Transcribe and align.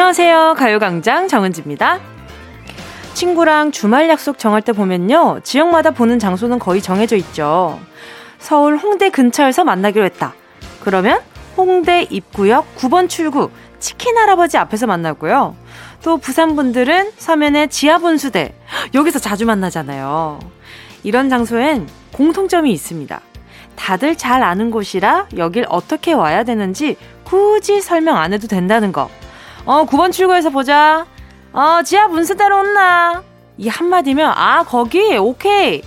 안녕하세요. 0.00 0.54
가요광장 0.56 1.28
정은지입니다. 1.28 2.00
친구랑 3.12 3.70
주말 3.70 4.08
약속 4.08 4.38
정할 4.38 4.62
때 4.62 4.72
보면요. 4.72 5.40
지역마다 5.44 5.90
보는 5.90 6.18
장소는 6.18 6.58
거의 6.58 6.80
정해져 6.80 7.16
있죠. 7.16 7.78
서울 8.38 8.78
홍대 8.78 9.10
근처에서 9.10 9.62
만나기로 9.62 10.02
했다. 10.06 10.32
그러면 10.82 11.20
홍대 11.54 12.06
입구역 12.08 12.76
9번 12.76 13.10
출구 13.10 13.50
치킨 13.78 14.16
할아버지 14.16 14.56
앞에서 14.56 14.86
만나고요. 14.86 15.54
또 16.02 16.16
부산 16.16 16.56
분들은 16.56 17.12
서면의 17.18 17.68
지하 17.68 17.98
분수대 17.98 18.54
여기서 18.94 19.18
자주 19.18 19.44
만나잖아요. 19.44 20.40
이런 21.02 21.28
장소엔 21.28 21.86
공통점이 22.14 22.72
있습니다. 22.72 23.20
다들 23.76 24.16
잘 24.16 24.42
아는 24.42 24.70
곳이라 24.70 25.26
여길 25.36 25.66
어떻게 25.68 26.14
와야 26.14 26.42
되는지 26.42 26.96
굳이 27.22 27.82
설명 27.82 28.16
안 28.16 28.32
해도 28.32 28.48
된다는 28.48 28.92
거. 28.92 29.10
어, 29.64 29.84
9번 29.84 30.12
출구에서 30.12 30.50
보자. 30.50 31.06
어, 31.52 31.82
지하 31.84 32.08
문수대로 32.08 32.58
온나. 32.60 33.22
이 33.58 33.68
한마디면, 33.68 34.32
아, 34.34 34.64
거기? 34.64 35.16
오케이. 35.16 35.82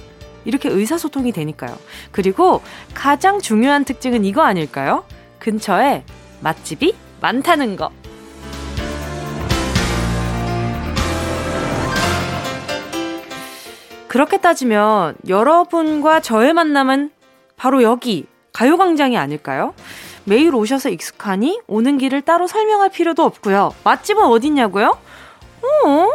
이렇게 0.46 0.70
의사소통이 0.70 1.32
되니까요. 1.32 1.76
그리고 2.12 2.62
가장 2.94 3.40
중요한 3.40 3.86
특징은 3.86 4.26
이거 4.26 4.42
아닐까요? 4.44 5.06
근처에 5.40 6.04
맛집이 6.42 6.94
많다는 7.22 7.76
거. 7.78 7.92
그렇게 14.08 14.38
따지면 14.38 15.16
여러분과 15.28 16.20
저의 16.20 16.54
만남은 16.54 17.10
바로 17.58 17.82
여기 17.82 18.28
가요광장이 18.52 19.18
아닐까요? 19.18 19.74
매일 20.26 20.56
오셔서 20.56 20.90
익숙하니 20.90 21.62
오는 21.68 21.98
길을 21.98 22.22
따로 22.22 22.48
설명할 22.48 22.90
필요도 22.90 23.24
없고요. 23.24 23.74
맛집은 23.84 24.24
어딨냐고요? 24.24 24.98
어? 25.86 26.10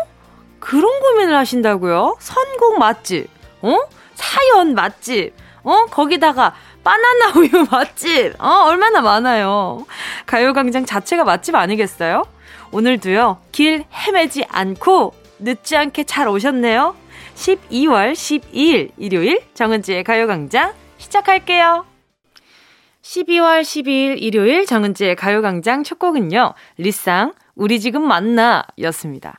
그런 0.61 1.01
고민을 1.01 1.37
하신다고요? 1.37 2.17
선곡 2.19 2.79
맛집, 2.79 3.29
어? 3.63 3.77
사연 4.15 4.75
맛집, 4.75 5.35
어? 5.63 5.87
거기다가 5.87 6.55
바나나 6.83 7.33
우유 7.39 7.67
맛집, 7.71 8.35
어? 8.39 8.65
얼마나 8.67 9.01
많아요. 9.01 9.87
가요광장 10.27 10.87
자체가 10.87 11.25
맛집 11.25 11.55
아니겠어요? 11.55 12.25
오늘도요, 12.73 13.39
길 13.53 13.85
헤매지 13.93 14.45
않고 14.49 15.15
늦지 15.39 15.77
않게 15.77 16.05
잘 16.05 16.29
오셨네요. 16.29 16.97
12월 17.35 18.13
12일 18.13 18.91
일요일 18.97 19.43
정은지의 19.55 20.03
가요광장 20.05 20.73
시작할게요. 20.99 21.98
12월 23.09 23.63
12일 23.63 24.21
일요일 24.21 24.67
정은지의 24.67 25.17
가요광장 25.17 25.83
첫 25.83 25.99
곡은요. 25.99 26.53
리쌍, 26.77 27.33
우리 27.55 27.81
지금 27.81 28.07
만나 28.07 28.65
였습니다. 28.83 29.39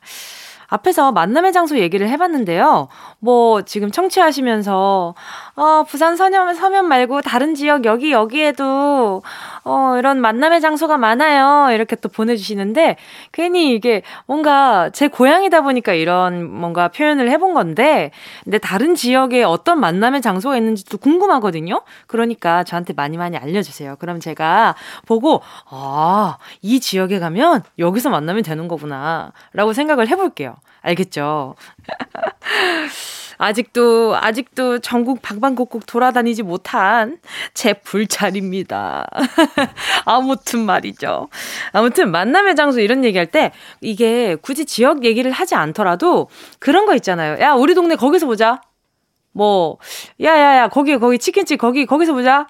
앞에서 0.66 1.12
만남의 1.12 1.52
장소 1.52 1.78
얘기를 1.78 2.08
해봤는데요. 2.08 2.88
뭐, 3.20 3.62
지금 3.62 3.92
청취하시면서, 3.92 5.14
어, 5.60 5.82
부산 5.84 6.16
서면, 6.16 6.54
서면 6.54 6.86
말고 6.88 7.20
다른 7.20 7.54
지역 7.54 7.84
여기, 7.84 8.12
여기에도, 8.12 9.22
어, 9.62 9.96
이런 9.98 10.18
만남의 10.22 10.62
장소가 10.62 10.96
많아요. 10.96 11.70
이렇게 11.74 11.96
또 11.96 12.08
보내주시는데, 12.08 12.96
괜히 13.30 13.74
이게 13.74 14.00
뭔가 14.24 14.88
제 14.88 15.08
고향이다 15.08 15.60
보니까 15.60 15.92
이런 15.92 16.50
뭔가 16.50 16.88
표현을 16.88 17.30
해본 17.30 17.52
건데, 17.52 18.10
근데 18.42 18.56
다른 18.56 18.94
지역에 18.94 19.42
어떤 19.42 19.80
만남의 19.80 20.22
장소가 20.22 20.56
있는지도 20.56 20.96
궁금하거든요. 20.96 21.82
그러니까 22.06 22.64
저한테 22.64 22.94
많이 22.94 23.18
많이 23.18 23.36
알려주세요. 23.36 23.96
그럼 23.96 24.18
제가 24.18 24.76
보고, 25.04 25.42
아, 25.68 26.38
이 26.62 26.80
지역에 26.80 27.18
가면 27.18 27.64
여기서 27.78 28.08
만나면 28.08 28.44
되는 28.44 28.66
거구나. 28.66 29.32
라고 29.52 29.74
생각을 29.74 30.08
해볼게요. 30.08 30.56
알겠죠? 30.80 31.54
아직도, 33.40 34.16
아직도 34.16 34.80
전국 34.80 35.22
방방곡곡 35.22 35.86
돌아다니지 35.86 36.42
못한 36.42 37.18
제 37.54 37.72
불찰입니다. 37.72 39.06
아무튼 40.04 40.66
말이죠. 40.66 41.30
아무튼 41.72 42.10
만남의 42.10 42.54
장소 42.54 42.80
이런 42.80 43.02
얘기할 43.02 43.26
때 43.26 43.52
이게 43.80 44.36
굳이 44.36 44.66
지역 44.66 45.04
얘기를 45.04 45.30
하지 45.30 45.54
않더라도 45.54 46.28
그런 46.58 46.84
거 46.84 46.94
있잖아요. 46.96 47.40
야, 47.40 47.54
우리 47.54 47.74
동네 47.74 47.96
거기서 47.96 48.26
보자. 48.26 48.60
뭐, 49.32 49.78
야, 50.20 50.36
야, 50.36 50.56
야, 50.58 50.68
거기, 50.68 50.98
거기 50.98 51.18
치킨집 51.18 51.58
거기, 51.58 51.86
거기서 51.86 52.12
보자. 52.12 52.46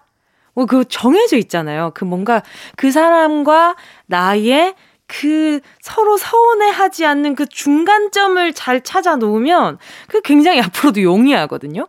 뭐, 0.55 0.67
그 0.67 0.85
정해져 0.89 1.37
있잖아요. 1.37 1.93
그 1.95 2.05
뭔가 2.05 2.43
그 2.77 2.91
사람과 2.91 3.77
나의 4.07 4.75
그 5.11 5.59
서로 5.81 6.17
서운해하지 6.17 7.05
않는 7.05 7.35
그 7.35 7.47
중간점을 7.47 8.53
잘 8.53 8.81
찾아 8.81 9.17
놓으면 9.17 9.79
그 10.07 10.21
굉장히 10.23 10.61
앞으로도 10.63 11.03
용이하거든요. 11.03 11.89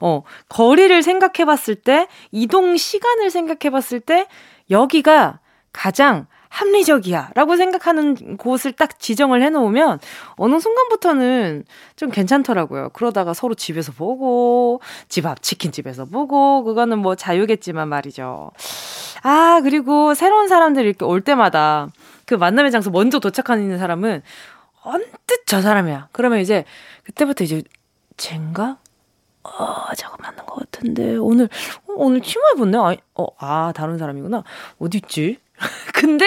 어, 0.00 0.22
거리를 0.48 1.02
생각해 1.02 1.44
봤을 1.44 1.74
때, 1.74 2.06
이동 2.30 2.76
시간을 2.76 3.30
생각해 3.30 3.70
봤을 3.72 3.98
때, 3.98 4.28
여기가 4.70 5.40
가장 5.72 6.26
합리적이야 6.48 7.30
라고 7.34 7.56
생각하는 7.56 8.36
곳을 8.36 8.72
딱 8.72 8.98
지정을 8.98 9.42
해놓으면 9.42 10.00
어느 10.36 10.58
순간부터는 10.58 11.64
좀 11.96 12.10
괜찮더라고요. 12.10 12.90
그러다가 12.90 13.34
서로 13.34 13.54
집에서 13.54 13.90
보고, 13.92 14.80
집 15.08 15.26
앞 15.26 15.42
치킨집에서 15.42 16.04
보고, 16.04 16.62
그거는 16.62 16.98
뭐 16.98 17.16
자유겠지만 17.16 17.88
말이죠. 17.88 18.52
아, 19.22 19.60
그리고 19.62 20.14
새로운 20.14 20.48
사람들이 20.48 20.88
이렇게 20.88 21.04
올 21.04 21.20
때마다 21.20 21.88
그 22.30 22.36
만남의 22.36 22.70
장소 22.70 22.90
먼저 22.90 23.18
도착하는 23.18 23.76
사람은 23.76 24.22
언뜻 24.84 25.46
저 25.46 25.60
사람이야. 25.60 26.10
그러면 26.12 26.38
이제 26.38 26.64
그때부터 27.02 27.42
이제 27.42 27.64
쟨가? 28.16 28.78
어, 29.42 29.94
저거 29.96 30.16
맞는 30.22 30.46
것 30.46 30.54
같은데 30.60 31.16
오늘 31.16 31.46
어, 31.88 31.92
오늘 31.96 32.20
치마 32.20 32.44
입었네. 32.54 32.78
아, 32.78 32.94
어, 33.16 33.26
아 33.40 33.72
다른 33.74 33.98
사람이구나. 33.98 34.44
어디 34.78 34.98
있지? 34.98 35.38
근데 35.92 36.24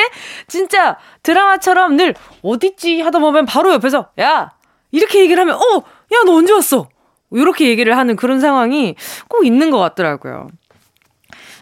진짜 0.50 0.98
드라마처럼 1.24 1.96
늘 1.96 2.16
어딨지 2.42 3.00
하다 3.00 3.20
보면 3.20 3.46
바로 3.46 3.72
옆에서 3.72 4.10
야 4.20 4.52
이렇게 4.92 5.22
얘기를 5.22 5.40
하면 5.40 5.56
어, 5.56 5.84
야 6.12 6.24
너 6.26 6.34
언제 6.34 6.52
왔어? 6.52 6.90
이렇게 7.32 7.70
얘기를 7.70 7.96
하는 7.98 8.18
그런 8.18 8.42
상황이 8.42 8.96
꼭 9.30 9.46
있는 9.46 9.72
것 9.72 9.80
같더라고요. 9.80 10.50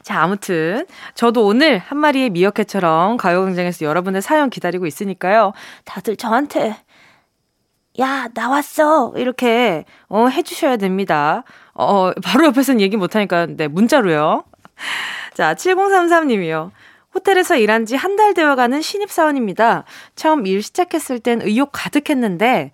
자, 0.03 0.21
아무튼 0.21 0.85
저도 1.13 1.45
오늘 1.45 1.77
한 1.77 1.97
마리의 1.99 2.31
미어캣처럼 2.31 3.17
가요광장에서 3.17 3.85
여러분의 3.85 4.21
사연 4.21 4.49
기다리고 4.49 4.87
있으니까요. 4.87 5.53
다들 5.85 6.15
저한테 6.17 6.75
야, 7.99 8.29
나왔어. 8.33 9.13
이렇게 9.17 9.85
어 10.09 10.27
해주셔야 10.27 10.77
됩니다. 10.77 11.43
어, 11.73 12.11
바로 12.23 12.45
옆에서는 12.45 12.79
얘기 12.81 12.95
못하니까, 12.97 13.47
네, 13.47 13.67
문자로요. 13.67 14.45
자, 15.33 15.53
7033님이요. 15.55 16.71
호텔에서 17.13 17.57
일한 17.57 17.85
지 17.85 17.95
한 17.97 18.15
달 18.15 18.33
되어가는 18.33 18.81
신입사원입니다. 18.81 19.83
처음 20.15 20.45
일 20.47 20.63
시작했을 20.63 21.19
땐 21.19 21.41
의욕 21.43 21.69
가득했는데, 21.73 22.71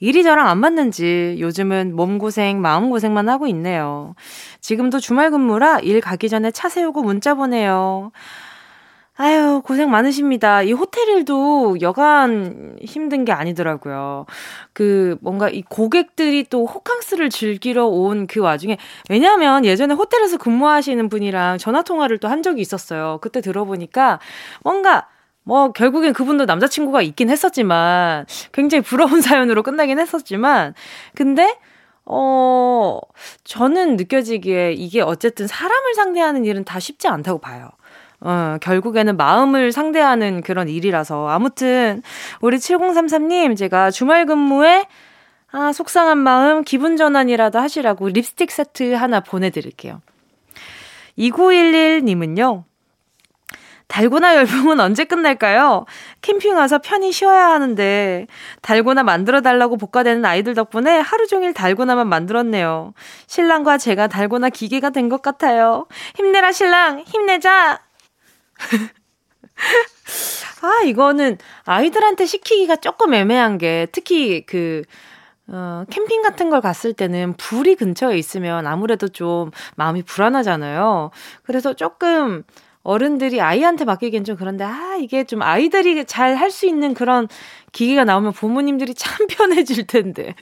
일이 0.00 0.22
저랑 0.22 0.48
안 0.48 0.58
맞는지 0.58 1.36
요즘은 1.40 1.96
몸고생, 1.96 2.60
마음고생만 2.60 3.28
하고 3.28 3.46
있네요. 3.48 4.14
지금도 4.60 5.00
주말 5.00 5.30
근무라 5.30 5.80
일 5.80 6.00
가기 6.00 6.28
전에 6.28 6.50
차 6.52 6.68
세우고 6.68 7.02
문자 7.02 7.34
보내요. 7.34 8.12
아유, 9.20 9.60
고생 9.64 9.90
많으십니다. 9.90 10.62
이 10.62 10.72
호텔 10.72 11.08
일도 11.08 11.80
여간 11.80 12.76
힘든 12.80 13.24
게 13.24 13.32
아니더라고요. 13.32 14.26
그, 14.72 15.16
뭔가 15.20 15.48
이 15.48 15.62
고객들이 15.62 16.44
또 16.48 16.64
호캉스를 16.66 17.28
즐기러 17.30 17.86
온 17.88 18.28
그 18.28 18.38
와중에, 18.40 18.78
왜냐면 19.10 19.64
예전에 19.64 19.94
호텔에서 19.94 20.36
근무하시는 20.38 21.08
분이랑 21.08 21.58
전화통화를 21.58 22.18
또 22.18 22.28
한 22.28 22.42
적이 22.44 22.60
있었어요. 22.60 23.18
그때 23.20 23.40
들어보니까 23.40 24.20
뭔가 24.62 25.08
뭐 25.48 25.72
결국엔 25.72 26.12
그분도 26.12 26.44
남자친구가 26.44 27.00
있긴 27.00 27.30
했었지만 27.30 28.26
굉장히 28.52 28.82
부러운 28.82 29.22
사연으로 29.24 29.62
끝나긴 29.62 29.98
했었지만 29.98 30.74
근데 31.14 31.56
어 32.04 33.00
저는 33.44 33.96
느껴지기에 33.96 34.74
이게 34.74 35.00
어쨌든 35.00 35.46
사람을 35.46 35.94
상대하는 35.94 36.44
일은 36.44 36.64
다 36.64 36.78
쉽지 36.78 37.08
않다고 37.08 37.38
봐요. 37.38 37.70
어, 38.20 38.58
결국에는 38.60 39.16
마음을 39.16 39.72
상대하는 39.72 40.40
그런 40.40 40.68
일이라서. 40.68 41.28
아무튼, 41.28 42.02
우리 42.40 42.56
7033님, 42.56 43.56
제가 43.56 43.92
주말 43.92 44.26
근무에, 44.26 44.86
아, 45.52 45.72
속상한 45.72 46.18
마음, 46.18 46.64
기분 46.64 46.96
전환이라도 46.96 47.60
하시라고 47.60 48.08
립스틱 48.08 48.50
세트 48.50 48.94
하나 48.94 49.20
보내 49.20 49.50
드릴게요. 49.50 50.00
2911님은요, 51.16 52.64
달고나 53.88 54.36
열풍은 54.36 54.78
언제 54.80 55.04
끝날까요? 55.04 55.86
캠핑 56.22 56.56
와서 56.56 56.78
편히 56.78 57.10
쉬어야 57.10 57.48
하는데 57.50 58.26
달고나 58.62 59.02
만들어 59.02 59.40
달라고 59.40 59.76
복가되는 59.78 60.24
아이들 60.24 60.54
덕분에 60.54 60.98
하루 61.00 61.26
종일 61.26 61.54
달고나만 61.54 62.06
만들었네요. 62.08 62.92
신랑과 63.26 63.78
제가 63.78 64.06
달고나 64.08 64.50
기계가 64.50 64.90
된 64.90 65.08
것 65.08 65.22
같아요. 65.22 65.86
힘내라 66.16 66.52
신랑, 66.52 67.00
힘내자. 67.06 67.80
아, 70.62 70.82
이거는 70.84 71.38
아이들한테 71.64 72.26
시키기가 72.26 72.76
조금 72.76 73.14
애매한 73.14 73.58
게 73.58 73.86
특히 73.92 74.44
그 74.44 74.82
어, 75.50 75.84
캠핑 75.90 76.20
같은 76.22 76.50
걸 76.50 76.60
갔을 76.60 76.92
때는 76.92 77.34
불이 77.38 77.76
근처에 77.76 78.18
있으면 78.18 78.66
아무래도 78.66 79.08
좀 79.08 79.50
마음이 79.76 80.02
불안하잖아요. 80.02 81.10
그래서 81.44 81.72
조금 81.72 82.42
어른들이 82.88 83.40
아이한테 83.40 83.84
맡기기엔 83.84 84.24
좀 84.24 84.36
그런데, 84.36 84.64
아, 84.64 84.96
이게 85.00 85.24
좀 85.24 85.42
아이들이 85.42 86.04
잘 86.06 86.36
할 86.36 86.50
수 86.50 86.66
있는 86.66 86.94
그런 86.94 87.28
기계가 87.72 88.04
나오면 88.04 88.32
부모님들이 88.32 88.94
참 88.94 89.26
편해질 89.28 89.86
텐데. 89.86 90.34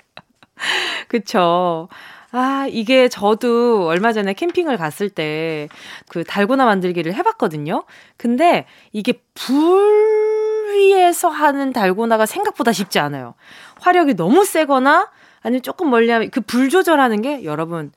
그쵸. 1.09 1.89
아, 2.33 2.67
이게 2.71 3.09
저도 3.09 3.87
얼마 3.87 4.13
전에 4.13 4.33
캠핑을 4.35 4.77
갔을 4.77 5.09
때 5.11 5.69
그 6.09 6.25
달고나 6.25 6.65
만들기를 6.65 7.15
해봤거든요. 7.15 7.85
근데 8.17 8.67
이게 8.93 9.15
불 9.35 10.69
위에서 10.75 11.29
하는 11.29 11.73
달고나가 11.73 12.27
생각보다 12.27 12.73
쉽지 12.73 12.99
않아요. 12.99 13.35
화력이 13.81 14.15
너무 14.15 14.45
세거나 14.45 15.11
아니면 15.43 15.63
조금 15.63 15.91
멀리 15.91 16.11
하면 16.11 16.31
그 16.31 16.41
불 16.41 16.69
조절하는 16.71 17.23
게 17.23 17.45
여러분, 17.45 17.93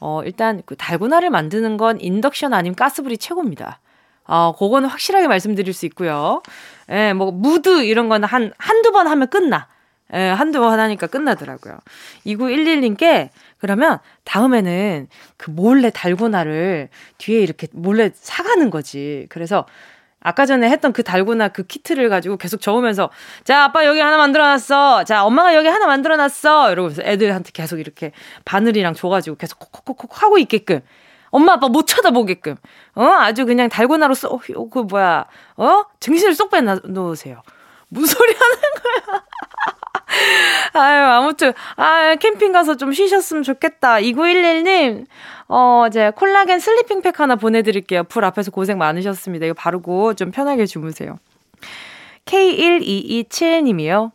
어, 0.00 0.22
일단 0.24 0.62
그 0.66 0.76
달고나를 0.76 1.30
만드는 1.30 1.76
건 1.76 2.00
인덕션 2.00 2.52
아니면 2.54 2.74
가스불이 2.76 3.18
최고입니다. 3.18 3.80
어, 4.26 4.54
그거는 4.58 4.88
확실하게 4.88 5.28
말씀드릴 5.28 5.72
수 5.74 5.86
있고요. 5.86 6.42
예, 6.90 7.12
뭐, 7.12 7.30
무드 7.30 7.84
이런 7.84 8.08
거는 8.08 8.26
한, 8.26 8.52
한두 8.58 8.92
번 8.92 9.06
하면 9.06 9.28
끝나. 9.28 9.68
예, 10.12 10.28
한두 10.28 10.60
번 10.60 10.78
하니까 10.78 11.06
끝나더라고요. 11.06 11.78
2911님께 12.26 13.30
그러면 13.58 13.98
다음에는 14.24 15.08
그 15.36 15.50
몰래 15.50 15.90
달고나를 15.90 16.88
뒤에 17.18 17.40
이렇게 17.40 17.66
몰래 17.72 18.10
사가는 18.14 18.70
거지. 18.70 19.26
그래서 19.30 19.66
아까 20.20 20.46
전에 20.46 20.70
했던 20.70 20.92
그 20.92 21.02
달고나 21.02 21.48
그 21.48 21.64
키트를 21.64 22.08
가지고 22.08 22.38
계속 22.38 22.60
저으면서 22.60 23.10
자 23.44 23.64
아빠 23.64 23.84
여기 23.84 24.00
하나 24.00 24.16
만들어놨어 24.16 25.04
자 25.04 25.22
엄마가 25.24 25.54
여기 25.54 25.68
하나 25.68 25.86
만들어놨어 25.86 26.72
이러면서 26.72 27.02
애들한테 27.02 27.50
계속 27.52 27.78
이렇게 27.78 28.10
바늘이랑 28.46 28.94
줘가지고 28.94 29.36
계속 29.36 29.58
콕콕콕콕 29.58 30.22
하고 30.22 30.38
있게끔 30.38 30.80
엄마 31.34 31.54
아빠 31.54 31.66
못 31.68 31.86
쳐다보게끔 31.88 32.54
어 32.94 33.04
아주 33.04 33.44
그냥 33.44 33.68
달고나로 33.68 34.14
쏙그 34.14 34.52
어, 34.56 34.82
뭐야 34.84 35.26
어 35.56 35.82
정신을 35.98 36.34
쏙 36.36 36.48
빼놓으세요 36.50 37.42
무슨 37.88 38.16
소리 38.16 38.32
하는 38.32 38.56
거야 38.82 39.24
아유, 40.74 41.04
아무튼, 41.06 41.52
아, 41.76 42.14
캠핑 42.14 42.52
가서 42.52 42.76
좀 42.76 42.92
쉬셨으면 42.92 43.42
좋겠다. 43.42 43.96
2911님, 43.96 45.06
어, 45.48 45.86
이제 45.88 46.12
콜라겐 46.14 46.60
sleeping 46.60 47.02
팩 47.02 47.18
하나 47.18 47.34
보내드릴게요. 47.36 48.04
불 48.04 48.24
앞에서 48.24 48.52
고생 48.52 48.78
많으셨습니다. 48.78 49.46
이거 49.46 49.54
바르고 49.54 50.14
좀 50.14 50.30
편하게 50.30 50.66
주무세요. 50.66 51.18
K1227님이요. 52.26 54.12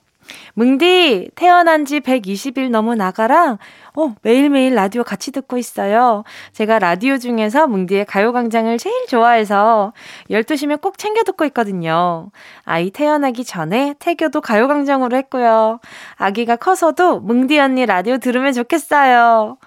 은디, 0.53 1.31
태어난 1.35 1.85
지 1.85 1.99
120일 1.99 2.69
넘은 2.69 2.97
아가랑 2.97 3.57
어, 3.95 4.15
매일매일 4.21 4.75
라디오 4.75 5.03
같이 5.03 5.31
듣고 5.31 5.57
있어요. 5.57 6.23
제가 6.53 6.79
라디오 6.79 7.17
중에서 7.17 7.67
은디의 7.67 8.05
가요광장을 8.05 8.77
제일 8.77 9.07
좋아해서 9.07 9.93
12시면 10.29 10.81
꼭 10.81 10.97
챙겨 10.97 11.23
듣고 11.23 11.45
있거든요. 11.45 12.29
아이 12.63 12.91
태어나기 12.91 13.43
전에 13.43 13.95
태교도 13.99 14.41
가요광장으로 14.41 15.17
했고요. 15.17 15.79
아기가 16.15 16.55
커서도 16.55 17.19
뭉디 17.19 17.59
언니 17.59 17.85
라디오 17.85 18.17
들으면 18.17 18.53
좋겠어요. 18.53 19.57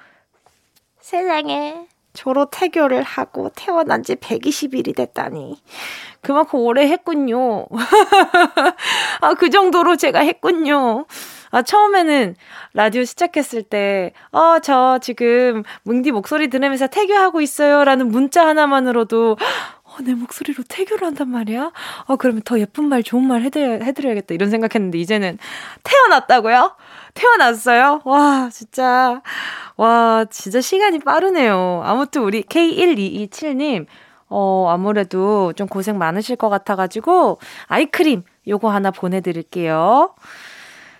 세상에. 1.00 1.91
조로 2.12 2.46
태교를 2.50 3.02
하고 3.02 3.50
태어난 3.54 4.02
지 4.02 4.16
120일이 4.16 4.94
됐다니. 4.94 5.56
그만큼 6.20 6.60
오래 6.60 6.86
했군요. 6.88 7.66
아, 9.20 9.34
그 9.34 9.50
정도로 9.50 9.96
제가 9.96 10.20
했군요. 10.20 11.06
아, 11.50 11.62
처음에는 11.62 12.34
라디오 12.74 13.04
시작했을 13.04 13.62
때, 13.62 14.12
어, 14.30 14.58
저 14.60 14.98
지금 15.02 15.64
뭉디 15.82 16.12
목소리 16.12 16.48
들으면서 16.48 16.86
태교하고 16.86 17.40
있어요. 17.40 17.84
라는 17.84 18.08
문자 18.08 18.46
하나만으로도, 18.46 19.36
어, 19.82 19.96
내 20.02 20.14
목소리로 20.14 20.62
태교를 20.68 21.06
한단 21.06 21.28
말이야? 21.28 21.72
어, 22.06 22.16
그러면 22.16 22.42
더 22.44 22.58
예쁜 22.58 22.88
말, 22.88 23.02
좋은 23.02 23.26
말 23.26 23.42
해드려, 23.42 23.84
해드려야겠다. 23.84 24.34
이런 24.34 24.48
생각했는데, 24.48 24.98
이제는 24.98 25.38
태어났다고요? 25.82 26.74
태어났어요? 27.14 28.00
와, 28.04 28.48
진짜. 28.52 29.20
와, 29.76 30.24
진짜 30.30 30.60
시간이 30.60 31.00
빠르네요. 31.00 31.82
아무튼 31.84 32.22
우리 32.22 32.42
K1227님, 32.42 33.86
어, 34.28 34.68
아무래도 34.70 35.52
좀 35.54 35.68
고생 35.68 35.98
많으실 35.98 36.36
것 36.36 36.48
같아가지고, 36.48 37.38
아이크림 37.66 38.22
요거 38.48 38.70
하나 38.70 38.90
보내드릴게요. 38.90 40.14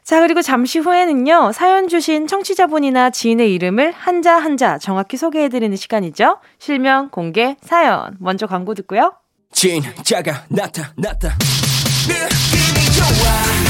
자, 0.05 0.21
그리고 0.21 0.43
잠시 0.43 0.81
후에는요, 0.81 1.53
사연 1.53 1.89
주신 1.89 2.27
청취자분이나 2.27 3.11
지인의 3.11 3.53
이름을 3.55 3.93
한자 3.93 4.37
한자 4.37 4.77
정확히 4.79 5.17
소개해드리는 5.17 5.77
시간이죠. 5.77 6.39
실명, 6.59 7.09
공개, 7.09 7.57
사연. 7.63 8.17
먼저 8.19 8.47
광고 8.47 8.75
듣고요. 8.75 9.15
진짜가 9.53 10.45
나타났다. 10.49 11.37
느낌이 12.09 12.85
좋아. 12.97 13.63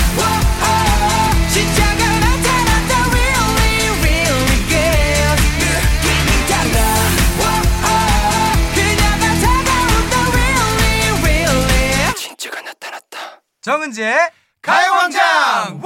정은지의 13.63 14.19
가요광장 14.61 15.81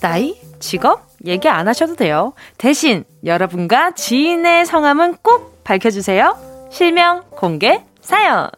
나이, 0.00 0.40
직업 0.58 1.06
얘기 1.26 1.50
안 1.50 1.68
하셔도 1.68 1.96
돼요. 1.96 2.32
대신 2.56 3.04
여러분과 3.26 3.90
지인의 3.90 4.64
성함은 4.64 5.18
꼭 5.22 5.62
밝혀주세요. 5.64 6.68
실명 6.70 7.24
공개 7.32 7.84
사연. 8.00 8.48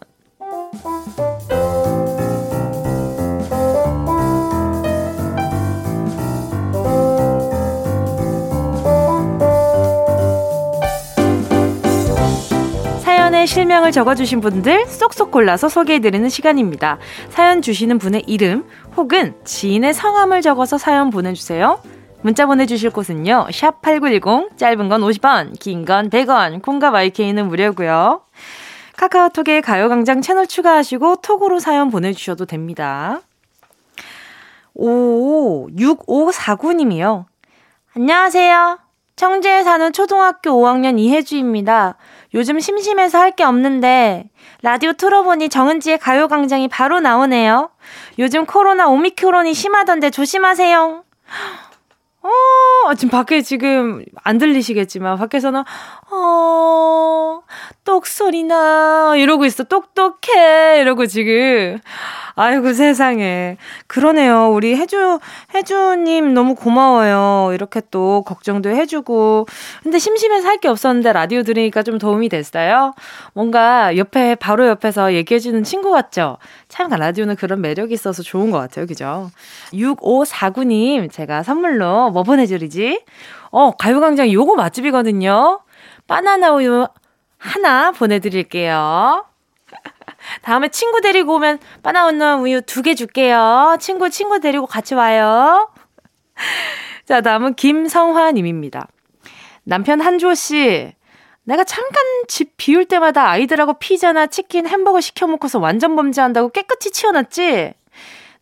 사연에 13.43 13.47
실명을 13.47 13.91
적어주신 13.91 14.41
분들 14.41 14.87
쏙쏙 14.87 15.33
골라서 15.33 15.69
소개해드리는 15.69 16.29
시간입니다. 16.29 16.99
사연 17.31 17.61
주시는 17.61 17.99
분의 17.99 18.23
이름 18.29 18.65
혹은 18.97 19.35
지인의 19.45 19.95
성함을 19.95 20.43
적어서 20.43 20.79
사연 20.79 21.11
보내주세요. 21.11 21.81
문자 22.21 22.47
보내주실 22.47 22.91
곳은요. 22.91 23.49
샵 23.53 23.83
8910, 23.83 24.57
짧은 24.57 24.89
건 24.89 25.01
50원, 25.01 25.59
긴 25.59 25.85
건 25.85 26.09
100원, 26.09 26.63
콩과 26.63 26.93
마이케이는 26.93 27.49
무료고요. 27.49 28.23
카카오톡에 28.97 29.61
가요광장 29.61 30.21
채널 30.21 30.47
추가하시고 30.47 31.17
톡으로 31.17 31.59
사연 31.59 31.91
보내주셔도 31.91 32.47
됩니다. 32.47 33.23
오, 34.75 35.69
6549님이요. 35.71 37.25
안녕하세요. 37.97 38.79
청주에 39.17 39.63
사는 39.63 39.93
초등학교 39.93 40.51
5학년 40.51 40.99
이혜주입니다. 40.99 41.97
요즘 42.35 42.59
심심해서 42.61 43.19
할 43.19 43.33
게 43.33 43.45
없는데 43.45 44.31
라디오 44.63 44.93
틀어보니 44.93 45.49
정은지의 45.49 45.99
가요광장이 45.99 46.69
바로 46.69 47.01
나오네요. 47.01 47.71
요즘 48.19 48.47
코로나 48.47 48.89
오미크론이 48.89 49.55
심하던데 49.55 50.11
조심하세요. 50.11 51.05
어, 52.23 52.95
지금 52.95 53.11
밖에 53.11 53.43
지금 53.43 54.05
안 54.23 54.39
들리시겠지만 54.39 55.19
밖에서는 55.19 55.65
어, 56.11 57.41
똑소리 57.85 58.45
나 58.45 59.15
이러고 59.17 59.45
있어. 59.45 59.65
똑똑해 59.65 60.81
이러고 60.81 61.07
지금 61.07 61.81
아이고 62.35 62.73
세상에. 62.73 63.57
그러네요. 63.87 64.51
우리 64.53 64.75
해주 64.77 65.19
해주님 65.55 66.33
너무 66.35 66.55
고마워요. 66.55 67.53
이렇게 67.55 67.83
또 67.91 68.23
걱정도 68.25 68.71
해주고. 68.71 69.47
근데 69.83 69.99
심심해서 69.99 70.49
할 70.49 70.63
게 70.63 70.69
없었는데 70.69 71.13
라디오 71.13 71.43
들으니까 71.43 71.83
좀 71.83 71.99
도움이 71.99 72.29
됐어요. 72.29 72.95
뭔가 73.35 73.97
옆에 73.97 74.37
바로 74.37 74.69
옆에서 74.69 75.13
얘기해주는 75.15 75.65
친구 75.65 75.91
같죠. 75.91 76.39
참 76.69 76.89
라디오는 76.91 77.35
그런 77.37 77.61
매력이 77.61 77.93
있어서 77.95 78.23
좋은 78.23 78.51
것 78.53 78.59
같아요. 78.59 78.87
그죠? 78.87 79.31
6549님 79.73 81.11
제가 81.11 81.43
선물로 81.43 82.11
뭐 82.11 82.23
보내드리지? 82.23 83.03
어 83.51 83.73
가요광장 83.73 84.31
요거 84.31 84.55
맛집이거든요. 84.55 85.61
바나나 86.07 86.53
우유 86.53 86.87
하나 87.39 87.91
보내드릴게요. 87.91 89.25
다음에 90.43 90.69
친구 90.69 91.01
데리고 91.01 91.35
오면 91.35 91.59
바나나 91.83 92.37
우유 92.37 92.63
두 92.63 92.83
개 92.83 92.95
줄게요. 92.95 93.77
친구, 93.81 94.11
친구 94.11 94.41
데리고 94.41 94.67
같이 94.67 94.95
와요. 94.95 95.71
자, 97.07 97.21
다음은 97.21 97.55
김성화 97.55 98.33
님입니다. 98.33 98.89
남편 99.65 100.01
한주호 100.01 100.35
씨, 100.35 100.93
내가 101.45 101.65
잠깐 101.65 102.03
집 102.29 102.57
비울 102.57 102.85
때마다 102.87 103.29
아이들하고 103.29 103.75
피자나 103.75 104.27
치킨, 104.27 104.67
햄버거 104.67 105.01
시켜 105.01 105.27
먹고서 105.27 105.59
완전 105.59 105.95
범죄한다고 105.97 106.51
깨끗이 106.51 106.91
치워놨지? 106.91 107.75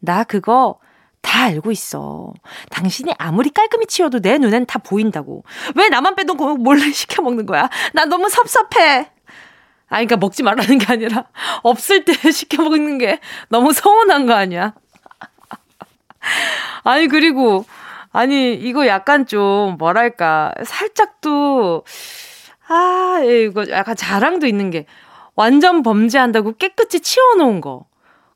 나 0.00 0.24
그거 0.24 0.78
다 1.20 1.44
알고 1.44 1.70
있어. 1.72 2.32
당신이 2.70 3.12
아무리 3.18 3.50
깔끔히 3.50 3.84
치워도 3.86 4.20
내 4.20 4.38
눈엔 4.38 4.64
다 4.64 4.78
보인다고. 4.78 5.44
왜 5.76 5.88
나만 5.90 6.14
빼놓고 6.16 6.56
몰래 6.56 6.80
시켜 6.92 7.20
먹는 7.22 7.44
거야? 7.44 7.68
나 7.92 8.06
너무 8.06 8.28
섭섭해. 8.30 9.10
아, 9.90 9.96
그러니까 9.96 10.16
먹지 10.16 10.42
말라는 10.42 10.78
게 10.78 10.86
아니라 10.92 11.26
없을 11.62 12.04
때 12.04 12.14
시켜 12.32 12.62
먹는 12.62 12.98
게 12.98 13.20
너무 13.48 13.72
서운한 13.72 14.26
거 14.26 14.32
아니야? 14.32 14.74
아니 16.84 17.08
그리고 17.08 17.66
아니 18.12 18.54
이거 18.54 18.86
약간 18.86 19.26
좀 19.26 19.76
뭐랄까 19.78 20.54
살짝 20.64 21.20
또 21.20 21.84
아, 22.68 23.20
이거 23.24 23.68
약간 23.68 23.96
자랑도 23.96 24.46
있는 24.46 24.70
게 24.70 24.86
완전 25.34 25.82
범죄한다고 25.82 26.54
깨끗이 26.56 27.00
치워놓은 27.00 27.60
거. 27.60 27.86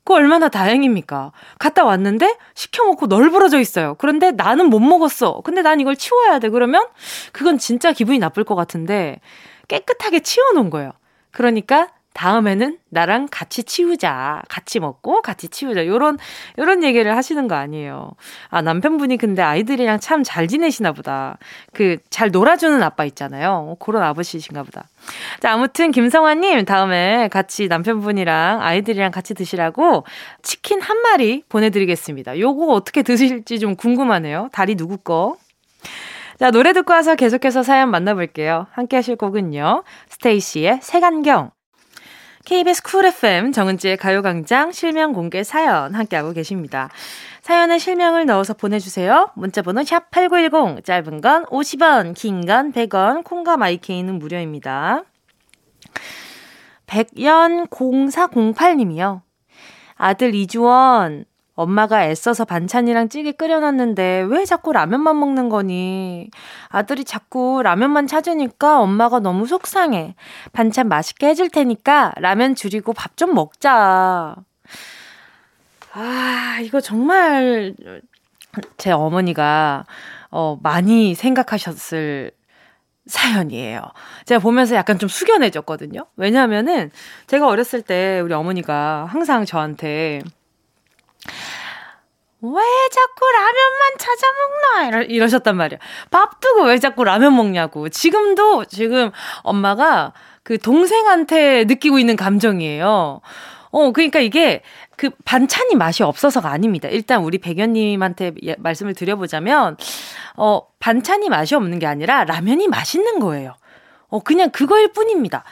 그거 0.03 0.15
얼마나 0.15 0.49
다행입니까? 0.49 1.31
갔다 1.57 1.83
왔는데 1.83 2.37
시켜먹고 2.53 3.07
널브러져 3.07 3.59
있어요. 3.59 3.95
그런데 3.97 4.31
나는 4.31 4.69
못 4.69 4.79
먹었어. 4.79 5.41
근데 5.43 5.61
난 5.61 5.79
이걸 5.79 5.95
치워야 5.95 6.39
돼. 6.39 6.49
그러면 6.49 6.85
그건 7.31 7.57
진짜 7.57 7.91
기분이 7.91 8.19
나쁠 8.19 8.43
것 8.43 8.55
같은데 8.55 9.19
깨끗하게 9.67 10.19
치워놓은 10.19 10.69
거예요. 10.69 10.91
그러니까 11.35 11.89
다음에는 12.13 12.77
나랑 12.91 13.27
같이 13.29 13.63
치우자. 13.65 14.41
같이 14.47 14.79
먹고 14.79 15.21
같이 15.21 15.49
치우자. 15.49 15.85
요런, 15.85 16.17
요런 16.57 16.81
얘기를 16.85 17.13
하시는 17.13 17.45
거 17.49 17.55
아니에요. 17.55 18.11
아, 18.49 18.61
남편분이 18.61 19.17
근데 19.17 19.41
아이들이랑 19.41 19.99
참 19.99 20.23
잘 20.23 20.47
지내시나 20.47 20.93
보다. 20.93 21.37
그, 21.73 21.97
잘 22.09 22.31
놀아주는 22.31 22.81
아빠 22.81 23.03
있잖아요. 23.03 23.75
그런 23.81 24.01
아버지신가 24.03 24.63
보다. 24.63 24.87
자, 25.41 25.51
아무튼 25.51 25.91
김성환 25.91 26.39
님, 26.39 26.63
다음에 26.63 27.27
같이 27.27 27.67
남편분이랑 27.67 28.61
아이들이랑 28.61 29.11
같이 29.11 29.33
드시라고 29.33 30.05
치킨 30.41 30.79
한 30.79 30.97
마리 31.01 31.43
보내 31.49 31.69
드리겠습니다. 31.69 32.39
요거 32.39 32.67
어떻게 32.67 33.03
드실지 33.03 33.59
좀 33.59 33.75
궁금하네요. 33.75 34.47
다리 34.53 34.75
누구 34.75 34.95
거? 34.95 35.35
자, 36.37 36.51
노래 36.51 36.73
듣고 36.73 36.91
와서 36.91 37.15
계속해서 37.15 37.63
사연 37.63 37.89
만나볼게요. 37.91 38.67
함께 38.71 38.97
하실 38.97 39.15
곡은요. 39.15 39.83
스테이씨의 40.09 40.79
색안경. 40.81 41.51
KBS 42.43 42.83
쿨 42.83 43.05
FM 43.05 43.53
정은지의 43.53 43.97
가요광장 43.97 44.71
실명 44.71 45.13
공개 45.13 45.43
사연 45.43 45.95
함께하고 45.95 46.33
계십니다. 46.33 46.89
사연에 47.41 47.79
실명을 47.79 48.25
넣어서 48.25 48.53
보내주세요. 48.53 49.31
문자번호 49.35 49.83
샵 49.83 50.11
8910, 50.11 50.83
짧은 50.83 51.21
건 51.21 51.45
50원, 51.45 52.13
긴 52.15 52.45
건 52.45 52.71
100원, 52.71 53.23
콩과 53.23 53.57
마이케이는 53.57 54.19
무료입니다. 54.19 55.03
백연 56.85 57.67
0408님이요. 57.67 59.21
아들 59.95 60.35
이주원, 60.35 61.25
엄마가 61.55 62.05
애써서 62.05 62.45
반찬이랑 62.45 63.09
찌개 63.09 63.31
끓여놨는데 63.31 64.27
왜 64.29 64.45
자꾸 64.45 64.73
라면만 64.73 65.17
먹는 65.19 65.49
거니? 65.49 66.29
아들이 66.69 67.03
자꾸 67.05 67.61
라면만 67.63 68.07
찾으니까 68.07 68.79
엄마가 68.81 69.19
너무 69.19 69.47
속상해. 69.47 70.15
반찬 70.53 70.87
맛있게 70.89 71.27
해줄 71.27 71.49
테니까 71.49 72.13
라면 72.17 72.55
줄이고 72.55 72.93
밥 72.93 73.15
좀 73.15 73.33
먹자. 73.33 74.35
아, 75.93 76.59
이거 76.61 76.81
정말 76.81 77.73
제 78.77 78.91
어머니가 78.91 79.85
어, 80.31 80.59
많이 80.61 81.15
생각하셨을 81.15 82.31
사연이에요. 83.05 83.81
제가 84.25 84.39
보면서 84.39 84.75
약간 84.75 84.99
좀 84.99 85.07
숙연해졌거든요. 85.07 86.05
왜냐하면은 86.17 86.91
제가 87.27 87.47
어렸을 87.47 87.81
때 87.83 88.19
우리 88.21 88.33
어머니가 88.33 89.05
항상 89.09 89.45
저한테 89.45 90.21
왜 92.53 92.61
자꾸 92.91 93.25
라면만 93.31 93.97
찾아 93.97 94.27
먹나? 94.31 94.87
이러, 94.87 95.01
이러셨단 95.01 95.57
말이야. 95.57 95.79
밥 96.11 96.39
두고 96.39 96.63
왜 96.65 96.77
자꾸 96.79 97.03
라면 97.03 97.35
먹냐고. 97.35 97.89
지금도 97.89 98.65
지금 98.65 99.11
엄마가 99.41 100.13
그 100.43 100.59
동생한테 100.59 101.63
느끼고 101.65 101.97
있는 101.97 102.15
감정이에요. 102.15 103.21
어, 103.71 103.91
그러니까 103.91 104.19
이게 104.19 104.61
그 104.95 105.09
반찬이 105.25 105.75
맛이 105.75 106.03
없어서가 106.03 106.49
아닙니다. 106.49 106.87
일단 106.87 107.23
우리 107.23 107.39
백연님한테 107.39 108.33
예, 108.43 108.55
말씀을 108.59 108.93
드려보자면, 108.93 109.75
어, 110.37 110.61
반찬이 110.79 111.29
맛이 111.29 111.55
없는 111.55 111.79
게 111.79 111.87
아니라 111.87 112.23
라면이 112.23 112.67
맛있는 112.67 113.19
거예요. 113.19 113.55
어, 114.07 114.19
그냥 114.19 114.51
그거일 114.51 114.93
뿐입니다. 114.93 115.43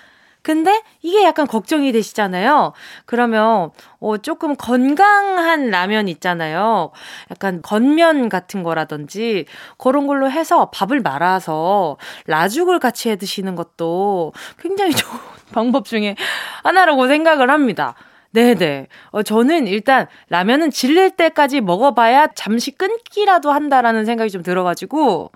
근데 0.43 0.83
이게 1.01 1.23
약간 1.23 1.47
걱정이 1.47 1.91
되시잖아요. 1.93 2.73
그러면 3.05 3.71
어 3.99 4.17
조금 4.17 4.55
건강한 4.55 5.69
라면 5.69 6.07
있잖아요. 6.09 6.91
약간 7.31 7.61
건면 7.61 8.29
같은 8.29 8.61
거라든지 8.61 9.45
그런 9.77 10.05
걸로 10.05 10.29
해서 10.29 10.69
밥을 10.71 10.99
말아서 10.99 11.97
라죽을 12.27 12.79
같이 12.79 13.09
해 13.09 13.15
드시는 13.15 13.55
것도 13.55 14.33
굉장히 14.59 14.91
좋은 14.93 15.19
방법 15.53 15.85
중에 15.85 16.15
하나라고 16.63 17.07
생각을 17.07 17.49
합니다. 17.49 17.95
네네. 18.31 18.87
어, 19.11 19.23
저는 19.23 19.67
일단 19.67 20.07
라면은 20.29 20.71
질릴 20.71 21.11
때까지 21.11 21.61
먹어봐야 21.61 22.27
잠시 22.35 22.71
끊기라도 22.71 23.51
한다라는 23.51 24.05
생각이 24.05 24.31
좀 24.31 24.41
들어가지고, 24.41 25.31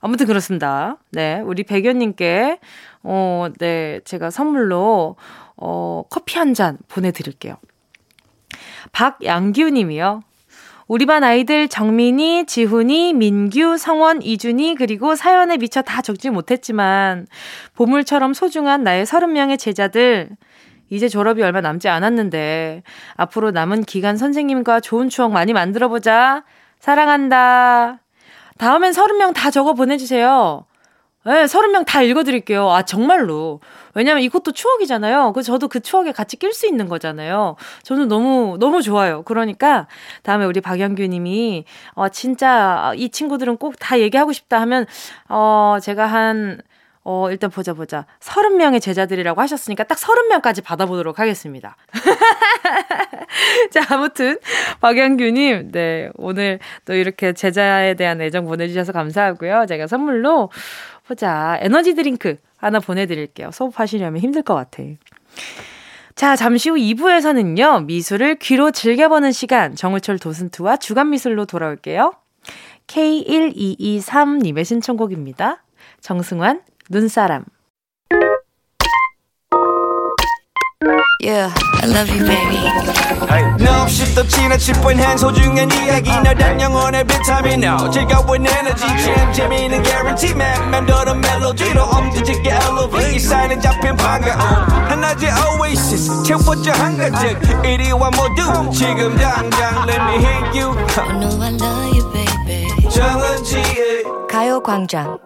아무튼 0.00 0.26
그렇습니다. 0.26 0.96
네. 1.10 1.40
우리 1.44 1.64
백연님께 1.64 2.60
어, 3.02 3.48
네, 3.58 4.00
제가 4.04 4.30
선물로 4.30 5.16
어, 5.56 6.02
커피 6.10 6.38
한 6.38 6.54
잔 6.54 6.78
보내드릴게요. 6.88 7.56
박양규 8.92 9.70
님이요. 9.70 10.22
우리 10.86 11.04
반 11.04 11.22
아이들 11.22 11.68
정민이, 11.68 12.46
지훈이, 12.46 13.12
민규, 13.12 13.76
성원, 13.76 14.22
이준이 14.22 14.74
그리고 14.76 15.14
사연에 15.14 15.58
미쳐 15.58 15.82
다 15.82 16.00
적지 16.00 16.30
못했지만 16.30 17.26
보물처럼 17.74 18.32
소중한 18.32 18.84
나의 18.84 19.04
30명의 19.04 19.58
제자들 19.58 20.30
이제 20.88 21.08
졸업이 21.08 21.42
얼마 21.42 21.60
남지 21.60 21.88
않았는데 21.88 22.82
앞으로 23.16 23.50
남은 23.50 23.84
기간 23.84 24.16
선생님과 24.16 24.80
좋은 24.80 25.10
추억 25.10 25.32
많이 25.32 25.52
만들어 25.52 25.88
보자. 25.88 26.44
사랑한다. 26.80 28.00
다음엔 28.56 28.92
30명 28.92 29.34
다 29.34 29.50
적어 29.50 29.74
보내 29.74 29.98
주세요. 29.98 30.64
네, 31.28 31.44
30명 31.44 31.84
다 31.84 32.00
읽어드릴게요. 32.02 32.70
아, 32.70 32.82
정말로. 32.82 33.60
왜냐면 33.94 34.22
이것도 34.22 34.52
추억이잖아요. 34.52 35.32
그 35.34 35.42
저도 35.42 35.68
그 35.68 35.80
추억에 35.80 36.10
같이 36.12 36.36
낄 36.38 36.52
수 36.54 36.66
있는 36.66 36.88
거잖아요. 36.88 37.56
저는 37.82 38.08
너무, 38.08 38.56
너무 38.58 38.80
좋아요. 38.80 39.22
그러니까 39.24 39.88
다음에 40.22 40.46
우리 40.46 40.60
박영규 40.62 41.02
님이, 41.06 41.64
어, 41.94 42.08
진짜 42.08 42.92
이 42.96 43.10
친구들은 43.10 43.58
꼭 43.58 43.74
다 43.78 44.00
얘기하고 44.00 44.32
싶다 44.32 44.58
하면, 44.62 44.86
어, 45.28 45.76
제가 45.82 46.06
한, 46.06 46.60
어, 47.04 47.30
일단 47.30 47.50
보자, 47.50 47.74
보자. 47.74 48.06
30명의 48.20 48.80
제자들이라고 48.80 49.40
하셨으니까 49.40 49.84
딱 49.84 49.98
30명까지 49.98 50.62
받아보도록 50.64 51.18
하겠습니다. 51.18 51.76
자, 53.70 53.82
아무튼, 53.90 54.38
박영규님, 54.80 55.70
네, 55.72 56.10
오늘 56.16 56.58
또 56.84 56.94
이렇게 56.94 57.32
제자에 57.32 57.94
대한 57.94 58.20
애정 58.20 58.46
보내주셔서 58.46 58.92
감사하고요. 58.92 59.66
제가 59.68 59.86
선물로, 59.86 60.50
보자. 61.08 61.58
에너지 61.60 61.94
드링크 61.94 62.36
하나 62.56 62.78
보내드릴게요. 62.78 63.50
수업하시려면 63.50 64.20
힘들 64.20 64.42
것 64.42 64.54
같아. 64.54 64.82
자, 66.14 66.36
잠시 66.36 66.68
후 66.68 66.76
2부에서는요, 66.76 67.84
미술을 67.84 68.36
귀로 68.36 68.70
즐겨보는 68.70 69.32
시간, 69.32 69.74
정우철 69.74 70.18
도슨트와 70.18 70.76
주간미술로 70.76 71.46
돌아올게요. 71.46 72.12
K1223님의 72.88 74.64
신청곡입니다. 74.64 75.62
정승환, 76.00 76.62
눈사람. 76.90 77.44
Yeah, 81.20 81.52
I 81.82 81.86
love 81.88 82.08
you, 82.14 82.24
baby. 82.24 82.62
No, 83.58 83.82
없이 83.82 84.14
또 84.14 84.24
지나칠 84.24 84.74
뻔한 84.74 85.18
소중한 85.18 85.68
이야기. 85.72 86.10
너란 86.10 86.60
영혼의 86.60 87.02
비타민. 87.04 87.64
No 87.64 87.90
즐거운 87.90 88.46
에너지. 88.46 88.86
참 88.86 89.32
재미있는 89.32 89.82
guarantee. 89.82 90.30
man 90.32 90.70
맘대로 90.70 91.14
멜로디로 91.16 91.82
엄지짓게 91.82 92.50
elevate. 92.50 93.16
이 93.16 93.18
사인은 93.18 93.60
잡힌 93.60 93.96
반가움. 93.96 94.38
하나의 94.88 95.32
oasis. 95.58 96.22
채워져 96.22 96.70
한가득 96.70 97.64
이리와 97.64 98.10
모두 98.10 98.70
지금 98.72 99.16
당장 99.18 99.88
let 99.88 100.00
me 100.00 100.24
hit 100.24 100.60
you. 100.60 100.70
I 100.98 101.18
know 101.18 101.42
I 101.42 101.50
love 101.50 101.98
you, 101.98 102.12
baby. 102.12 102.88
정은지의 102.90 104.04
가요광장 104.30 105.18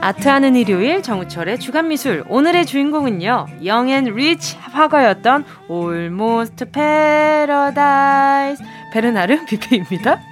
아트하는 0.00 0.54
일요일 0.54 1.02
정우철의 1.02 1.58
주간미술 1.58 2.24
오늘의 2.28 2.66
주인공은요 2.66 3.46
영앤 3.64 4.04
리치 4.04 4.56
화가였던 4.58 5.44
Almost 5.70 6.64
Paradise 6.66 8.64
베르나르 8.92 9.44
뷔페입니다. 9.46 10.27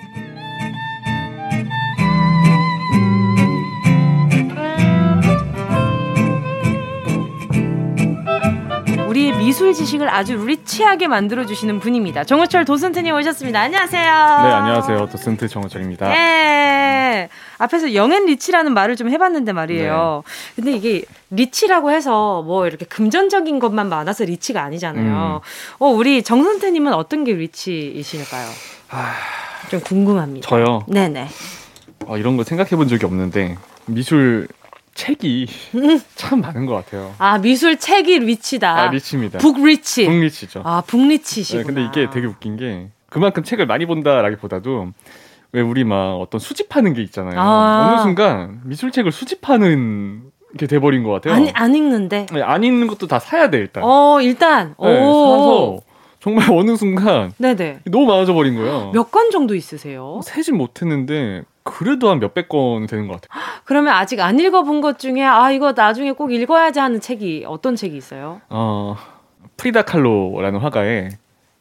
미술 9.57 9.73
지식을 9.73 10.11
아주 10.11 10.37
리치하게 10.37 11.09
만들어주시는 11.09 11.81
분입니다. 11.81 12.25
정우철 12.25 12.67
도슨트님 12.67 13.15
오셨습니다. 13.15 13.59
안녕하세요. 13.59 14.03
네, 14.03 14.53
안녕하세요. 14.53 15.09
도슨트 15.09 15.49
정우철입니다. 15.49 16.11
네. 16.11 17.31
앞에서 17.57 17.95
young 17.95 18.15
and 18.15 18.27
rich라는 18.27 18.75
말을 18.75 18.97
좀 18.97 19.09
해봤는데 19.09 19.55
말이에요. 19.55 20.25
네. 20.27 20.53
근데 20.57 20.73
이게 20.73 21.05
rich라고 21.31 21.91
해서 21.91 22.43
뭐 22.43 22.67
이렇게 22.67 22.85
금전적인 22.85 23.59
것만 23.59 23.89
많아서 23.89 24.25
rich가 24.25 24.63
아니잖아요. 24.63 25.41
음. 25.43 25.77
어, 25.79 25.89
우리 25.89 26.23
정선생님은 26.23 26.93
어떤 26.93 27.25
게 27.25 27.33
rich이실까요? 27.33 28.47
아... 28.91 29.15
좀 29.71 29.81
궁금합니다. 29.81 30.47
저요? 30.47 30.83
네네. 30.87 31.29
어, 32.05 32.19
이런 32.19 32.37
거 32.37 32.45
생각해 32.45 32.77
본 32.77 32.89
적이 32.89 33.07
없는데 33.07 33.57
미술 33.87 34.49
책이 34.97 35.47
음. 35.77 36.01
참 36.17 36.41
많은 36.41 36.67
것 36.67 36.75
같아요. 36.75 37.15
아 37.19 37.39
미술 37.39 37.77
책이 37.77 38.19
rich다. 38.19 38.77
아 38.77 38.91
rich입니다. 38.91 39.39
book 39.39 39.69
rich. 39.69 40.07
book 40.07 40.25
rich죠. 40.25 40.63
아 40.65 40.83
book 40.87 41.07
rich시구나. 41.07 41.63
네, 41.63 41.67
근데 41.67 41.85
이게 41.85 42.11
되게 42.11 42.27
웃긴 42.27 42.57
게 42.57 42.89
그만큼 43.09 43.45
책을 43.45 43.67
많이 43.67 43.87
본다라기보다도 43.87 44.93
왜 45.53 45.61
우리 45.61 45.85
막 45.85 46.17
어떤 46.17 46.41
수집하는 46.41 46.93
게 46.95 47.03
있잖아요. 47.03 47.39
아. 47.39 47.93
어느 47.93 48.03
순간 48.03 48.61
미술책을 48.65 49.13
수집하는 49.13 50.23
게 50.59 50.67
돼버린 50.67 51.03
것 51.03 51.11
같아요. 51.11 51.35
안, 51.35 51.49
안 51.55 51.75
읽는데? 51.75 52.27
네, 52.33 52.43
안 52.43 52.65
읽는 52.65 52.87
것도 52.87 53.07
다 53.07 53.19
사야 53.19 53.51
돼 53.51 53.59
일단. 53.59 53.85
어 53.85 54.21
일단. 54.21 54.75
네, 54.81 54.95
사서 54.95 55.81
정말 56.27 56.51
어느 56.51 56.75
순간 56.75 57.33
네네. 57.39 57.83
너무 57.85 58.07
많아져 58.07 58.35
버린 58.35 58.57
거예요. 58.57 58.91
몇권 58.93 59.31
정도 59.31 59.55
있으세요? 59.55 60.21
세진 60.25 60.57
못했는데 60.57 61.45
그래도 61.63 62.11
한 62.11 62.19
몇백 62.19 62.49
권 62.49 62.87
되는 62.87 63.07
것 63.07 63.21
같아요. 63.21 63.41
그러면 63.65 63.95
아직 63.95 64.19
안 64.21 64.41
읽어본 64.41 64.81
것 64.81 64.99
중에 64.99 65.23
아 65.23 65.53
이거 65.53 65.73
나중에 65.73 66.11
꼭 66.11 66.33
읽어야지 66.33 66.81
하는 66.81 67.01
책이 67.01 67.45
어떤 67.47 67.77
책이 67.77 67.97
있어요? 67.97 68.41
어 68.49 68.97
프리다 69.57 69.83
칼로라는 69.83 70.59
화가의 70.59 71.11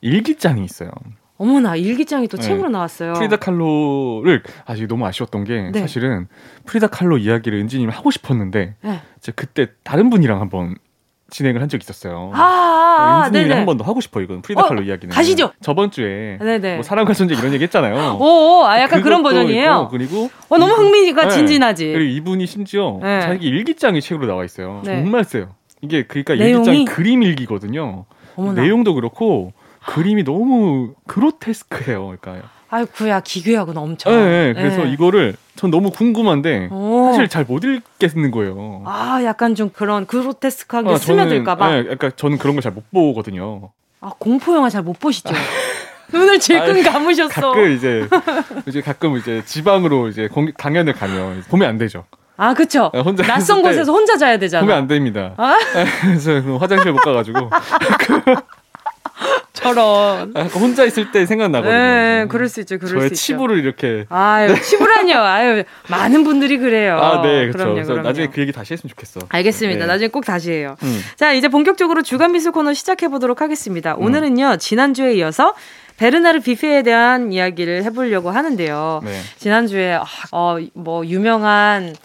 일기장이 0.01 0.65
있어요. 0.65 0.89
어머나 1.37 1.75
일기장이 1.75 2.27
또 2.27 2.37
네. 2.37 2.43
책으로 2.43 2.69
나왔어요. 2.69 3.13
프리다 3.13 3.35
칼로를 3.35 4.41
아직 4.65 4.87
너무 4.87 5.05
아쉬웠던 5.05 5.43
게 5.43 5.69
네. 5.73 5.79
사실은 5.81 6.27
프리다 6.65 6.87
칼로 6.87 7.19
이야기를 7.19 7.59
은지님 7.59 7.89
하고 7.89 8.09
싶었는데 8.09 8.75
네. 8.81 9.01
제 9.19 9.31
그때 9.31 9.67
다른 9.83 10.09
분이랑 10.09 10.41
한번 10.41 10.75
진행을 11.35 11.61
한 11.61 11.67
적이 11.67 11.83
있었어요. 11.83 12.31
아, 12.33 13.27
네, 13.29 13.39
은진이랑 13.39 13.59
한번 13.59 13.77
더 13.77 13.83
하고 13.83 13.99
싶어 13.99 14.21
이건 14.21 14.41
프리다 14.41 14.61
어, 14.63 14.67
칼로 14.67 14.81
이야기는. 14.83 15.13
가시죠. 15.13 15.51
저번 15.61 15.91
주에 15.91 16.37
네네. 16.39 16.75
뭐 16.75 16.83
사랑과 16.83 17.13
존재 17.13 17.35
이런 17.35 17.51
얘기 17.53 17.63
했잖아요. 17.65 18.15
오, 18.21 18.63
아 18.63 18.79
약간 18.79 19.01
그런 19.01 19.21
버전이에요. 19.21 19.89
그리고 19.91 20.29
어 20.47 20.57
너무 20.57 20.73
흥미가 20.75 21.25
네. 21.25 21.29
진진하지. 21.31 21.91
그리고 21.91 22.09
이분이 22.09 22.45
심지어 22.45 22.99
네. 23.01 23.19
자기 23.19 23.47
일기장이 23.47 23.99
책으로 23.99 24.27
나와 24.27 24.45
있어요. 24.45 24.81
네. 24.85 25.01
정말 25.01 25.25
세요. 25.25 25.49
이게 25.81 26.03
그러니까 26.03 26.35
일기장 26.35 26.85
그림 26.85 27.21
일기거든요. 27.21 28.05
어머나. 28.37 28.61
내용도 28.61 28.93
그렇고 28.93 29.51
그림이 29.87 30.23
너무 30.23 30.93
그로테스크해요. 31.05 32.15
그러니까 32.21 32.47
아이쿠야 32.79 33.21
기괴하구나 33.21 33.79
엄청. 33.79 34.11
네, 34.13 34.47
네. 34.47 34.53
그래서 34.53 34.83
네. 34.83 34.91
이거를 34.91 35.35
전 35.55 35.71
너무 35.71 35.91
궁금한데 35.91 36.67
오. 36.71 37.07
사실 37.11 37.29
잘 37.29 37.45
못 37.47 37.63
읽겠는 37.63 38.31
거예요. 38.31 38.83
아 38.85 39.21
약간 39.23 39.55
좀 39.55 39.69
그런 39.69 40.05
그로테스크하게 40.05 40.89
아, 40.93 40.97
스며들까봐. 40.97 41.69
네, 41.69 41.85
약간 41.91 42.11
저는 42.15 42.37
그런 42.37 42.55
걸 42.55 42.61
잘 42.61 42.73
못 42.73 42.83
보거든요. 42.91 43.69
아 44.01 44.11
공포 44.19 44.53
영화 44.55 44.69
잘 44.69 44.83
못 44.83 44.99
보시죠? 44.99 45.29
눈을 46.11 46.39
질끈 46.39 46.83
감으셨어. 46.83 47.29
가끔 47.53 47.71
이제 47.71 48.07
이제 48.67 48.81
가끔 48.81 49.15
이제 49.17 49.41
지방으로 49.45 50.09
이제 50.09 50.27
공, 50.27 50.51
강연을 50.57 50.93
가면 50.93 51.43
보면 51.49 51.69
안 51.69 51.77
되죠. 51.77 52.03
아, 52.37 52.53
그쵸. 52.53 52.91
네, 52.93 52.99
혼자 52.99 53.23
낯선 53.23 53.61
곳에서 53.61 53.93
혼자 53.93 54.17
자야 54.17 54.37
되잖아. 54.37 54.61
보면 54.61 54.77
안 54.77 54.87
됩니다. 54.87 55.33
아? 55.37 55.57
네, 55.73 55.85
그래서 56.01 56.57
화장실 56.57 56.91
못 56.91 56.97
가가지고. 56.99 57.49
저런. 59.53 60.33
아, 60.35 60.41
혼자 60.53 60.83
있을 60.85 61.11
때 61.11 61.25
생각나거든요. 61.25 61.73
네, 61.73 62.25
그럴 62.29 62.49
수 62.49 62.59
있죠. 62.61 62.77
그럴 62.77 62.89
저의 62.89 63.01
수 63.01 63.05
있죠. 63.07 63.15
치부를 63.15 63.59
이렇게. 63.59 64.05
아유, 64.09 64.53
치부라뇨. 64.61 65.17
아유, 65.17 65.63
많은 65.89 66.23
분들이 66.23 66.57
그래요. 66.57 66.97
아, 66.99 67.21
네, 67.21 67.47
그렇죠. 67.47 67.57
그럼요, 67.57 67.83
그럼요. 67.83 68.01
나중에 68.03 68.27
그 68.27 68.41
얘기 68.41 68.51
다시 68.51 68.73
했으면 68.73 68.89
좋겠어. 68.89 69.21
알겠습니다. 69.29 69.79
네. 69.79 69.85
나중에 69.85 70.07
꼭 70.09 70.25
다시 70.25 70.51
해요. 70.51 70.75
음. 70.83 71.01
자, 71.15 71.31
이제 71.33 71.47
본격적으로 71.47 72.01
주간 72.03 72.31
미술 72.31 72.51
코너 72.51 72.73
시작해 72.73 73.07
보도록 73.07 73.41
하겠습니다. 73.41 73.95
음. 73.95 74.03
오늘은요, 74.03 74.57
지난주에 74.57 75.13
이어서 75.15 75.53
베르나르 75.97 76.41
비페에 76.41 76.83
대한 76.83 77.31
이야기를 77.31 77.83
해보려고 77.85 78.29
하는데요. 78.29 79.01
네. 79.03 79.21
지난주에 79.37 79.93
아, 79.93 80.03
어, 80.31 80.57
뭐 80.73 81.05
유명한 81.05 81.95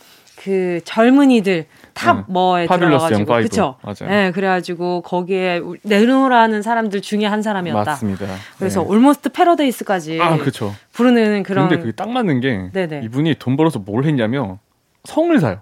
그 0.43 0.81
젊은이들 0.85 1.67
top 2.01 2.17
응. 2.17 2.25
뭐에 2.29 2.67
들어가가지고 2.67 3.27
그렇죠. 3.27 3.77
네, 4.07 4.33
그래가지고 4.33 5.03
거기에 5.03 5.61
내노라는 5.83 6.63
사람들 6.63 7.03
중에 7.03 7.27
한 7.27 7.43
사람이었다. 7.43 7.91
맞습니다. 7.91 8.27
그래서 8.59 8.83
네. 8.83 8.89
Almost 8.89 9.29
Paradise까지 9.29 10.19
아, 10.21 10.39
그렇죠. 10.39 10.75
부르는 10.93 11.43
그런. 11.43 11.69
근데 11.69 11.81
그게 11.81 11.93
딱 11.93 12.09
맞는 12.09 12.41
게 12.41 12.71
네네. 12.73 13.03
이분이 13.05 13.35
돈 13.39 13.59
벌어서 13.59 13.79
뭘 13.79 14.05
했냐면 14.05 14.59
성을 15.05 15.39
사요. 15.39 15.61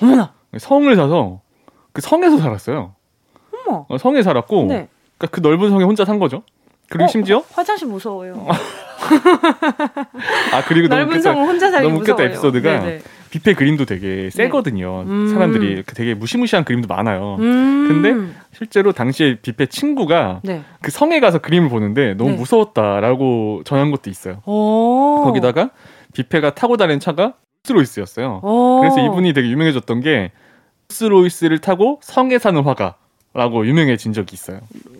어머나. 0.00 0.32
성을 0.56 0.94
사서 0.94 1.40
그 1.92 2.00
성에서 2.00 2.38
살았어요. 2.38 2.94
어머. 3.66 3.86
어, 3.88 3.98
성에 3.98 4.22
살았고 4.22 4.66
네. 4.66 4.88
그러니까 5.18 5.26
그 5.32 5.40
넓은 5.40 5.70
성에 5.70 5.82
혼자 5.82 6.04
산 6.04 6.20
거죠. 6.20 6.44
그리고 6.88 7.04
어, 7.04 7.08
심지어 7.08 7.42
화장실 7.52 7.88
무서워요. 7.88 8.46
아 10.52 10.62
그리고 10.66 10.88
넓은 10.88 11.20
성 11.20 11.38
혼자 11.40 11.70
살기 11.70 11.88
너무 11.88 12.00
웃겼다 12.00 12.22
에피소드가 12.24 12.80
네네. 12.80 13.00
뷔페 13.30 13.54
그림도 13.54 13.84
되게 13.84 14.24
네. 14.24 14.30
세거든요. 14.30 15.04
네. 15.04 15.10
음. 15.10 15.28
사람들이 15.28 15.82
그 15.86 15.94
되게 15.94 16.14
무시무시한 16.14 16.64
그림도 16.64 16.88
많아요. 16.88 17.36
음. 17.38 17.86
근데 17.88 18.34
실제로 18.52 18.92
당시에 18.92 19.38
뷔페 19.40 19.66
친구가 19.66 20.40
네. 20.42 20.62
그 20.80 20.90
성에 20.90 21.20
가서 21.20 21.38
그림을 21.38 21.68
보는데 21.68 22.14
너무 22.14 22.30
네. 22.30 22.36
무서웠다라고 22.36 23.62
전한 23.64 23.90
것도 23.90 24.10
있어요. 24.10 24.42
오. 24.46 25.22
거기다가 25.24 25.70
뷔페가 26.14 26.54
타고 26.54 26.76
다니는 26.76 27.00
차가 27.00 27.34
롤스로이스였어요. 27.68 28.40
그래서 28.80 29.00
이분이 29.00 29.32
되게 29.32 29.48
유명해졌던 29.48 30.00
게 30.00 30.32
롤스로이스를 30.88 31.58
타고 31.58 32.00
성에 32.02 32.38
사는 32.38 32.60
화가 32.62 32.96
라고 33.32 33.64
유명해진 33.64 34.12
적이 34.12 34.34
있어요. 34.34 34.58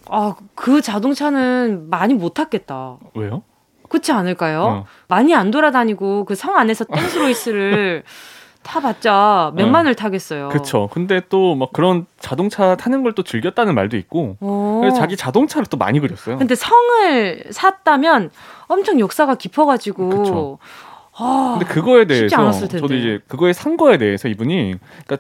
아, 0.08 0.36
그 0.54 0.80
자동차는 0.80 1.88
많이 1.90 2.14
못 2.14 2.34
탔겠다. 2.34 2.98
왜요? 3.14 3.42
그렇지 3.90 4.12
않을까요? 4.12 4.62
어. 4.64 4.86
많이 5.08 5.34
안 5.34 5.50
돌아다니고 5.50 6.24
그 6.24 6.34
성 6.34 6.56
안에서 6.56 6.84
땡스로이스를 6.86 8.02
타봤자 8.62 9.52
몇만을 9.56 9.92
어. 9.92 9.94
타겠어요. 9.94 10.48
그렇죠. 10.50 10.88
근데 10.92 11.20
또 11.28 11.54
막 11.56 11.72
그런 11.72 12.06
자동차 12.18 12.76
타는 12.76 13.02
걸 13.02 13.12
또 13.14 13.22
즐겼다는 13.22 13.74
말도 13.74 13.96
있고, 13.96 14.36
그래서 14.80 14.96
자기 14.96 15.16
자동차를 15.16 15.66
또 15.70 15.76
많이 15.76 15.98
그렸어요. 15.98 16.38
근데 16.38 16.54
성을 16.54 17.44
샀다면 17.50 18.30
엄청 18.68 19.00
역사가 19.00 19.34
깊어가지고. 19.36 20.08
그쵸. 20.10 20.58
아, 21.16 21.56
근데 21.58 21.72
그거에 21.72 22.06
대해서 22.06 22.52
저도 22.52 22.94
이제 22.94 23.20
그거에 23.28 23.52
산 23.52 23.76
거에 23.76 23.98
대해서 23.98 24.28
이분이 24.28 24.74
그러니까 25.06 25.18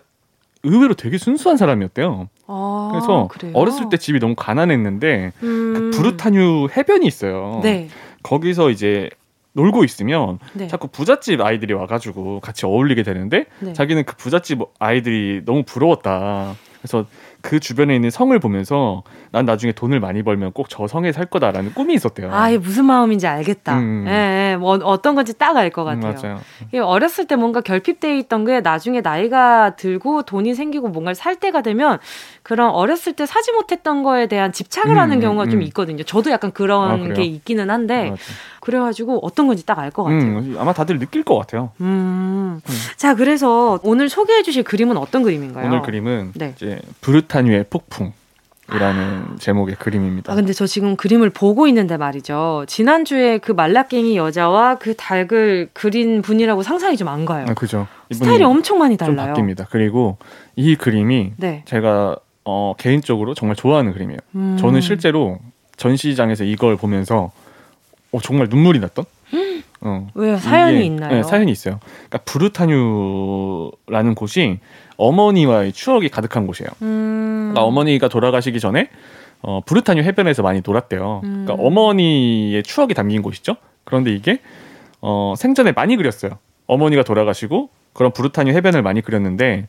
의외로 0.62 0.94
되게 0.94 1.18
순수한 1.18 1.56
사람이었대요. 1.56 2.28
아, 2.46 2.88
그래서 2.92 3.28
그래요? 3.30 3.52
어렸을 3.54 3.88
때 3.88 3.96
집이 3.96 4.20
너무 4.20 4.34
가난했는데 4.36 5.32
그 5.40 5.46
음. 5.46 5.74
그 5.74 5.96
부르타뉴 5.96 6.68
해변이 6.76 7.06
있어요. 7.06 7.60
네. 7.62 7.88
거기서 8.22 8.70
이제 8.70 9.10
놀고 9.52 9.84
있으면 9.84 10.38
네. 10.54 10.68
자꾸 10.68 10.88
부잣집 10.88 11.40
아이들이 11.40 11.74
와가지고 11.74 12.40
같이 12.40 12.66
어울리게 12.66 13.02
되는데 13.02 13.46
네. 13.60 13.72
자기는 13.72 14.04
그 14.04 14.16
부잣집 14.16 14.60
아이들이 14.78 15.42
너무 15.44 15.64
부러웠다. 15.64 16.54
그래서 16.80 17.06
그 17.42 17.58
주변에 17.60 17.94
있는 17.94 18.10
성을 18.10 18.38
보면서 18.38 19.02
난 19.32 19.44
나중에 19.46 19.72
돈을 19.72 20.00
많이 20.00 20.22
벌면 20.22 20.52
꼭 20.52 20.66
저 20.68 20.86
성에 20.86 21.10
살 21.12 21.26
거다라는 21.26 21.74
꿈이 21.74 21.94
있었대요. 21.94 22.30
아, 22.32 22.50
무슨 22.58 22.84
마음인지 22.84 23.26
알겠다. 23.26 23.78
음. 23.78 24.04
예, 24.08 24.52
예, 24.52 24.56
뭐 24.56 24.78
어떤 24.84 25.14
건지 25.14 25.36
딱 25.36 25.56
알 25.56 25.70
것 25.70 25.84
같아요. 25.84 26.12
음, 26.12 26.38
맞아요. 26.72 26.86
어렸을 26.86 27.26
때 27.26 27.36
뭔가 27.36 27.60
결핍돼 27.60 28.18
있던 28.18 28.44
게 28.44 28.60
나중에 28.60 29.00
나이가 29.00 29.74
들고 29.76 30.22
돈이 30.22 30.54
생기고 30.54 30.88
뭔가를 30.88 31.14
살 31.14 31.36
때가 31.36 31.62
되면 31.62 31.98
그런 32.42 32.70
어렸을 32.70 33.14
때 33.14 33.26
사지 33.26 33.52
못했던 33.52 34.02
거에 34.02 34.26
대한 34.26 34.52
집착을 34.52 34.90
음, 34.96 34.98
하는 34.98 35.16
음, 35.16 35.20
경우가 35.20 35.44
음, 35.44 35.50
좀 35.50 35.62
있거든요. 35.62 36.02
저도 36.04 36.30
약간 36.30 36.52
그런 36.52 37.10
아, 37.10 37.14
게 37.14 37.22
있기는 37.24 37.68
한데 37.70 38.10
맞아. 38.10 38.22
그래가지고 38.60 39.18
어떤 39.24 39.46
건지 39.46 39.64
딱 39.66 39.78
알 39.78 39.90
것 39.90 40.04
같아요. 40.04 40.20
음, 40.20 40.56
아마 40.58 40.72
다들 40.72 40.98
느낄 40.98 41.22
것 41.24 41.36
같아요. 41.38 41.70
음. 41.80 42.60
자, 42.96 43.14
그래서 43.14 43.80
오늘 43.82 44.08
소개해주실 44.08 44.62
그림은 44.64 44.96
어떤 44.96 45.22
그림인가요? 45.22 45.66
오늘 45.66 45.82
그림은 45.82 46.32
네. 46.34 46.52
이제 46.56 46.80
브르타뉴의 47.00 47.64
폭풍. 47.70 48.12
이라는 48.72 49.36
제목의 49.40 49.74
그림입니다. 49.80 50.32
아, 50.32 50.36
근데 50.36 50.52
저 50.52 50.64
지금 50.64 50.94
그림을 50.94 51.30
보고 51.30 51.66
있는데 51.66 51.96
말이죠. 51.96 52.66
지난주에 52.68 53.38
그 53.38 53.50
말라깽이 53.50 54.16
여자와 54.16 54.76
그 54.76 54.94
닭을 54.94 55.70
그린 55.72 56.22
분이라고 56.22 56.62
상상이 56.62 56.96
좀 56.96 57.08
안 57.08 57.24
가요. 57.24 57.46
아, 57.48 57.54
그죠. 57.54 57.88
스타일이 58.12 58.44
엄청 58.44 58.78
많이 58.78 58.96
달라요. 58.96 59.34
좀 59.34 59.44
바뀝니다. 59.48 59.66
그리고 59.70 60.18
이 60.54 60.76
그림이 60.76 61.32
네. 61.38 61.64
제가 61.66 62.14
어, 62.44 62.74
개인적으로 62.78 63.34
정말 63.34 63.56
좋아하는 63.56 63.92
그림이에요. 63.92 64.18
음. 64.36 64.56
저는 64.60 64.80
실제로 64.82 65.40
전시장에서 65.76 66.44
이걸 66.44 66.76
보면서 66.76 67.32
어, 68.12 68.20
정말 68.20 68.48
눈물이 68.50 68.80
났던? 68.80 69.04
어, 69.82 70.08
왜요? 70.14 70.36
사연이 70.36 70.78
이게, 70.78 70.86
있나요? 70.86 71.12
네, 71.14 71.22
사연이 71.22 71.50
있어요. 71.52 71.78
그러니까 72.08 72.18
부르타뉴라는 72.24 74.14
곳이 74.14 74.58
어머니와의 74.96 75.72
추억이 75.72 76.08
가득한 76.08 76.46
곳이에요. 76.46 76.68
음. 76.82 77.50
그러니까 77.52 77.62
어머니가 77.64 78.08
돌아가시기 78.08 78.60
전에 78.60 78.90
어, 79.42 79.60
부르타뉴 79.64 80.02
해변에서 80.02 80.42
많이 80.42 80.60
놀았대요. 80.64 81.22
음. 81.24 81.44
그러니까 81.46 81.54
어머니의 81.66 82.62
추억이 82.62 82.92
담긴 82.92 83.22
곳이죠. 83.22 83.56
그런데 83.84 84.12
이게 84.12 84.40
어, 85.00 85.34
생전에 85.36 85.72
많이 85.72 85.96
그렸어요. 85.96 86.32
어머니가 86.66 87.02
돌아가시고 87.02 87.70
그런 87.94 88.12
부르타뉴 88.12 88.52
해변을 88.52 88.82
많이 88.82 89.00
그렸는데 89.00 89.66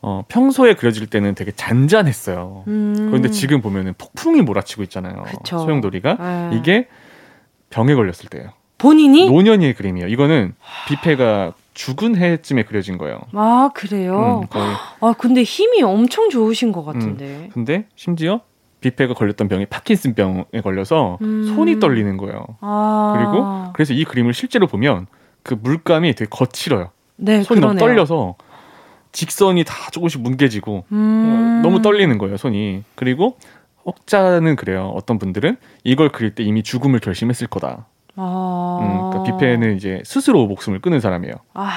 어, 0.00 0.22
평소에 0.28 0.74
그려질 0.74 1.06
때는 1.06 1.34
되게 1.34 1.50
잔잔했어요. 1.50 2.64
음. 2.68 3.06
그런데 3.08 3.30
지금 3.30 3.60
보면은 3.60 3.94
폭풍이 3.98 4.42
몰아치고 4.42 4.82
있잖아요. 4.84 5.24
그쵸. 5.24 5.58
소용돌이가 5.58 6.10
에. 6.10 6.50
네. 6.50 6.56
이게 6.58 6.88
병에 7.74 7.94
걸렸을 7.96 8.28
때예요. 8.30 8.50
본인이 8.78 9.28
노년의 9.28 9.74
그림이에요. 9.74 10.06
이거는 10.08 10.54
비페가 10.86 11.54
죽은 11.74 12.16
해쯤에 12.16 12.62
그려진 12.62 12.98
거예요. 12.98 13.18
아 13.32 13.70
그래요? 13.74 14.42
음. 14.54 14.58
아 15.00 15.14
근데 15.18 15.42
힘이 15.42 15.82
엄청 15.82 16.30
좋으신 16.30 16.70
것 16.70 16.84
같은데. 16.84 17.24
음, 17.24 17.50
근데 17.52 17.86
심지어 17.96 18.42
비페가 18.80 19.14
걸렸던 19.14 19.48
병이 19.48 19.66
파킨슨병에 19.66 20.60
걸려서 20.62 21.18
음. 21.22 21.52
손이 21.52 21.80
떨리는 21.80 22.16
거예요. 22.16 22.46
아. 22.60 23.14
그리고 23.16 23.72
그래서 23.72 23.92
이 23.92 24.04
그림을 24.04 24.34
실제로 24.34 24.68
보면 24.68 25.08
그 25.42 25.54
물감이 25.60 26.14
되게 26.14 26.28
거칠어요. 26.30 26.90
네, 27.16 27.42
손이 27.42 27.60
그러네요. 27.60 27.78
너무 27.78 27.78
떨려서 27.78 28.36
직선이 29.10 29.64
다 29.64 29.74
조금씩 29.90 30.20
뭉개지고 30.22 30.84
음. 30.92 31.60
너무 31.64 31.82
떨리는 31.82 32.18
거예요 32.18 32.36
손이. 32.36 32.84
그리고 32.94 33.36
혹자는 33.86 34.56
그래요. 34.56 34.92
어떤 34.94 35.18
분들은 35.18 35.56
이걸 35.84 36.10
그릴 36.10 36.34
때 36.34 36.42
이미 36.42 36.62
죽음을 36.62 36.98
결심했을 37.00 37.46
거다. 37.46 37.86
아. 38.16 38.78
음, 38.80 39.10
그러니까 39.10 39.22
비페는 39.38 39.76
이제 39.76 40.02
스스로 40.04 40.46
목숨을 40.46 40.80
끊은 40.80 41.00
사람이에요. 41.00 41.34
아. 41.54 41.70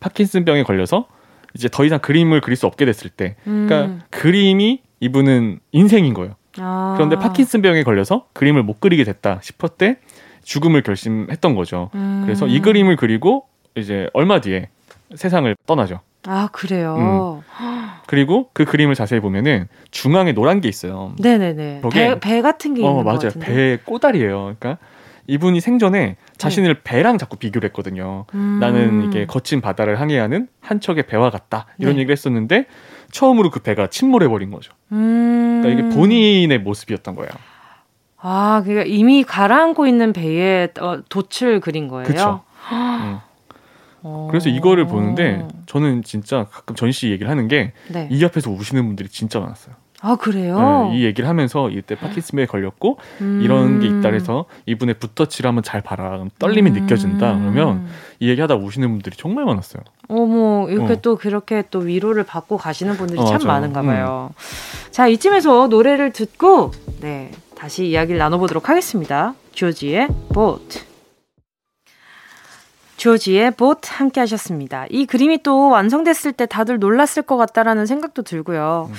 파킨슨병에 0.00 0.62
걸려서 0.62 1.06
이제 1.54 1.68
더 1.70 1.84
이상 1.84 1.98
그림을 1.98 2.40
그릴 2.40 2.56
수 2.56 2.66
없게 2.66 2.84
됐을 2.84 3.10
때, 3.10 3.36
그러니까 3.44 3.82
음. 3.82 4.00
그림이 4.10 4.82
이분은 5.00 5.60
인생인 5.72 6.14
거예요. 6.14 6.36
아. 6.58 6.94
그런데 6.96 7.16
파킨슨병에 7.16 7.82
걸려서 7.82 8.26
그림을 8.32 8.62
못 8.62 8.80
그리게 8.80 9.04
됐다 9.04 9.40
싶을 9.42 9.68
때 9.70 9.98
죽음을 10.44 10.82
결심했던 10.82 11.54
거죠. 11.54 11.90
음. 11.94 12.22
그래서 12.24 12.46
이 12.46 12.60
그림을 12.60 12.96
그리고 12.96 13.46
이제 13.76 14.08
얼마 14.14 14.40
뒤에 14.40 14.68
세상을 15.14 15.54
떠나죠. 15.66 16.00
아 16.26 16.48
그래요. 16.52 17.42
음. 17.60 17.88
그리고 18.06 18.50
그 18.52 18.64
그림을 18.64 18.94
자세히 18.94 19.20
보면은 19.20 19.68
중앙에 19.90 20.32
노란 20.32 20.60
게 20.60 20.68
있어요. 20.68 21.14
네네네. 21.18 21.82
배, 21.92 22.20
배 22.20 22.42
같은 22.42 22.74
게 22.74 22.82
어, 22.84 22.90
있는 22.90 23.00
어, 23.00 23.04
맞아요. 23.04 23.30
배 23.40 23.78
꼬다리예요. 23.84 24.56
그러니까 24.58 24.78
이분이 25.26 25.60
생전에 25.60 26.16
자신을 26.36 26.74
네. 26.74 26.80
배랑 26.82 27.16
자꾸 27.16 27.36
비교를 27.36 27.68
했거든요. 27.68 28.26
음. 28.34 28.58
나는 28.60 29.04
이게 29.04 29.26
거친 29.26 29.60
바다를 29.60 30.00
항해하는 30.00 30.48
한 30.60 30.80
척의 30.80 31.06
배와 31.06 31.30
같다 31.30 31.66
이런 31.78 31.94
네. 31.94 32.00
얘기를 32.00 32.12
했었는데 32.12 32.66
처음으로 33.12 33.50
그 33.50 33.60
배가 33.60 33.86
침몰해 33.86 34.28
버린 34.28 34.50
거죠. 34.50 34.72
음. 34.92 35.60
그러니까 35.62 35.86
이게 35.86 35.94
본인의 35.94 36.58
모습이었던 36.58 37.14
거예요. 37.14 37.30
아, 38.18 38.62
그러니까 38.64 38.84
이미 38.86 39.22
가라앉고 39.22 39.86
있는 39.86 40.12
배에 40.12 40.68
어, 40.80 41.00
돛을 41.08 41.60
그린 41.60 41.88
거예요. 41.88 42.06
그렇죠. 42.06 42.42
음. 42.72 43.18
그래서 44.30 44.48
이거를 44.48 44.86
보는데 44.86 45.46
저는 45.66 46.02
진짜 46.02 46.46
가끔 46.50 46.74
전시 46.74 47.10
얘기를 47.10 47.30
하는 47.30 47.48
게이 47.48 47.70
네. 47.90 48.24
앞에서 48.24 48.50
우시는 48.50 48.86
분들이 48.86 49.08
진짜 49.08 49.40
많았어요. 49.40 49.74
아 50.02 50.16
그래요? 50.16 50.88
네, 50.90 50.96
이 50.96 51.04
얘기를 51.04 51.28
하면서 51.28 51.68
이때 51.68 51.94
파킨슨에 51.94 52.46
걸렸고 52.46 52.98
음. 53.20 53.40
이런 53.42 53.80
게 53.80 53.86
있다 53.86 54.08
해서 54.10 54.46
이분의 54.64 54.94
붓터치를 54.94 55.46
한번 55.46 55.62
잘 55.62 55.82
봐라. 55.82 56.24
떨림이 56.38 56.70
음. 56.70 56.74
느껴진다. 56.74 57.38
그러면 57.38 57.86
이 58.18 58.30
얘기하다 58.30 58.56
우시는 58.56 58.88
분들이 58.88 59.14
정말 59.16 59.44
많았어요. 59.44 59.82
어머 60.08 60.68
이렇게 60.70 60.94
어. 60.94 61.00
또 61.02 61.16
그렇게 61.16 61.64
또 61.70 61.80
위로를 61.80 62.24
받고 62.24 62.56
가시는 62.56 62.94
분들이 62.96 63.20
어, 63.20 63.26
참 63.26 63.40
맞아요. 63.44 63.60
많은가 63.60 63.82
봐요. 63.82 64.30
음. 64.32 64.90
자 64.90 65.06
이쯤에서 65.06 65.68
노래를 65.68 66.12
듣고 66.12 66.72
네 67.00 67.30
다시 67.54 67.86
이야기를 67.86 68.18
나눠보도록 68.18 68.70
하겠습니다. 68.70 69.34
조지의 69.52 70.08
보트. 70.32 70.89
조지의 73.00 73.52
보트 73.52 73.88
함께 73.90 74.20
하셨습니다. 74.20 74.84
이 74.90 75.06
그림이 75.06 75.42
또 75.42 75.70
완성됐을 75.70 76.32
때 76.32 76.44
다들 76.44 76.78
놀랐을 76.78 77.22
것 77.22 77.38
같다라는 77.38 77.86
생각도 77.86 78.20
들고요. 78.20 78.90
음. 78.90 78.94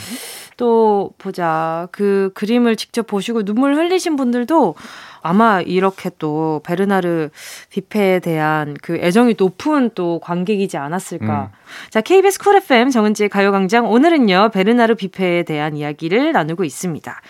또 0.57 1.11
보자. 1.19 1.87
그 1.91 2.31
그림을 2.33 2.77
직접 2.77 3.05
보시고 3.05 3.43
눈물 3.43 3.75
흘리신 3.75 4.15
분들도 4.15 4.73
아마 5.21 5.61
이렇게 5.61 6.09
또 6.17 6.61
베르나르 6.63 7.29
뷔페에 7.69 8.21
대한 8.21 8.75
그 8.81 8.95
애정이 8.95 9.35
높은 9.37 9.91
또 9.93 10.19
관객이지 10.19 10.77
않았을까. 10.77 11.51
음. 11.53 11.57
자, 11.91 12.01
KBS 12.01 12.39
쿨 12.39 12.55
FM 12.55 12.89
정은지 12.89 13.29
가요광장 13.29 13.87
오늘은요, 13.87 14.49
베르나르 14.51 14.95
뷔페에 14.95 15.43
대한 15.43 15.77
이야기를 15.77 16.31
나누고 16.31 16.63
있습니다. 16.63 17.21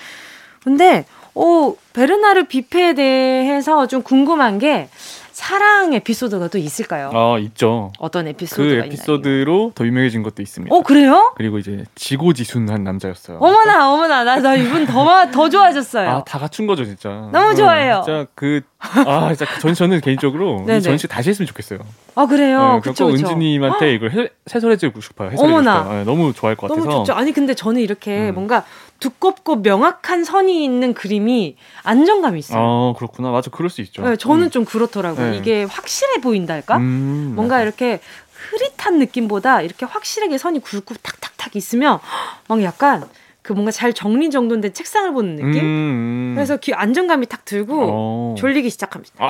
근데, 0.63 1.03
어, 1.35 1.73
베르나르 1.91 2.45
뷔페에 2.45 2.93
대해서 2.93 3.87
좀 3.87 4.03
궁금한 4.03 4.57
게 4.57 4.89
사랑 5.33 5.93
에피소드가 5.93 6.47
또 6.49 6.57
있을까요? 6.57 7.09
아 7.13 7.39
있죠. 7.39 7.91
어떤 7.99 8.27
에피소드가 8.27 8.65
그 8.67 8.85
에피소드로 8.87 9.53
있나요? 9.55 9.71
더 9.75 9.85
유명해진 9.85 10.23
것도 10.23 10.41
있습니다. 10.41 10.73
어 10.75 10.81
그래요? 10.81 11.33
그리고 11.35 11.57
이제 11.57 11.85
지고지순한 11.95 12.83
남자였어요. 12.83 13.37
어머나 13.39 13.91
어머나 13.93 14.23
나, 14.23 14.35
나 14.39 14.55
이분 14.55 14.85
더더 14.85 15.49
좋아졌어요. 15.49 16.09
아다 16.09 16.39
갖춘 16.39 16.67
거죠 16.67 16.85
진짜. 16.85 17.29
너무 17.31 17.55
좋아해요. 17.55 18.03
진짜 18.05 18.25
그아 18.35 19.33
진짜 19.33 19.59
전 19.59 19.73
저는 19.73 20.01
개인적으로 20.01 20.65
이 20.69 20.81
전시 20.81 21.07
다시 21.07 21.29
했으면 21.29 21.47
좋겠어요. 21.47 21.79
아 22.15 22.25
그래요. 22.25 22.73
네, 22.75 22.79
그쵸, 22.89 23.07
그쵸. 23.07 23.09
은지님한테 23.09 23.93
이걸 23.93 24.11
해, 24.11 24.29
해설해주고 24.53 24.99
싶어요. 25.01 25.31
해설해주고 25.31 25.61
싶어요. 25.61 25.93
네, 25.93 26.03
너무 26.03 26.33
좋아할 26.33 26.55
것 26.55 26.67
같아서. 26.67 26.87
너무 26.87 27.05
좋죠. 27.05 27.17
아니 27.17 27.31
근데 27.31 27.53
저는 27.53 27.81
이렇게 27.81 28.29
음. 28.29 28.35
뭔가 28.35 28.63
두껍고 29.01 29.57
명확한 29.57 30.23
선이 30.23 30.63
있는 30.63 30.93
그림이 30.93 31.57
안정감이 31.83 32.39
있어요. 32.39 32.59
아 32.61 32.93
그렇구나. 32.97 33.31
맞아, 33.31 33.51
그럴 33.51 33.69
수 33.69 33.81
있죠. 33.81 34.03
네, 34.03 34.15
저는 34.15 34.45
음. 34.45 34.49
좀 34.49 34.63
그렇더라고요. 34.63 35.31
네. 35.31 35.37
이게 35.37 35.63
확실해 35.63 36.21
보인달까? 36.21 36.77
음, 36.77 37.33
뭔가 37.35 37.55
맞아. 37.55 37.63
이렇게 37.63 37.99
흐릿한 38.31 38.99
느낌보다 38.99 39.61
이렇게 39.63 39.85
확실하게 39.85 40.37
선이 40.37 40.61
굵고 40.61 40.95
탁탁탁 41.01 41.55
있으면 41.55 41.99
막 42.47 42.63
약간 42.63 43.03
그 43.41 43.53
뭔가 43.53 43.71
잘 43.71 43.91
정리정돈된 43.91 44.73
책상을 44.73 45.11
보는 45.13 45.35
느낌? 45.35 45.63
음, 45.63 45.65
음. 45.65 46.31
그래서 46.35 46.57
귀 46.57 46.73
안정감이 46.73 47.25
탁 47.25 47.43
들고 47.43 47.87
어. 47.91 48.35
졸리기 48.37 48.69
시작합니다. 48.69 49.13
아. 49.17 49.29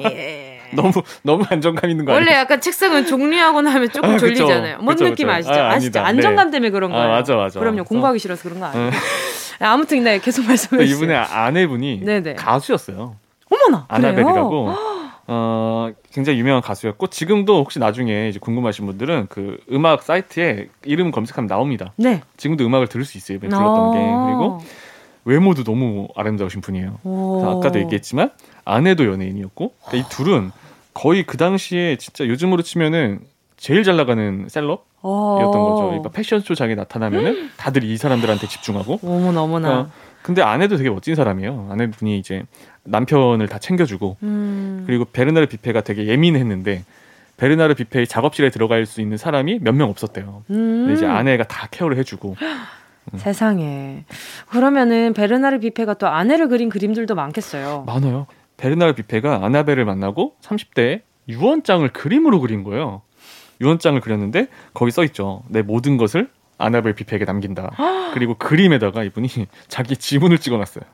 예. 0.00 0.45
너무 0.74 0.92
너무 1.22 1.44
안정감 1.48 1.90
있는 1.90 2.04
거 2.04 2.12
아니에요? 2.12 2.26
원래 2.26 2.38
약간 2.38 2.60
책상은 2.60 3.06
정리하고 3.06 3.62
나면 3.62 3.90
조금 3.90 4.14
아, 4.14 4.18
졸리잖아요. 4.18 4.78
뭔 4.78 4.96
그쵸, 4.96 5.08
느낌 5.10 5.26
그쵸. 5.28 5.36
아시죠? 5.36 5.54
아, 5.54 5.78
시죠 5.78 6.00
안정감 6.00 6.46
네. 6.46 6.52
때문에 6.52 6.70
그런 6.70 6.92
아, 6.92 6.94
거예요. 6.94 7.08
아, 7.08 7.10
맞아 7.12 7.36
맞아. 7.36 7.60
그럼요. 7.60 7.84
공부하기 7.84 8.18
싫어서 8.18 8.42
그런 8.42 8.60
거 8.60 8.66
아니에요. 8.66 8.88
어. 8.88 8.90
아무튼 9.60 10.04
네 10.04 10.18
계속 10.18 10.44
말씀해 10.46 10.84
주세요. 10.84 10.96
이분의 10.96 11.16
아내분이 11.16 12.00
네네. 12.04 12.34
가수였어요. 12.34 13.16
어머나. 13.50 13.86
아나벨이라고. 13.88 14.96
어, 15.28 15.90
굉장히 16.12 16.38
유명한 16.38 16.62
가수였고 16.62 17.08
지금도 17.08 17.58
혹시 17.58 17.78
나중에 17.78 18.28
이제 18.28 18.38
궁금하신 18.38 18.86
분들은 18.86 19.26
그 19.28 19.58
음악 19.72 20.02
사이트에 20.02 20.68
이름 20.84 21.10
검색하면 21.10 21.48
나옵니다. 21.48 21.92
네. 21.96 22.22
지금도 22.36 22.64
음악을 22.64 22.86
들을 22.86 23.04
수 23.04 23.18
있어요. 23.18 23.40
들었던 23.40 23.60
아~ 23.60 23.92
게 23.92 23.98
그리고 23.98 24.60
외모도 25.24 25.64
너무 25.64 26.08
아름다우신 26.14 26.60
분이에요. 26.60 27.00
아까도 27.58 27.80
얘기했지만 27.80 28.30
아내도 28.66 29.06
연예인이었고 29.06 29.72
그러니까 29.86 30.06
이 30.06 30.10
둘은 30.10 30.50
거의 30.92 31.22
그 31.22 31.36
당시에 31.38 31.96
진짜 31.96 32.26
요즘으로 32.26 32.62
치면은 32.62 33.20
제일 33.56 33.82
잘 33.84 33.96
나가는 33.96 34.46
셀럽 34.48 34.84
이었던 35.02 35.52
거죠. 35.52 35.84
그러니까 35.86 36.10
패션쇼 36.10 36.54
장에 36.54 36.74
나타나면은 36.74 37.50
다들 37.56 37.84
이 37.84 37.96
사람들한테 37.96 38.48
집중하고. 38.48 39.00
어머나 39.02 39.42
어머나. 39.42 39.68
그러니까 39.68 39.92
근데 40.22 40.42
아내도 40.42 40.76
되게 40.76 40.90
멋진 40.90 41.14
사람이에요. 41.14 41.68
아내분이 41.70 42.18
이제 42.18 42.42
남편을 42.84 43.46
다 43.48 43.58
챙겨주고 43.58 44.16
음. 44.24 44.82
그리고 44.86 45.04
베르나르 45.04 45.46
뷔페가 45.46 45.82
되게 45.82 46.06
예민했는데 46.06 46.84
베르나르 47.36 47.74
뷔페의 47.74 48.06
작업실에 48.08 48.50
들어갈 48.50 48.84
수 48.86 49.00
있는 49.00 49.16
사람이 49.16 49.60
몇 49.62 49.74
명 49.74 49.90
없었대요. 49.90 50.42
음. 50.50 50.92
이제 50.92 51.06
아내가 51.06 51.44
다 51.44 51.68
케어를 51.70 51.96
해주고. 51.98 52.36
음. 53.12 53.18
세상에. 53.18 54.04
그러면은 54.48 55.12
베르나르 55.14 55.60
뷔페가 55.60 55.94
또 55.94 56.08
아내를 56.08 56.48
그린 56.48 56.68
그림들도 56.68 57.14
많겠어요. 57.14 57.84
많아요. 57.86 58.26
베르나르 58.56 58.94
뷔페가 58.94 59.44
아나벨을 59.44 59.84
만나고 59.84 60.34
30대에 60.42 61.02
유언장을 61.28 61.88
그림으로 61.92 62.40
그린 62.40 62.62
거예요. 62.64 63.02
유언장을 63.60 64.00
그렸는데 64.00 64.48
거기 64.74 64.90
써 64.90 65.04
있죠. 65.04 65.42
내 65.48 65.62
모든 65.62 65.96
것을 65.96 66.30
아나벨 66.58 66.94
뷔페에게 66.94 67.24
남긴다. 67.24 67.72
그리고 68.14 68.34
그림에다가 68.34 69.02
이분이 69.04 69.28
자기 69.68 69.96
지문을 69.96 70.38
찍어놨어요. 70.38 70.84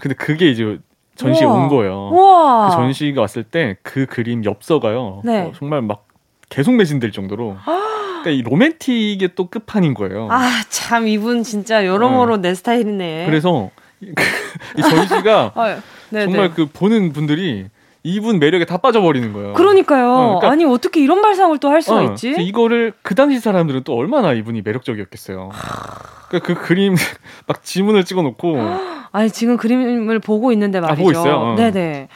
근데 0.00 0.14
그게 0.14 0.50
이제 0.50 0.78
전시에 1.14 1.46
우와. 1.46 1.54
온 1.54 1.68
거예요. 1.68 2.08
우와. 2.12 2.68
그 2.70 2.76
전시가 2.76 3.20
왔을 3.22 3.42
때 3.42 3.76
그 3.82 4.06
그림 4.06 4.44
엽서가요. 4.44 5.22
네. 5.24 5.42
어, 5.42 5.52
정말 5.56 5.82
막 5.82 6.06
계속 6.48 6.72
매진될 6.74 7.12
정도로. 7.12 7.56
그러니까 8.22 8.30
이 8.30 8.42
로맨틱의 8.42 9.30
또 9.34 9.48
끝판인 9.48 9.94
거예요. 9.94 10.28
아, 10.30 10.62
참 10.68 11.06
이분 11.08 11.42
진짜 11.42 11.86
여러모로 11.86 12.36
네. 12.38 12.50
내 12.50 12.54
스타일이네. 12.54 13.26
그래서 13.26 13.70
이 14.00 14.82
전시가 14.82 15.52
어, 15.56 15.80
정말 16.12 16.52
그 16.54 16.66
보는 16.66 17.12
분들이 17.12 17.66
이분 18.02 18.38
매력에 18.38 18.64
다 18.64 18.76
빠져버리는 18.76 19.32
거예요. 19.32 19.54
그러니까요. 19.54 20.12
어, 20.12 20.26
그러니까, 20.38 20.50
아니 20.50 20.64
어떻게 20.64 21.00
이런 21.00 21.22
발상을 21.22 21.58
또 21.58 21.70
할 21.70 21.82
수가 21.82 21.96
어, 21.98 22.02
있지? 22.12 22.34
이거를 22.38 22.92
그 23.02 23.14
당시 23.16 23.40
사람들은 23.40 23.82
또 23.82 23.94
얼마나 23.96 24.32
이분이 24.32 24.62
매력적이었겠어요. 24.62 25.50
그러니까 26.28 26.46
그 26.46 26.60
그림 26.66 26.94
막 27.48 27.64
지문을 27.64 28.04
찍어놓고. 28.04 28.58
아니 29.10 29.30
지금 29.30 29.56
그림을 29.56 30.20
보고 30.20 30.52
있는데 30.52 30.78
말이죠. 30.80 30.92
아, 30.92 30.96
보고 30.96 31.10
있어요. 31.10 31.34
어. 31.36 31.54
네네. 31.56 32.08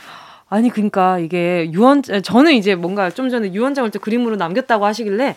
아니 0.49 0.69
그러니까 0.69 1.19
이게 1.19 1.71
유언 1.73 2.03
저는 2.03 2.55
이제 2.55 2.75
뭔가 2.75 3.09
좀 3.11 3.29
전에 3.29 3.53
유언장을 3.53 3.91
또 3.91 3.99
그림으로 4.01 4.37
남겼다고 4.37 4.85
하시길래 4.85 5.37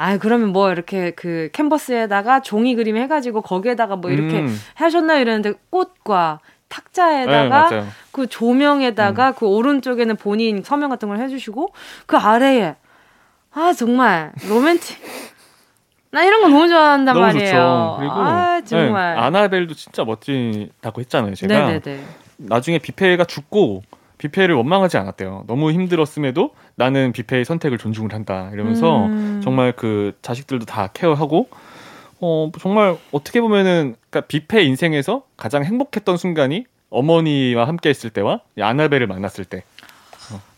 아 0.00 0.16
그러면 0.16 0.48
뭐 0.48 0.72
이렇게 0.72 1.10
그 1.10 1.50
캔버스에다가 1.52 2.40
종이 2.40 2.74
그림 2.74 2.96
해가지고 2.96 3.42
거기에다가 3.42 3.96
뭐 3.96 4.10
이렇게 4.10 4.38
음. 4.40 4.58
하셨나 4.72 5.18
이랬는데 5.18 5.52
꽃과 5.68 6.40
탁자에다가 6.68 7.68
네, 7.68 7.84
그 8.10 8.26
조명에다가 8.26 9.28
음. 9.28 9.34
그 9.36 9.46
오른쪽에는 9.46 10.16
본인 10.16 10.62
서명 10.62 10.88
같은 10.88 11.08
걸 11.08 11.18
해주시고 11.18 11.74
그 12.06 12.16
아래에 12.16 12.76
아 13.52 13.74
정말 13.76 14.32
로맨틱. 14.48 14.98
나 16.12 16.24
이런 16.24 16.40
거 16.40 16.48
너무 16.48 16.66
좋아한단 16.66 17.14
너무 17.14 17.26
말이에요. 17.26 17.50
좋죠. 17.50 17.96
그리고 17.98 18.14
아 18.14 18.62
정말 18.64 19.16
네, 19.16 19.20
아나벨도 19.20 19.74
진짜 19.74 20.04
멋지다고 20.04 21.02
했잖아요. 21.02 21.34
제가 21.34 21.66
네네네. 21.66 22.02
나중에 22.38 22.78
뷔페가 22.78 23.26
죽고 23.26 23.82
뷔페를 24.20 24.54
원망하지 24.54 24.98
않았대요. 24.98 25.44
너무 25.46 25.72
힘들었음에도 25.72 26.50
나는 26.74 27.12
뷔페의 27.12 27.46
선택을 27.46 27.78
존중을 27.78 28.12
한다 28.12 28.50
이러면서 28.52 29.06
음. 29.06 29.40
정말 29.42 29.72
그 29.72 30.12
자식들도 30.20 30.66
다 30.66 30.90
케어하고 30.92 31.48
어 32.20 32.52
정말 32.60 32.96
어떻게 33.12 33.40
보면은 33.40 33.96
그러니까 34.10 34.28
뷔페 34.28 34.62
인생에서 34.62 35.22
가장 35.38 35.64
행복했던 35.64 36.18
순간이 36.18 36.66
어머니와 36.90 37.66
함께 37.66 37.88
했을 37.88 38.10
때와 38.10 38.40
아나벨을 38.60 39.06
만났을 39.06 39.46
때. 39.46 39.62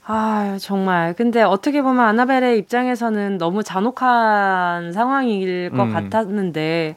어. 0.06 0.12
아 0.12 0.58
정말 0.60 1.14
근데 1.14 1.42
어떻게 1.42 1.80
보면 1.82 2.04
아나벨의 2.04 2.58
입장에서는 2.58 3.38
너무 3.38 3.62
잔혹한 3.62 4.92
상황일 4.92 5.70
것 5.70 5.84
음. 5.84 5.92
같았는데 5.92 6.96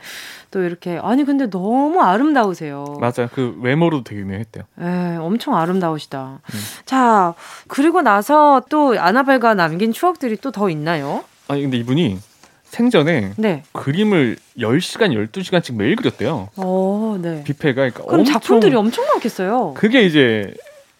또 0.51 0.63
이렇게 0.63 0.99
아니 1.01 1.23
근데 1.23 1.49
너무 1.49 2.01
아름다우세요. 2.01 2.97
맞아요. 2.99 3.29
그 3.33 3.57
외모로도 3.61 4.03
되게 4.03 4.21
유명했대요. 4.21 4.63
네, 4.75 5.17
엄청 5.17 5.55
아름다우시다. 5.55 6.39
음. 6.43 6.59
자 6.85 7.33
그리고 7.67 8.01
나서 8.01 8.63
또 8.69 8.99
아나벨과 8.99 9.53
남긴 9.53 9.91
추억들이 9.91 10.37
또 10.37 10.51
더 10.51 10.69
있나요? 10.69 11.23
아니 11.49 11.61
근데 11.63 11.77
이분이 11.77 12.17
생전에 12.63 13.33
네. 13.37 13.63
그림을 13.73 14.37
10시간, 14.57 15.11
12시간씩 15.31 15.75
매일 15.75 15.95
그렸대요. 15.95 16.49
어, 16.55 17.17
네. 17.21 17.43
뷔페가 17.43 17.73
그러니까 17.75 18.03
그럼 18.03 18.19
엄청, 18.21 18.33
작품들이 18.33 18.75
엄청 18.75 19.05
많겠어요. 19.05 19.73
그게 19.75 20.03
이제 20.03 20.53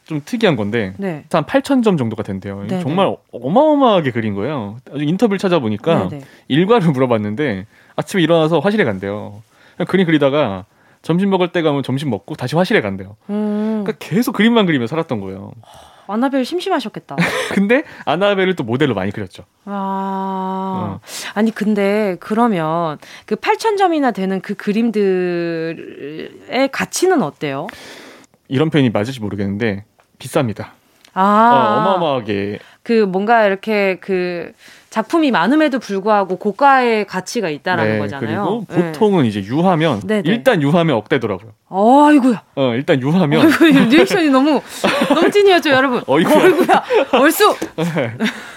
좀 0.05 0.21
특이한 0.23 0.55
건데 0.55 0.93
네. 0.97 1.25
한 1.31 1.45
8천 1.45 1.83
점 1.83 1.97
정도가 1.97 2.23
된대요. 2.23 2.63
네네. 2.67 2.81
정말 2.81 3.15
어마어마하게 3.31 4.11
그린 4.11 4.35
거예요. 4.35 4.77
인터뷰를 4.93 5.39
찾아보니까 5.39 6.09
네네. 6.09 6.23
일과를 6.47 6.91
물어봤는데 6.91 7.65
아침에 7.95 8.21
일어나서 8.23 8.59
화실에 8.59 8.83
간대요. 8.83 9.41
그림 9.87 10.05
그리다가 10.05 10.65
점심 11.01 11.29
먹을 11.31 11.51
때 11.51 11.61
가면 11.61 11.83
점심 11.83 12.09
먹고 12.11 12.35
다시 12.35 12.55
화실에 12.55 12.81
간대요. 12.81 13.15
음. 13.29 13.83
그러니까 13.83 13.93
계속 13.99 14.33
그림만 14.33 14.65
그리며 14.67 14.87
살았던 14.87 15.21
거예요. 15.21 15.51
아나벨 16.07 16.45
심심하셨겠다. 16.45 17.15
근데 17.53 17.83
아나벨을 18.05 18.55
또 18.55 18.63
모델로 18.63 18.93
많이 18.93 19.11
그렸죠. 19.11 19.43
아. 19.65 20.99
어. 20.99 20.99
아니 21.33 21.49
근데 21.49 22.15
그러면 22.19 22.99
그 23.25 23.35
8천 23.35 23.77
점이나 23.77 24.11
되는 24.11 24.39
그 24.41 24.53
그림들의 24.53 26.29
가치는 26.71 27.23
어때요? 27.23 27.65
이런 28.47 28.69
표현이 28.69 28.91
맞을지 28.91 29.19
모르겠는데 29.19 29.83
비쌉니다. 30.25 30.67
아. 31.13 31.21
어, 31.23 31.79
어마어마하게 31.79 32.59
그 32.83 33.03
뭔가 33.05 33.45
이렇게 33.45 33.97
그 34.01 34.51
작품이 34.89 35.31
많음에도 35.31 35.79
불구하고 35.79 36.38
고가의 36.38 37.05
가치가 37.05 37.49
있다라는 37.49 37.93
네, 37.93 37.99
거잖아요. 37.99 38.25
그리고 38.27 38.65
네. 38.69 38.91
보통은 38.91 39.23
네. 39.23 39.29
이제 39.29 39.43
유하면 39.43 39.99
네네. 40.01 40.23
일단 40.25 40.61
유하면 40.61 40.95
억대더라고요. 40.97 41.51
어이구야. 41.69 42.43
어, 42.55 42.73
일단 42.73 43.01
유하면 43.01 43.45
어이구, 43.45 43.65
리액션이 43.65 44.29
너무 44.29 44.61
너무 45.13 45.31
찐이었죠, 45.31 45.69
여러분. 45.69 46.01
어이구야. 46.07 46.43
어이구야. 46.43 46.83
얼쑤. 47.13 47.55
네. 47.77 48.13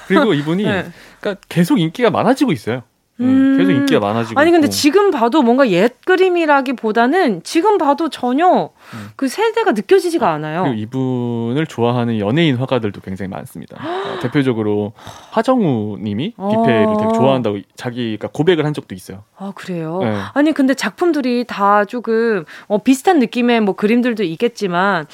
그리고 0.06 0.34
이분이 0.34 0.64
네. 0.64 0.86
그러니까 1.20 1.40
계속 1.48 1.80
인기가 1.80 2.10
많아지고 2.10 2.52
있어요. 2.52 2.82
음. 3.20 3.26
음. 3.28 3.58
계속 3.58 3.72
인기가 3.72 4.00
많아지고 4.00 4.38
아니 4.40 4.50
근데 4.50 4.66
있고. 4.66 4.72
지금 4.72 5.10
봐도 5.10 5.42
뭔가 5.42 5.68
옛 5.70 5.92
그림이라기보다는 6.04 7.42
지금 7.42 7.78
봐도 7.78 8.08
전혀 8.08 8.70
음. 8.94 9.08
그 9.16 9.28
세대가 9.28 9.72
느껴지지가 9.72 10.30
않아요. 10.30 10.62
그리고 10.62 10.76
이분을 10.78 11.66
좋아하는 11.66 12.18
연예인 12.18 12.56
화가들도 12.56 13.00
굉장히 13.00 13.28
많습니다. 13.28 13.76
어, 13.82 14.20
대표적으로 14.20 14.92
하정우님이 15.30 16.34
뷔페를 16.36 16.86
아. 16.88 16.96
되게 16.98 17.12
좋아한다고 17.14 17.58
자기가 17.76 18.28
고백을 18.32 18.64
한 18.64 18.72
적도 18.74 18.94
있어요. 18.94 19.24
아 19.36 19.52
그래요? 19.54 20.00
네. 20.02 20.16
아니 20.34 20.52
근데 20.52 20.74
작품들이 20.74 21.44
다 21.44 21.84
조금 21.84 22.44
어, 22.66 22.78
비슷한 22.78 23.18
느낌의 23.18 23.60
뭐 23.60 23.74
그림들도 23.74 24.22
있겠지만 24.22 25.06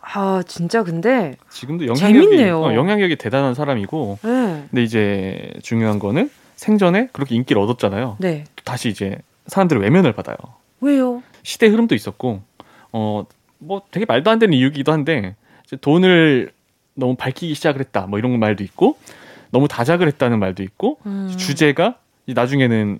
아 0.00 0.42
진짜 0.46 0.82
근데 0.82 1.36
지금도 1.50 1.86
영향력이 1.86 2.42
어, 2.50 2.74
영향력이 2.74 3.16
대단한 3.16 3.54
사람이고 3.54 4.18
네. 4.22 4.64
근데 4.70 4.82
이제 4.82 5.52
중요한 5.62 5.98
거는 5.98 6.30
생전에 6.68 7.08
그렇게 7.12 7.34
인기를 7.36 7.62
얻었잖아요. 7.62 8.16
네. 8.18 8.44
다시 8.64 8.88
이제 8.90 9.16
사람들의 9.46 9.80
외면을 9.82 10.12
받아요. 10.12 10.36
왜요? 10.80 11.22
시대 11.42 11.66
흐름도 11.68 11.94
있었고 11.94 12.42
어 12.92 13.24
뭐 13.60 13.82
되게 13.90 14.06
말도 14.06 14.30
안 14.30 14.38
되는 14.38 14.56
이유기도 14.56 14.92
한데 14.92 15.34
돈을 15.80 16.52
너무 16.94 17.16
밝히기 17.16 17.54
시작을 17.54 17.80
했다 17.80 18.06
뭐 18.06 18.18
이런 18.20 18.38
말도 18.38 18.62
있고 18.62 18.96
너무 19.50 19.66
다작을 19.66 20.06
했다는 20.06 20.38
말도 20.38 20.62
있고 20.62 20.98
음. 21.06 21.34
주제가 21.36 21.96
나중에는 22.26 22.98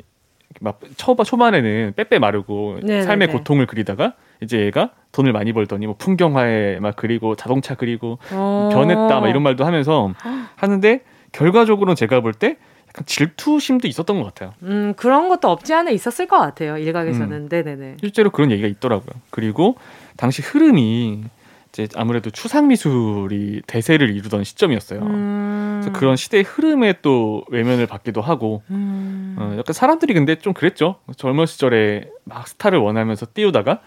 막 0.61 0.81
초반 0.97 1.25
초반에는 1.25 1.93
빼빼 1.95 2.19
마르고 2.19 2.79
네네네. 2.83 3.03
삶의 3.03 3.29
고통을 3.29 3.67
그리다가 3.67 4.15
이제 4.43 4.59
얘가 4.59 4.91
돈을 5.13 5.33
많이 5.33 5.53
벌더니 5.53 5.87
뭐 5.87 5.95
풍경화에 5.97 6.81
막 6.81 6.97
그리고 6.97 7.37
자동차 7.37 7.77
그리고 7.77 8.19
어. 8.33 8.71
변했다 8.73 9.21
막 9.21 9.29
이런 9.29 9.45
말도 9.45 9.65
하면서 9.65 10.13
하는데 10.57 11.01
결과적으로는 11.31 11.95
제가 11.95 12.21
볼 12.21 12.33
때 12.33 12.57
약간 12.89 13.05
질투심도 13.07 13.87
있었던 13.89 14.19
것 14.19 14.25
같아요. 14.25 14.55
음 14.63 14.95
그런 14.97 15.29
것도 15.29 15.49
없지 15.49 15.75
않아 15.75 15.91
있었을 15.91 16.27
것 16.27 16.39
같아요 16.39 16.79
일각에서는. 16.79 17.33
음, 17.33 17.49
네네네. 17.49 17.97
실제로 18.01 18.31
그런 18.31 18.51
얘기가 18.51 18.69
있더라고요. 18.69 19.21
그리고 19.31 19.77
당시 20.17 20.43
흐름이 20.43 21.25
이제 21.73 21.87
아무래도 21.95 22.31
추상 22.31 22.69
미술이 22.69 23.63
대세를 23.67 24.11
이루던 24.17 24.45
시점이었어요. 24.45 25.01
음. 25.01 25.81
그래서 25.81 25.99
그런 25.99 26.17
시대의 26.17 26.43
흐름에 26.43 26.95
또 27.03 27.45
외면을 27.49 27.87
받기도 27.87 28.21
하고, 28.21 28.63
음. 28.71 29.37
어, 29.39 29.55
약간 29.59 29.75
사람들이 29.75 30.15
근데 30.15 30.37
좀 30.37 30.55
그랬죠. 30.55 30.97
젊은 31.17 31.47
시절에 31.47 32.11
막 32.25 32.49
스타를 32.49 32.79
원하면서 32.79 33.27
띄우다가 33.35 33.81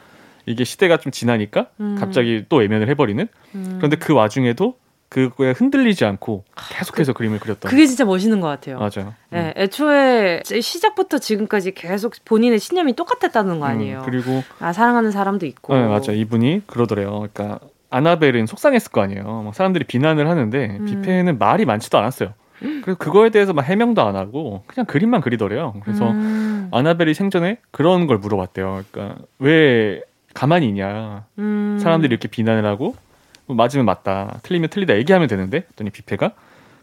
이게 0.45 0.63
시대가 0.63 0.97
좀 0.97 1.11
지나니까 1.11 1.67
음. 1.79 1.97
갑자기 1.99 2.45
또 2.49 2.57
외면을 2.57 2.87
해버리는. 2.89 3.27
음. 3.55 3.73
그런데 3.77 3.97
그 3.97 4.13
와중에도 4.13 4.77
그거에 5.11 5.51
흔들리지 5.51 6.05
않고 6.05 6.45
계속해서 6.69 7.11
그, 7.11 7.17
그림을 7.17 7.39
그렸던. 7.39 7.69
그게 7.69 7.85
진짜 7.85 8.05
멋있는 8.05 8.39
것 8.39 8.47
같아요. 8.47 8.79
맞아요. 8.79 9.13
네, 9.29 9.53
애초에 9.57 10.41
시작부터 10.45 11.17
지금까지 11.17 11.73
계속 11.73 12.13
본인의 12.23 12.59
신념이 12.59 12.95
똑같았다는 12.95 13.59
거 13.59 13.65
음, 13.65 13.71
아니에요. 13.71 13.99
음, 13.99 14.05
그리고 14.05 14.41
아 14.61 14.71
사랑하는 14.71 15.11
사람도 15.11 15.45
있고. 15.47 15.75
네, 15.75 15.85
맞아. 15.85 16.13
이분이 16.13 16.61
그러더래요. 16.65 17.27
그러니까 17.33 17.59
아나벨은 17.89 18.45
속상했을 18.45 18.93
거 18.93 19.01
아니에요. 19.01 19.51
사람들이 19.53 19.83
비난을 19.83 20.29
하는데 20.29 20.77
음. 20.79 20.85
비페는 20.85 21.37
말이 21.37 21.65
많지도 21.65 21.97
않았어요. 21.97 22.33
그래서 22.59 22.97
그거에 22.97 23.31
대해서 23.31 23.51
막 23.51 23.63
해명도 23.63 24.01
안 24.01 24.15
하고 24.15 24.63
그냥 24.65 24.85
그림만 24.85 25.19
그리더래요. 25.19 25.73
그래서 25.83 26.09
음. 26.09 26.69
아나벨이 26.71 27.15
생전에 27.15 27.57
그런 27.71 28.07
걸 28.07 28.17
물어봤대요. 28.17 28.85
그러니까 28.89 29.17
왜 29.39 30.01
가만히 30.33 30.69
있냐. 30.69 31.25
음. 31.37 31.79
사람들이 31.81 32.13
이렇게 32.13 32.29
비난을 32.29 32.65
하고 32.65 32.85
뭐 32.85 33.10
맞으면 33.47 33.85
맞다, 33.85 34.39
틀리면 34.43 34.69
틀리다 34.69 34.95
얘기하면 34.97 35.27
되는데, 35.27 35.65
했더니 35.69 35.89
뷔페가 35.89 36.33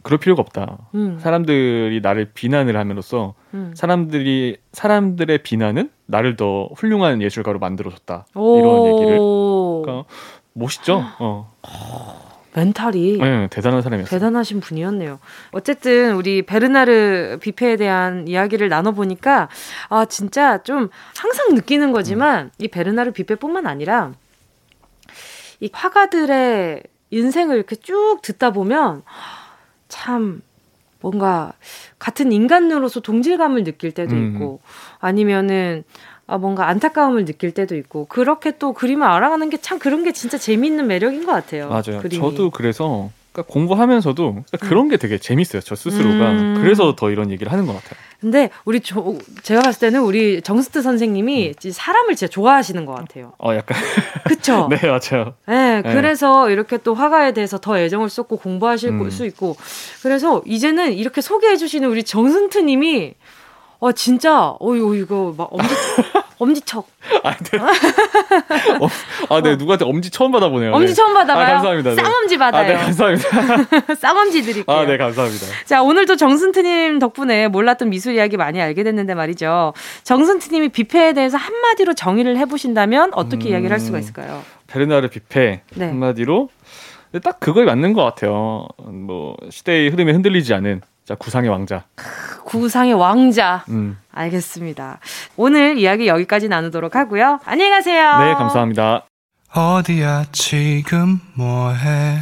그럴 0.03 0.19
필요가 0.19 0.41
없다. 0.41 0.79
음. 0.95 1.19
사람들이 1.21 2.01
나를 2.03 2.31
비난을 2.33 2.77
함으로써 2.77 3.35
음. 3.55 3.73
사람들이 3.75 4.57
사람들의 4.73 5.39
비난은 5.43 5.91
나를 6.07 6.37
더 6.37 6.69
훌륭한 6.77 7.21
예술가로 7.21 7.59
만들어줬다. 7.59 8.27
이런 8.35 8.87
얘기를. 8.87 9.19
그러니까 9.19 10.05
멋있죠. 10.55 11.03
어. 11.19 11.53
멘탈이 12.55 13.19
네, 13.19 13.49
대단한 13.51 13.83
사람이었어요. 13.83 14.11
대단하신 14.11 14.61
분이었네요. 14.61 15.21
어쨌든 15.53 16.15
우리 16.15 16.43
베르나르 16.43 17.39
뷔페에 17.41 17.77
대한 17.77 18.27
이야기를 18.27 18.69
나눠 18.69 18.93
보니까 18.93 19.49
아 19.89 20.07
진짜 20.07 20.63
좀 20.63 20.89
항상 21.17 21.55
느끼는 21.55 21.93
거지만 21.93 22.47
음. 22.47 22.51
이 22.59 22.69
베르나르 22.69 23.13
뷔페뿐만 23.13 23.67
아니라 23.67 24.13
이 25.61 25.71
화가들의 25.73 26.83
인생을 27.11 27.57
이렇게 27.57 27.77
쭉 27.77 28.19
듣다 28.23 28.51
보면 28.53 29.03
참 29.89 30.43
뭔가 31.01 31.53
같은 31.99 32.33
인간으로서 32.33 33.01
동질감을 33.01 33.65
느낄 33.65 33.93
때도 33.93 34.15
음. 34.15 34.35
있고 34.35 34.61
아니면은 34.99 35.85
아, 36.27 36.37
뭔가 36.37 36.69
안타까움을 36.69 37.25
느낄 37.25 37.53
때도 37.55 37.75
있고 37.77 38.05
그렇게 38.07 38.59
또 38.59 38.73
그림을 38.75 39.07
알아가는 39.07 39.49
게 39.49 39.57
참 39.61 39.79
그런 39.79 40.05
게 40.05 40.13
진짜 40.13 40.37
재미있는 40.37 40.87
매력인 40.87 41.25
것 41.25 41.33
같아요. 41.33 41.69
맞아요. 41.69 42.01
그림이. 42.03 42.17
저도 42.21 42.51
그래서 42.51 43.11
그러니까 43.39 43.53
공부하면서도 43.53 44.33
그러니까 44.33 44.69
그런 44.69 44.89
게 44.89 44.97
되게 44.97 45.19
재밌어요. 45.19 45.63
저 45.63 45.75
스스로가 45.75 46.31
음. 46.31 46.59
그래서 46.61 46.97
더 46.97 47.11
이런 47.11 47.31
얘기를 47.31 47.53
하는 47.53 47.67
것 47.67 47.75
같아요. 47.75 47.99
근데 48.21 48.51
우리 48.65 48.81
저, 48.81 49.15
제가 49.43 49.61
봤을 49.61 49.81
때는 49.81 50.03
우리 50.03 50.43
정스트 50.43 50.83
선생님이 50.83 51.55
음. 51.65 51.71
사람을 51.71 52.17
진짜 52.17 52.29
좋아하시는 52.29 52.85
것 52.85 52.95
같아요. 52.95 53.33
어, 53.39 53.55
약간. 53.55 53.79
그쵸? 54.25 54.69
네, 54.71 54.79
맞아요. 54.83 55.35
네, 55.47 55.83
네, 55.83 55.93
그래서 55.95 56.51
이렇게 56.51 56.79
또 56.79 56.95
화가에 56.95 57.33
대해서 57.33 57.59
더 57.59 57.79
애정을 57.79 58.09
쏟고 58.09 58.39
공부하실 58.39 58.91
음. 58.91 59.11
수 59.11 59.25
있고. 59.27 59.57
그래서 60.03 60.43
이제는 60.45 60.95
이렇게 60.95 61.21
소개해주시는 61.21 61.89
우리 61.89 62.03
정승트님이 62.03 63.15
어, 63.81 63.93
진짜, 63.93 64.57
어, 64.59 64.75
이거 64.75 65.33
막 65.37 65.49
엄지, 65.53 65.69
엄지척. 66.39 66.87
아, 67.23 67.37
네. 67.37 67.59
어, 68.81 68.89
아, 69.29 69.41
네. 69.41 69.55
누구한테 69.55 69.85
엄지 69.85 70.11
처음 70.11 70.33
받아보네요. 70.33 70.73
엄지 70.73 70.89
네. 70.89 70.95
처음 70.95 71.15
받아봐요. 71.15 71.47
아, 71.47 71.51
감사합니다. 71.53 71.91
네. 71.91 71.97
쌍엄지 71.97 72.39
받아요. 72.39 72.63
아, 72.63 72.67
네, 72.67 72.75
감사합니다. 72.85 73.95
쌍엄지 73.95 74.43
드릴게요. 74.43 74.77
아, 74.77 74.85
네, 74.85 74.97
감사합니다. 74.97 75.47
자, 75.65 75.83
오늘도 75.83 76.17
정순트님 76.17 76.99
덕분에 76.99 77.47
몰랐던 77.49 77.91
미술 77.91 78.15
이야기 78.17 78.37
많이 78.37 78.61
알게 78.61 78.83
됐는데 78.83 79.15
말이죠. 79.15 79.75
정순트님이 80.03 80.71
뷔페에 80.71 81.13
대해서 81.13 81.37
한마디로 81.37 81.95
정의를 81.95 82.37
해보신다면 82.37 83.13
어떻게 83.15 83.49
음, 83.49 83.53
이야기를 83.53 83.73
할 83.73 83.79
수가 83.79 84.01
있을까요? 84.01 84.43
베르나르 84.67 85.09
뷔페 85.09 85.63
네. 85.77 85.87
한마디로 85.87 86.49
딱 87.23 87.39
그거에 87.39 87.65
맞는 87.65 87.93
것 87.93 88.03
같아요. 88.05 88.67
뭐 88.79 89.37
시대의 89.51 89.89
흐름에 89.91 90.13
흔들리지 90.13 90.53
않은 90.55 90.83
자 91.09 91.15
구상의 91.15 91.49
왕자. 91.49 91.85
구상의 92.45 92.93
왕자. 92.93 93.65
음. 93.71 93.97
알겠습니다. 94.13 94.99
오늘 95.39 95.79
이야기 95.79 96.07
여기까지 96.07 96.49
나누도록 96.49 96.97
하고요. 96.97 97.41
안녕히 97.47 97.71
가세요. 97.71 98.19
네, 98.19 98.35
감사합니다. 98.35 99.07
어디야 99.55 100.27
지금 100.33 101.19
뭐해? 101.33 102.19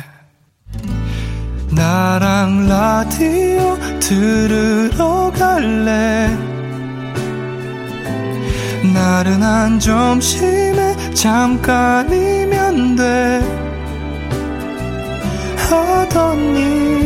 나랑 1.75 2.68
라디오 2.68 3.77
들으러 3.99 5.33
갈래? 5.37 6.29
나른한 8.94 9.81
점심에 9.81 11.12
잠깐이면 11.12 12.94
돼. 12.94 13.40
하던 15.68 16.38
일 16.57 17.05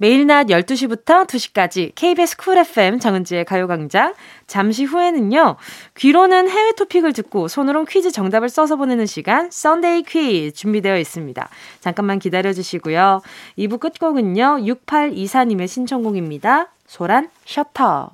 매일 0.00 0.26
낮 0.26 0.46
12시부터 0.46 1.26
2시까지 1.26 1.92
KBS 1.94 2.38
쿨 2.38 2.56
FM 2.56 3.00
정은지의 3.00 3.44
가요광장. 3.44 4.14
잠시 4.46 4.84
후에는요, 4.84 5.56
귀로는 5.94 6.48
해외 6.48 6.72
토픽을 6.72 7.12
듣고 7.12 7.48
손으로 7.48 7.84
퀴즈 7.84 8.10
정답을 8.10 8.48
써서 8.48 8.76
보내는 8.76 9.04
시간, 9.04 9.50
Sunday 9.50 10.04
퀴즈 10.04 10.56
준비되어 10.56 10.96
있습니다. 10.96 11.46
잠깐만 11.80 12.18
기다려주시고요. 12.18 13.20
2부 13.58 13.78
끝곡은요, 13.78 14.60
6824님의 14.62 15.68
신청곡입니다. 15.68 16.72
소란 16.86 17.28
셔터. 17.44 18.12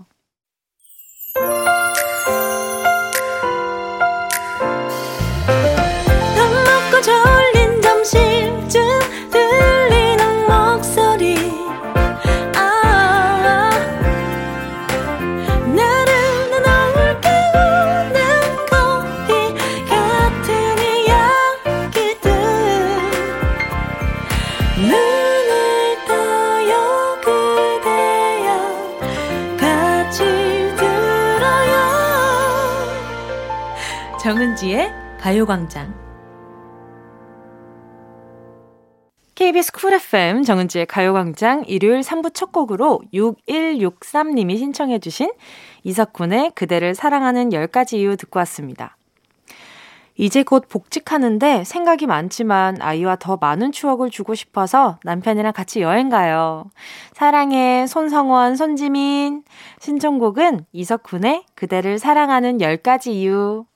가요광장. 35.47 35.95
KBS 39.35 39.73
쿨 39.73 39.95
FM 39.95 40.43
정은지의 40.43 40.87
가요광장 40.87 41.65
일요일 41.67 42.01
3부 42.01 42.35
첫 42.35 42.53
곡으로 42.53 43.01
6163님이 43.15 44.59
신청해 44.59 44.99
주신 44.99 45.31
이석훈의 45.85 46.53
그대를 46.55 46.95
사랑하는 46.95 47.51
10가지 47.51 47.95
이유 47.95 48.17
듣고 48.17 48.39
왔습니다. 48.41 48.97
이제 50.17 50.43
곧 50.43 50.67
복직하는데 50.69 51.65
생각이 51.65 52.07
많지만 52.07 52.81
아이와 52.81 53.17
더 53.17 53.37
많은 53.37 53.71
추억을 53.71 54.11
주고 54.11 54.35
싶어서 54.35 54.99
남편이랑 55.05 55.53
같이 55.53 55.81
여행 55.81 56.09
가요. 56.09 56.65
사랑해, 57.13 57.87
손성원, 57.87 58.57
손지민. 58.57 59.45
신청곡은 59.81 60.65
이석훈의 60.73 61.45
그대를 61.55 61.99
사랑하는 61.99 62.59
10가지 62.59 63.09
이유. 63.09 63.67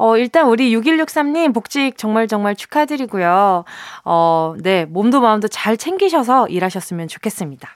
어, 0.00 0.16
일단 0.16 0.48
우리 0.48 0.74
6163님 0.74 1.52
복직 1.52 1.98
정말 1.98 2.26
정말 2.26 2.56
축하드리고요. 2.56 3.64
어, 4.06 4.54
네, 4.58 4.86
몸도 4.86 5.20
마음도 5.20 5.46
잘 5.46 5.76
챙기셔서 5.76 6.48
일하셨으면 6.48 7.06
좋겠습니다. 7.06 7.68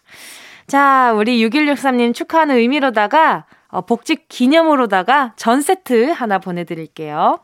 자, 0.67 1.13
우리 1.15 1.47
6163님 1.47 2.15
축하하는 2.15 2.57
의미로다가 2.57 3.45
어, 3.69 3.83
복직 3.83 4.25
기념으로다가 4.31 5.35
전 5.37 5.61
세트 5.61 6.13
하나 6.13 6.39
보내드릴게요. 6.39 7.41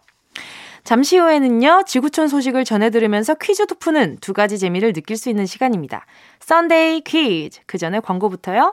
잠시 0.83 1.19
후에는요, 1.19 1.83
지구촌 1.87 2.29
소식을 2.29 2.65
전해 2.65 2.89
들으면서 2.89 3.35
퀴즈도 3.35 3.75
푸는 3.75 4.17
두 4.23 4.33
가지 4.33 4.59
재미를 4.59 4.95
느낄 4.95 5.19
수 5.19 5.29
있는 5.29 5.45
시간입니다. 5.45 6.07
Sunday 6.41 7.03
퀴즈. 7.03 7.61
그 7.67 7.77
전에 7.77 8.01
광고부터요. 8.01 8.73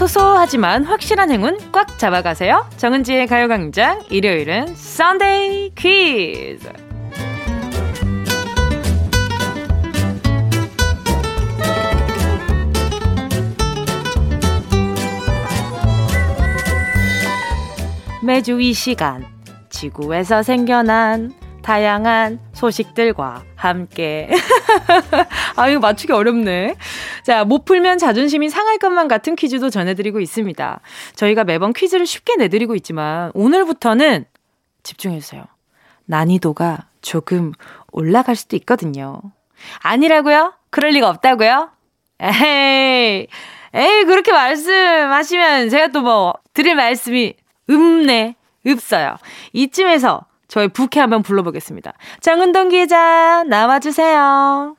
소소하지만 0.00 0.84
확실한 0.84 1.30
행운 1.30 1.58
꽉 1.72 1.98
잡아가세요. 1.98 2.66
정은지의 2.78 3.26
가요광장 3.26 4.00
일요일은 4.08 4.74
썬데이 4.74 5.72
퀴즈. 5.74 6.72
매주 18.22 18.58
이 18.58 18.72
시간 18.72 19.26
지구에서 19.68 20.42
생겨난 20.42 21.34
다양한 21.62 22.40
소식들과 22.52 23.44
함께. 23.56 24.28
아, 25.56 25.68
이거 25.68 25.80
맞추기 25.80 26.12
어렵네. 26.12 26.76
자, 27.22 27.44
못 27.44 27.64
풀면 27.64 27.98
자존심이 27.98 28.48
상할 28.48 28.78
것만 28.78 29.08
같은 29.08 29.36
퀴즈도 29.36 29.70
전해드리고 29.70 30.20
있습니다. 30.20 30.80
저희가 31.14 31.44
매번 31.44 31.72
퀴즈를 31.72 32.06
쉽게 32.06 32.36
내드리고 32.36 32.74
있지만, 32.76 33.30
오늘부터는 33.34 34.24
집중해주세요. 34.82 35.44
난이도가 36.06 36.86
조금 37.02 37.52
올라갈 37.92 38.36
수도 38.36 38.56
있거든요. 38.56 39.20
아니라고요? 39.80 40.54
그럴 40.70 40.90
리가 40.92 41.08
없다고요? 41.08 41.70
에이, 42.20 43.26
에이, 43.74 44.04
그렇게 44.04 44.32
말씀하시면 44.32 45.68
제가 45.70 45.88
또 45.88 46.00
뭐 46.02 46.34
드릴 46.54 46.74
말씀이 46.74 47.34
없네, 47.68 48.34
없어요. 48.66 49.16
이쯤에서 49.52 50.26
저희 50.50 50.68
부캐 50.68 50.98
한번 51.00 51.22
불러보겠습니다. 51.22 51.94
정은동 52.20 52.70
기자, 52.70 53.44
나와주세요. 53.48 54.74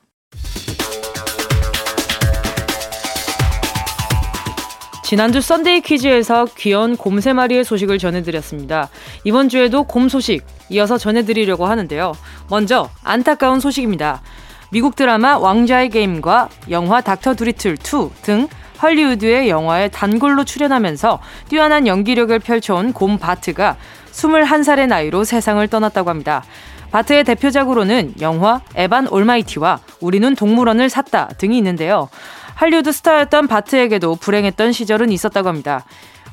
지난주 5.04 5.40
썬데이 5.40 5.80
퀴즈에서 5.82 6.46
귀여운 6.56 6.96
곰 6.96 7.20
세 7.20 7.32
마리의 7.32 7.64
소식을 7.64 7.98
전해드렸습니다. 7.98 8.88
이번 9.24 9.48
주에도 9.48 9.84
곰 9.84 10.08
소식 10.08 10.44
이어서 10.70 10.96
전해드리려고 10.98 11.66
하는데요. 11.66 12.12
먼저 12.50 12.88
안타까운 13.04 13.60
소식입니다. 13.60 14.22
미국 14.70 14.96
드라마 14.96 15.36
왕자의 15.38 15.90
게임과 15.90 16.48
영화 16.70 17.00
닥터 17.02 17.34
드리틀 17.34 17.74
2 17.74 18.22
등 18.22 18.48
헐리우드의 18.82 19.48
영화에 19.48 19.88
단골로 19.88 20.44
출연하면서 20.44 21.20
뛰어난 21.48 21.86
연기력을 21.86 22.36
펼쳐온 22.40 22.92
곰 22.92 23.18
바트가 23.18 23.76
21살의 24.10 24.88
나이로 24.88 25.24
세상을 25.24 25.66
떠났다고 25.68 26.10
합니다. 26.10 26.42
바트의 26.90 27.24
대표작으로는 27.24 28.14
영화 28.20 28.60
에반 28.74 29.08
올마이티와 29.08 29.80
우리는 30.00 30.34
동물원을 30.34 30.90
샀다 30.90 31.28
등이 31.38 31.56
있는데요. 31.58 32.08
할리우드 32.54 32.92
스타였던 32.92 33.48
바트에게도 33.48 34.16
불행했던 34.16 34.72
시절은 34.72 35.10
있었다고 35.10 35.48
합니다. 35.48 35.84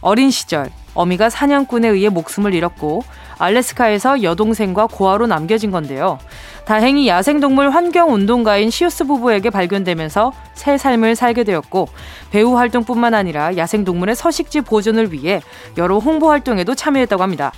어린 0.02 0.32
시절 0.32 0.70
어미가 0.94 1.30
사냥꾼에 1.30 1.88
의해 1.88 2.10
목숨을 2.10 2.54
잃었고 2.54 3.04
알래스카에서 3.38 4.24
여동생과 4.24 4.88
고아로 4.88 5.28
남겨진 5.28 5.72
건데요. 5.72 6.20
다행히 6.66 7.08
야생동물 7.08 7.70
환경운동가인 7.72 8.70
시우스 8.70 9.06
부부에게 9.06 9.50
발견되면서 9.50 10.34
새 10.54 10.78
삶을 10.78 11.16
살게 11.16 11.44
되었고 11.44 11.88
배우 12.32 12.58
활동뿐만 12.58 13.14
아니라 13.14 13.56
야생동물의 13.58 14.16
서식지 14.16 14.62
보존을 14.62 15.14
위해 15.14 15.42
여러 15.78 15.98
홍보 15.98 16.30
활동에도 16.30 16.76
참여했다고 16.76 17.24
합니다. 17.24 17.52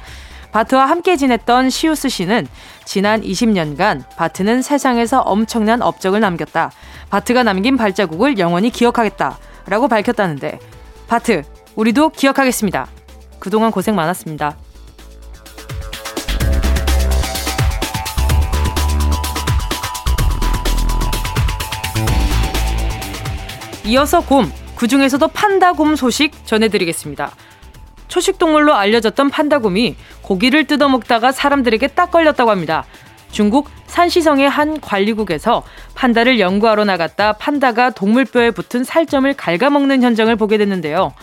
바트와 0.52 0.86
함께 0.86 1.16
지냈던 1.16 1.70
시우스 1.70 2.10
씨는 2.10 2.48
지난 2.86 3.22
20년간 3.22 4.04
바트는 4.18 4.62
세상에서 4.62 5.22
엄청난 5.22 5.82
업적을 5.82 6.20
남겼다. 6.20 6.72
바트가 7.10 7.44
남긴 7.44 7.78
발자국을 7.78 8.38
영원히 8.38 8.70
기억하겠다. 8.70 9.38
라고 9.68 9.88
밝혔다는데, 9.88 10.60
바트, 11.08 11.44
우리도 11.76 12.10
기억하겠습니다. 12.10 12.88
그동안 13.42 13.72
고생 13.72 13.96
많았습니다. 13.96 14.56
이어서 23.84 24.22
곰, 24.22 24.50
그 24.76 24.88
중에서도 24.88 25.28
판다곰 25.30 25.96
소식 25.96 26.46
전해드리겠습니다. 26.46 27.32
초식동물로 28.08 28.74
알려졌던 28.74 29.32
판다곰이 29.32 29.96
고기를 30.22 30.66
뜯어먹다가 30.66 31.32
사람들에게 31.32 31.88
딱 31.88 32.12
걸렸다고 32.12 32.52
합니다. 32.52 32.86
중국 33.32 33.70
산시성의 33.88 34.50
한 34.50 34.80
관리국에서 34.80 35.64
판다를 35.96 36.39
연구하러 36.39 36.86
나갔다 36.86 37.34
판다가 37.34 37.89
동물뼈에 37.89 38.52
붙은 38.52 38.84
살점을 38.84 39.34
갉아먹는 39.34 40.04
현장을 40.04 40.34
보게 40.36 40.58
됐는데요. 40.58 41.14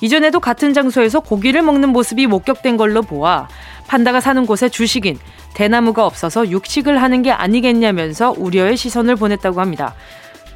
이전에도 0.00 0.40
같은 0.40 0.72
장소에서 0.72 1.20
고기를 1.20 1.62
먹는 1.62 1.90
모습이 1.90 2.26
목격된 2.26 2.76
걸로 2.76 3.02
보아 3.02 3.48
판다가 3.86 4.20
사는 4.20 4.46
곳에 4.46 4.68
주식인 4.68 5.18
대나무가 5.54 6.06
없어서 6.06 6.48
육식을 6.48 7.02
하는 7.02 7.22
게 7.22 7.32
아니겠냐면서 7.32 8.34
우려의 8.36 8.76
시선을 8.76 9.16
보냈다고 9.16 9.60
합니다. 9.60 9.94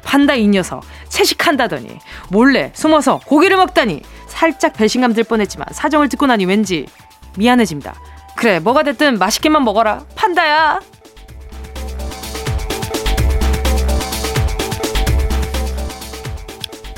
판다 0.03 0.35
이 0.35 0.47
녀석 0.47 0.83
채식한다더니 1.09 1.99
몰래 2.29 2.71
숨어서 2.73 3.19
고기를 3.25 3.57
먹다니 3.57 4.01
살짝 4.27 4.73
배신감 4.73 5.13
들 5.13 5.23
뻔했지만 5.23 5.67
사정을 5.71 6.09
듣고 6.09 6.27
나니 6.27 6.45
왠지 6.45 6.85
미안해집니다. 7.37 7.95
그래 8.35 8.59
뭐가 8.59 8.83
됐든 8.83 9.17
맛있게만 9.17 9.63
먹어라 9.63 10.05
판다야. 10.15 10.94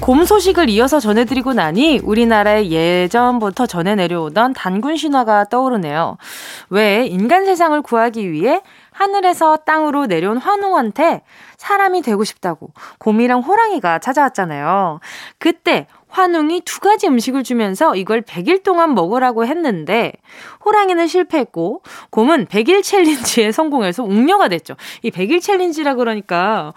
곰 0.08 0.24
소식을 0.24 0.70
이어서 0.70 1.01
전해드리고 1.01 1.51
나니 1.51 1.99
우리나라의 2.01 2.72
예전부터 2.72 3.66
전해 3.66 3.93
내려오던 3.93 4.53
단군 4.53 4.95
신화가 4.95 5.49
떠오르네요. 5.49 6.16
왜 6.70 7.05
인간 7.08 7.43
세상을 7.43 7.82
구하기 7.82 8.32
위해 8.32 8.62
하늘에서 8.91 9.58
땅으로 9.58 10.05
내려온 10.05 10.38
환웅한테 10.38 11.24
사람이 11.58 12.03
되고 12.03 12.24
싶다고 12.24 12.72
곰이랑 12.99 13.41
호랑이가 13.41 13.99
찾아왔잖아요. 13.99 15.01
그때 15.39 15.88
환웅이 16.08 16.62
두 16.62 16.80
가지 16.80 17.08
음식을 17.08 17.43
주면서 17.43 17.93
이걸 17.97 18.22
100일 18.22 18.64
동안 18.64 18.95
먹으라고 18.95 19.45
했는데 19.45 20.14
호랑이는 20.64 21.08
실패했고 21.08 21.84
곰은 22.12 22.45
100일 22.45 22.82
챌린지에 22.82 23.51
성공해서 23.51 24.05
웅녀가 24.05 24.47
됐죠. 24.47 24.78
이 25.01 25.12
100일 25.12 25.41
챌린지라 25.41 25.95
그러니까 25.95 26.72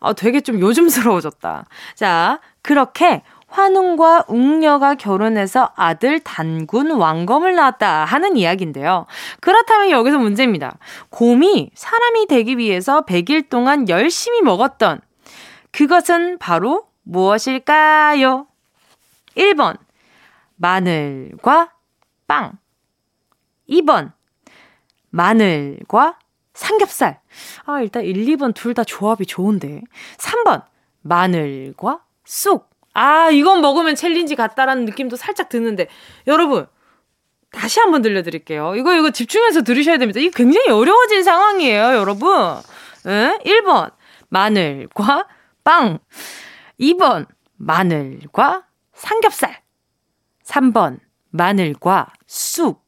아, 0.00 0.12
되게 0.12 0.40
좀 0.40 0.60
요즘스러워졌다. 0.60 1.66
자, 1.94 2.40
그렇게 2.62 3.22
환웅과 3.48 4.24
웅녀가 4.28 4.94
결혼해서 4.96 5.72
아들 5.76 6.20
단군 6.20 6.90
왕검을 6.90 7.54
낳았다 7.54 8.04
하는 8.04 8.36
이야기인데요. 8.36 9.06
그렇다면 9.40 9.90
여기서 9.90 10.18
문제입니다. 10.18 10.78
곰이 11.10 11.70
사람이 11.74 12.26
되기 12.26 12.58
위해서 12.58 13.02
100일 13.02 13.48
동안 13.48 13.88
열심히 13.88 14.42
먹었던 14.42 15.00
그것은 15.70 16.38
바로 16.38 16.88
무엇일까요? 17.04 18.46
1번, 19.36 19.76
마늘과 20.56 21.72
빵. 22.26 22.58
2번, 23.68 24.12
마늘과 25.10 26.18
삼겹살. 26.56 27.20
아, 27.66 27.80
일단 27.80 28.02
1, 28.02 28.24
2번 28.36 28.54
둘 28.54 28.74
다 28.74 28.82
조합이 28.82 29.26
좋은데. 29.26 29.82
3번, 30.18 30.64
마늘과 31.02 32.00
쑥. 32.24 32.70
아, 32.94 33.30
이건 33.30 33.60
먹으면 33.60 33.94
챌린지 33.94 34.34
같다라는 34.34 34.86
느낌도 34.86 35.16
살짝 35.16 35.48
드는데. 35.48 35.86
여러분, 36.26 36.66
다시 37.52 37.78
한번 37.80 38.02
들려드릴게요. 38.02 38.74
이거, 38.76 38.94
이거 38.94 39.10
집중해서 39.10 39.62
들으셔야 39.62 39.98
됩니다. 39.98 40.18
이게 40.18 40.30
굉장히 40.34 40.70
어려워진 40.70 41.22
상황이에요, 41.22 41.94
여러분. 41.94 42.30
에? 43.06 43.38
1번, 43.44 43.92
마늘과 44.30 45.28
빵. 45.62 45.98
2번, 46.80 47.26
마늘과 47.56 48.64
삼겹살. 48.94 49.62
3번, 50.44 51.00
마늘과 51.30 52.12
쑥. 52.26 52.84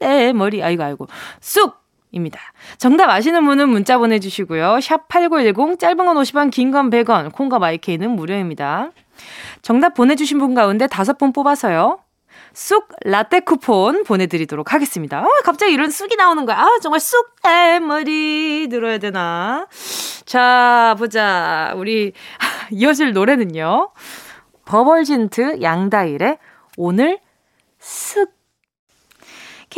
네, 0.00 0.32
머리, 0.32 0.62
아이고, 0.62 0.82
아이고. 0.82 1.06
쑥! 1.40 1.77
입니다. 2.10 2.40
정답 2.78 3.10
아시는 3.10 3.44
분은 3.44 3.68
문자 3.68 3.98
보내주시고요. 3.98 4.80
샵 4.80 5.08
8910, 5.08 5.78
짧은 5.78 5.96
건 5.96 6.16
50원, 6.16 6.50
긴 6.50 6.70
건 6.70 6.90
100원, 6.90 7.32
콩과 7.32 7.58
마이케이는 7.58 8.10
무료입니다. 8.10 8.90
정답 9.62 9.94
보내주신 9.94 10.38
분 10.38 10.54
가운데 10.54 10.86
다섯 10.86 11.18
분 11.18 11.32
뽑아서요. 11.32 11.98
쑥 12.54 12.88
라떼 13.04 13.40
쿠폰 13.40 14.04
보내드리도록 14.04 14.72
하겠습니다. 14.72 15.20
어, 15.20 15.28
갑자기 15.44 15.72
이런 15.72 15.90
쑥이 15.90 16.16
나오는 16.16 16.44
거야. 16.46 16.56
아, 16.58 16.78
정말 16.82 17.00
쑥 17.00 17.34
에 17.46 17.78
머리 17.78 18.68
들어야 18.68 18.98
되나. 18.98 19.66
자, 20.24 20.94
보자. 20.98 21.72
우리 21.76 22.12
이어질 22.72 23.12
노래는요. 23.12 23.90
버벌진트 24.64 25.62
양다일의 25.62 26.38
오늘 26.76 27.18
쓱 27.80 28.28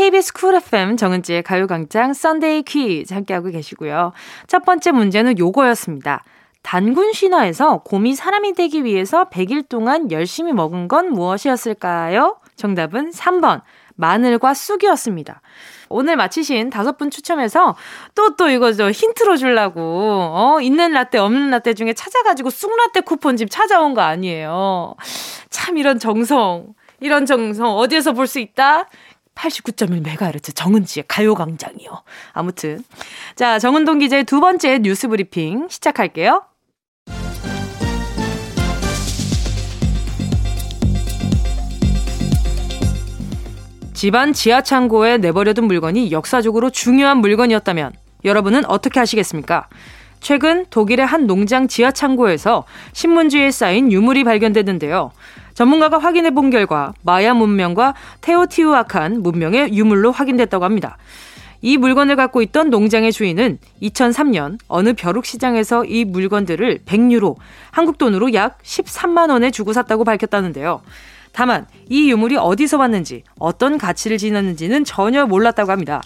KBS 0.01 0.32
쿨 0.32 0.55
FM 0.55 0.96
정은지의 0.96 1.42
가요광장 1.42 2.14
Sunday 2.14 2.62
퀴즈 2.62 3.12
함께하고 3.12 3.51
계시고요. 3.51 4.12
첫 4.46 4.64
번째 4.64 4.92
문제는 4.92 5.38
요거였습니다. 5.38 6.24
단군 6.62 7.12
신화에서 7.12 7.82
곰이 7.82 8.14
사람이 8.14 8.55
되기 8.55 8.82
위해서 8.82 9.28
100일 9.28 9.68
동안 9.68 10.11
열심히 10.11 10.55
먹은 10.55 10.88
건 10.88 11.11
무엇이었을까요? 11.12 12.38
정답은 12.57 13.11
3번. 13.11 13.61
마늘과 13.96 14.55
쑥이었습니다. 14.55 15.42
오늘 15.90 16.16
마치신 16.16 16.70
다섯 16.70 16.96
분 16.96 17.11
추첨해서 17.11 17.76
또 18.14 18.30
또 18.38 18.48
이거 18.48 18.72
저 18.72 18.90
힌트로 18.90 19.36
주려고 19.36 19.82
어 19.82 20.61
있는 20.62 20.92
라떼 20.92 21.18
없는 21.18 21.51
라떼 21.51 21.74
중에 21.74 21.92
찾아가지고 21.92 22.48
쑥 22.48 22.74
라떼 22.74 23.03
쿠폰집 23.03 23.51
찾아온 23.51 23.92
거 23.92 24.01
아니에요. 24.01 24.94
참 25.51 25.76
이런 25.76 25.98
정성 25.98 26.68
이런 27.01 27.26
정성 27.26 27.76
어디에서 27.76 28.12
볼 28.12 28.26
수 28.26 28.38
있다? 28.40 28.86
89.1MHz 29.41 30.55
정은지의 30.55 31.05
가요광장이요. 31.09 32.03
아무튼. 32.32 32.82
자, 33.36 33.59
정은동 33.59 33.99
기자의 34.01 34.24
두 34.24 34.41
번째 34.41 34.78
뉴스 34.80 35.09
브리핑 35.09 35.68
시작할게요. 35.68 36.43
집안 43.95 44.32
지하 44.32 44.62
창고에 44.62 45.18
내버려둔 45.18 45.66
물건이 45.66 46.11
역사적으로 46.11 46.70
중요한 46.70 47.18
물건이었다면 47.18 47.93
여러분은 48.24 48.64
어떻게 48.64 48.99
하시겠습니까? 48.99 49.68
최근 50.20 50.64
독일의 50.70 51.05
한 51.05 51.26
농장 51.26 51.68
지하 51.68 51.91
창고에서 51.91 52.64
신문지에 52.93 53.51
쌓인 53.51 53.93
유물이 53.93 54.24
발견됐는데요. 54.24 55.12
전문가가 55.61 55.99
확인해 55.99 56.31
본 56.31 56.49
결과 56.49 56.95
마야 57.03 57.35
문명과 57.35 57.93
테오티우아칸 58.23 59.21
문명의 59.21 59.75
유물로 59.75 60.11
확인됐다고 60.11 60.65
합니다. 60.65 60.97
이 61.61 61.77
물건을 61.77 62.17
갖고 62.17 62.41
있던 62.41 62.71
농장의 62.71 63.13
주인은 63.13 63.59
2003년 63.83 64.59
어느 64.69 64.95
벼룩시장에서 64.95 65.85
이 65.85 66.07
물건들을 66.07 66.85
100유로, 66.87 67.37
한국 67.73 67.99
돈으로 67.99 68.33
약 68.33 68.57
13만 68.63 69.29
원에 69.29 69.51
주고 69.51 69.75
샀다고 69.75 70.05
밝혔다는데요. 70.05 70.81
다만 71.33 71.67
이 71.91 72.11
유물이 72.11 72.39
어디서 72.39 72.79
왔는지 72.79 73.25
어떤 73.39 73.77
가치를 73.77 74.17
지녔는지는 74.17 74.85
전혀 74.85 75.27
몰랐다고 75.27 75.71
합니다. 75.71 76.01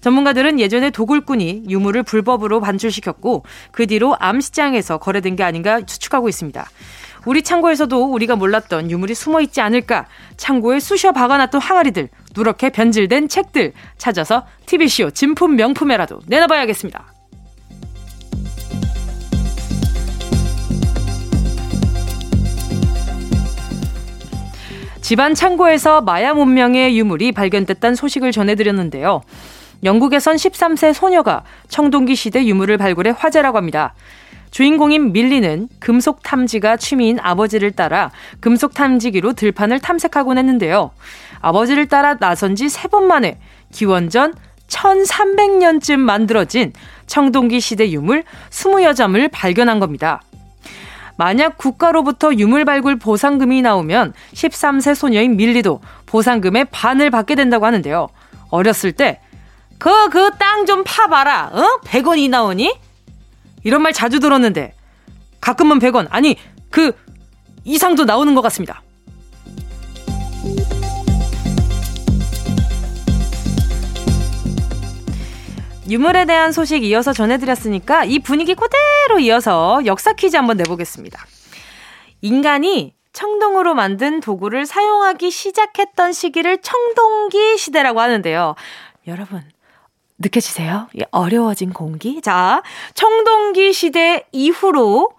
전문가들은 0.00 0.58
예전에 0.60 0.88
도굴꾼이 0.88 1.64
유물을 1.68 2.04
불법으로 2.04 2.60
반출시켰고 2.60 3.44
그 3.70 3.86
뒤로 3.86 4.16
암시장에서 4.18 4.96
거래된 4.96 5.36
게 5.36 5.42
아닌가 5.42 5.82
추측하고 5.82 6.30
있습니다. 6.30 6.66
우리 7.26 7.42
창고에서도 7.42 8.12
우리가 8.12 8.36
몰랐던 8.36 8.90
유물이 8.90 9.14
숨어 9.14 9.40
있지 9.40 9.60
않을까? 9.60 10.06
창고에 10.36 10.80
쑤셔 10.80 11.12
박아놨던 11.12 11.60
항아리들, 11.60 12.08
누렇게 12.36 12.70
변질된 12.70 13.28
책들 13.28 13.72
찾아서 13.96 14.46
TV쇼 14.66 15.10
진품 15.12 15.56
명품에라도 15.56 16.20
내놔봐야겠습니다. 16.26 17.12
집안 25.00 25.34
창고에서 25.34 26.00
마야 26.00 26.32
문명의 26.32 26.96
유물이 26.98 27.32
발견됐다는 27.32 27.94
소식을 27.94 28.32
전해드렸는데요. 28.32 29.20
영국에선 29.82 30.36
13세 30.36 30.94
소녀가 30.94 31.44
청동기 31.68 32.16
시대 32.16 32.46
유물을 32.46 32.78
발굴해 32.78 33.12
화제라고 33.14 33.58
합니다. 33.58 33.94
주인공인 34.54 35.10
밀리는 35.12 35.68
금속 35.80 36.22
탐지가 36.22 36.76
취미인 36.76 37.18
아버지를 37.20 37.72
따라 37.72 38.12
금속 38.38 38.72
탐지기로 38.72 39.32
들판을 39.32 39.80
탐색하곤 39.80 40.38
했는데요. 40.38 40.92
아버지를 41.40 41.86
따라 41.88 42.14
나선 42.14 42.54
지 42.54 42.66
세 42.66 42.88
번 42.88 43.08
만에 43.08 43.40
기원전 43.72 44.32
1300년쯤 44.68 45.96
만들어진 45.98 46.72
청동기 47.08 47.58
시대 47.58 47.90
유물 47.90 48.22
20여 48.50 48.94
점을 48.94 49.28
발견한 49.28 49.80
겁니다. 49.80 50.22
만약 51.16 51.58
국가로부터 51.58 52.32
유물 52.32 52.64
발굴 52.64 52.96
보상금이 52.96 53.60
나오면 53.60 54.12
13세 54.34 54.94
소녀인 54.94 55.36
밀리도 55.36 55.80
보상금의 56.06 56.66
반을 56.70 57.10
받게 57.10 57.34
된다고 57.34 57.66
하는데요. 57.66 58.06
어렸을 58.50 58.92
때, 58.92 59.18
그, 59.80 60.08
그 60.10 60.30
땅 60.38 60.64
좀 60.64 60.84
파봐라. 60.86 61.50
어? 61.52 61.80
100원이 61.84 62.30
나오니? 62.30 62.83
이런 63.64 63.82
말 63.82 63.92
자주 63.92 64.20
들었는데, 64.20 64.74
가끔은 65.40 65.78
100원, 65.78 66.06
아니, 66.10 66.36
그, 66.70 66.92
이상도 67.64 68.04
나오는 68.04 68.34
것 68.34 68.42
같습니다. 68.42 68.82
유물에 75.88 76.24
대한 76.24 76.50
소식 76.50 76.82
이어서 76.84 77.12
전해드렸으니까 77.12 78.04
이 78.04 78.18
분위기 78.18 78.54
그대로 78.54 79.18
이어서 79.20 79.82
역사 79.84 80.14
퀴즈 80.14 80.36
한번 80.36 80.56
내보겠습니다. 80.56 81.26
인간이 82.22 82.94
청동으로 83.12 83.74
만든 83.74 84.20
도구를 84.20 84.64
사용하기 84.64 85.30
시작했던 85.30 86.12
시기를 86.12 86.62
청동기 86.62 87.58
시대라고 87.58 88.00
하는데요. 88.00 88.54
여러분, 89.06 89.42
느껴지세요? 90.18 90.88
어려워진 91.10 91.72
공기? 91.72 92.20
자, 92.20 92.62
청동기 92.94 93.72
시대 93.72 94.26
이후로 94.32 95.10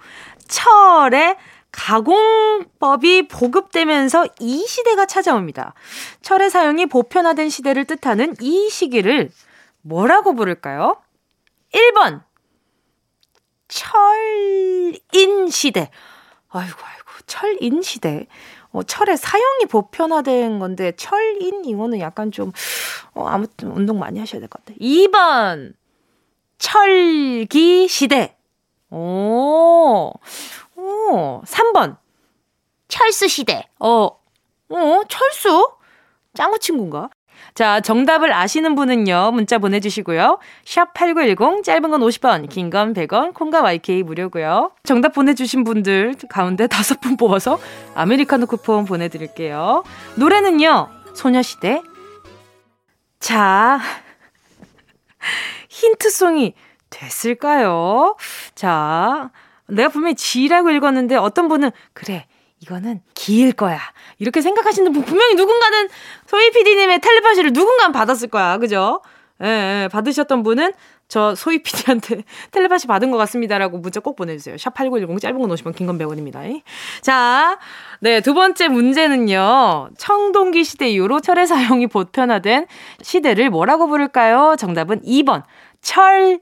철의 0.48 1.38
가공법이 1.72 3.28
보급되면서 3.28 4.26
이 4.40 4.66
시대가 4.66 5.06
찾아옵니다. 5.06 5.74
철의 6.22 6.50
사용이 6.50 6.86
보편화된 6.86 7.50
시대를 7.50 7.84
뜻하는 7.86 8.36
이 8.40 8.70
시기를 8.70 9.30
뭐라고 9.82 10.34
부를까요? 10.36 10.96
1번. 11.74 12.24
철인 13.68 15.50
시대. 15.50 15.92
아이고, 16.50 16.78
아이고, 16.82 17.12
철인 17.28 17.82
시대. 17.82 18.28
어, 18.76 18.84
철의 18.84 19.18
사용이 19.18 19.66
보편화된 19.66 20.60
건데, 20.60 20.92
철인, 20.98 21.64
이거는 21.66 22.00
약간 22.00 22.32
좀, 22.32 22.52
어, 23.14 23.26
아무튼 23.28 23.72
운동 23.72 24.00
많이 24.00 24.20
하셔야 24.20 24.40
될 24.42 24.50
것 24.50 24.64
같아요. 24.66 24.78
2번. 24.80 25.74
철기 26.58 27.88
시대. 27.88 28.36
오, 28.90 30.12
오, 30.76 31.42
3번. 31.46 31.98
철수 32.88 33.28
시대. 33.28 33.68
어, 33.80 34.08
어, 34.70 35.02
철수? 35.10 35.72
짱구 36.34 36.60
친구인가? 36.60 37.10
자, 37.54 37.80
정답을 37.82 38.34
아시는 38.34 38.76
분은요, 38.76 39.32
문자 39.34 39.58
보내주시고요. 39.58 40.40
샵 40.66 40.94
8910, 40.94 41.64
짧은 41.64 41.90
건 41.90 42.02
50원, 42.02 42.50
긴 42.50 42.70
건 42.70 42.94
100원, 42.94 43.34
콩과 43.34 43.62
YK 43.62 44.04
무료고요. 44.04 44.72
정답 44.84 45.14
보내주신 45.14 45.64
분들 45.64 46.16
가운데 46.30 46.68
다섯 46.68 47.00
분 47.00 47.18
뽑아서 47.18 47.60
아메리카노 47.96 48.46
쿠폰 48.48 48.86
보내드릴게요. 48.86 49.84
노래는요, 50.16 50.90
소녀시대. 51.14 51.82
자, 53.20 53.80
힌트송이 55.70 56.54
됐을까요? 56.90 58.16
자, 58.54 59.32
내가 59.68 59.90
분명히 59.90 60.16
G라고 60.16 60.70
읽었는데 60.70 61.16
어떤 61.16 61.48
분은, 61.48 61.72
그래, 61.94 62.28
이거는 62.66 63.02
기일 63.14 63.52
거야. 63.52 63.80
이렇게 64.18 64.42
생각하시는 64.42 64.92
분 64.92 65.04
분명히 65.04 65.36
누군가는 65.36 65.88
소희 66.26 66.50
PD님의 66.50 67.00
텔레파시를 67.00 67.54
누군가는 67.54 67.92
받았을 67.92 68.28
거야. 68.28 68.58
그죠? 68.58 69.02
예, 69.44 69.84
예, 69.84 69.88
받으셨던 69.92 70.42
분은 70.44 70.74
저 71.08 71.36
소희 71.36 71.62
PD한테 71.62 72.24
텔레파시 72.50 72.88
받은 72.88 73.12
것 73.12 73.18
같습니다라고 73.18 73.78
문자 73.78 74.00
꼭 74.00 74.16
보내주세요. 74.16 74.56
샵8910 74.56 75.22
짧은 75.22 75.40
건 75.40 75.50
50원, 75.52 75.76
긴건 75.76 76.00
100원입니다. 76.00 76.62
자, 77.02 77.60
네, 78.00 78.22
두 78.22 78.34
번째 78.34 78.70
문제는요. 78.70 79.90
청동기 80.00 80.64
시대 80.64 80.90
이후로 80.90 81.20
철의 81.20 81.46
사용이 81.46 81.86
보편화된 81.86 82.66
시대를 83.04 83.52
뭐라고 83.52 83.88
부를까요? 83.88 84.56
정답은 84.58 85.02
2번. 85.04 85.44
철, 85.82 86.40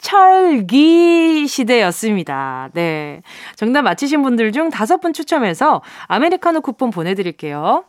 철기 0.00 1.46
시대였습니다. 1.48 2.70
네. 2.72 3.22
정답 3.56 3.82
맞히신 3.82 4.22
분들 4.22 4.52
중 4.52 4.70
다섯 4.70 4.98
분 4.98 5.12
추첨해서 5.12 5.82
아메리카노 6.06 6.60
쿠폰 6.60 6.90
보내드릴게요. 6.90 7.84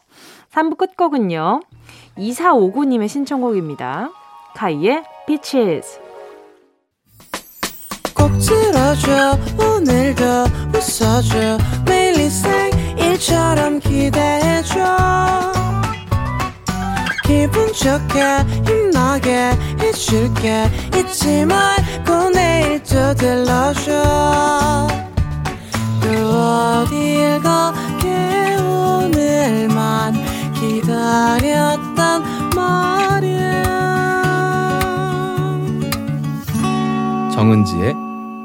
3부 0.51 0.77
끝곡은요. 0.77 1.61
2459님의 2.17 3.07
신청곡입니다. 3.07 4.09
카이의 4.55 5.03
Peaches. 5.27 5.99
꼭 8.15 8.31
들어줘 8.39 9.37
오늘도 9.57 10.23
웃어줘 10.75 11.57
매일 11.85 12.19
일처럼 13.19 13.79
기대해줘 13.79 14.79
기분 17.25 17.67
좋게 17.73 18.21
힘나게 18.65 19.51
해줄게 19.79 20.65
잊지 20.97 21.45
말 21.45 21.77
또 23.09 23.15
들러줘 23.15 23.91
또 26.01 26.07
어딜 26.09 27.39
가게 27.41 28.55
오늘만 28.61 30.13
기다렸단 30.53 32.23
말이야 32.55 33.63
정은지의 37.33 37.95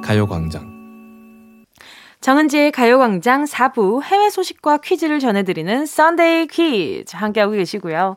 가요광장 0.02 0.72
정은지의 2.20 2.72
가요광장 2.72 3.44
4부 3.44 4.02
해외 4.02 4.30
소식과 4.30 4.78
퀴즈를 4.78 5.20
전해드리는 5.20 5.84
Sunday 5.84 6.46
퀴즈 6.46 7.16
함께하고 7.16 7.52
계시고요. 7.52 8.16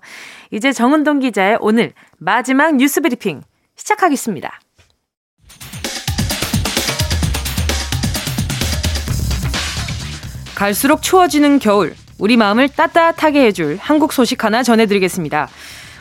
이제 0.52 0.72
정은동 0.72 1.20
기자의 1.20 1.58
오늘 1.60 1.92
마지막 2.18 2.78
뉴스 2.78 3.02
브리핑 3.02 3.42
시작하겠습니다. 3.76 4.62
갈수록 10.58 11.04
추워지는 11.04 11.60
겨울, 11.60 11.94
우리 12.18 12.36
마음을 12.36 12.68
따뜻하게 12.68 13.46
해줄 13.46 13.78
한국 13.80 14.12
소식 14.12 14.44
하나 14.44 14.64
전해드리겠습니다. 14.64 15.50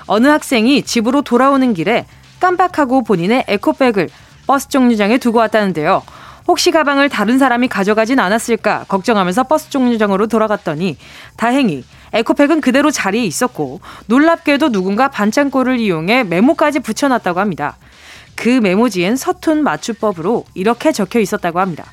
어느 0.07 0.29
학생이 0.29 0.81
집으로 0.81 1.21
돌아오는 1.21 1.75
길에 1.75 2.07
깜빡하고 2.41 3.05
본인의 3.05 3.45
에코백을 3.49 4.09
버스 4.47 4.71
정류장에 4.71 5.19
두고 5.19 5.41
왔다는데요. 5.41 6.03
혹시 6.49 6.71
가방을 6.71 7.11
다른 7.11 7.39
사람이 7.39 7.69
가져가진 7.69 8.19
않았을까 8.19 8.87
걱정하면서 8.89 9.43
버스 9.43 9.69
정류장으로 9.69 10.27
돌아갔더니 10.27 10.97
다행히 11.37 11.85
에코백은 12.15 12.63
그대로 12.63 12.91
자리에 12.91 13.27
있었고 13.27 13.83
놀랍게도 14.07 14.71
누군가 14.71 15.09
반창고를 15.11 15.79
이용해 15.81 16.25
메모까지 16.25 16.81
붙여놨다고 16.81 17.41
합니다. 17.41 17.77
그 18.35 18.49
메모지엔 18.49 19.17
서툰 19.17 19.63
맞춤법으로 19.63 20.47
이렇게 20.55 20.93
적혀 20.93 21.21
있었다고 21.21 21.61
합니다. 21.61 21.85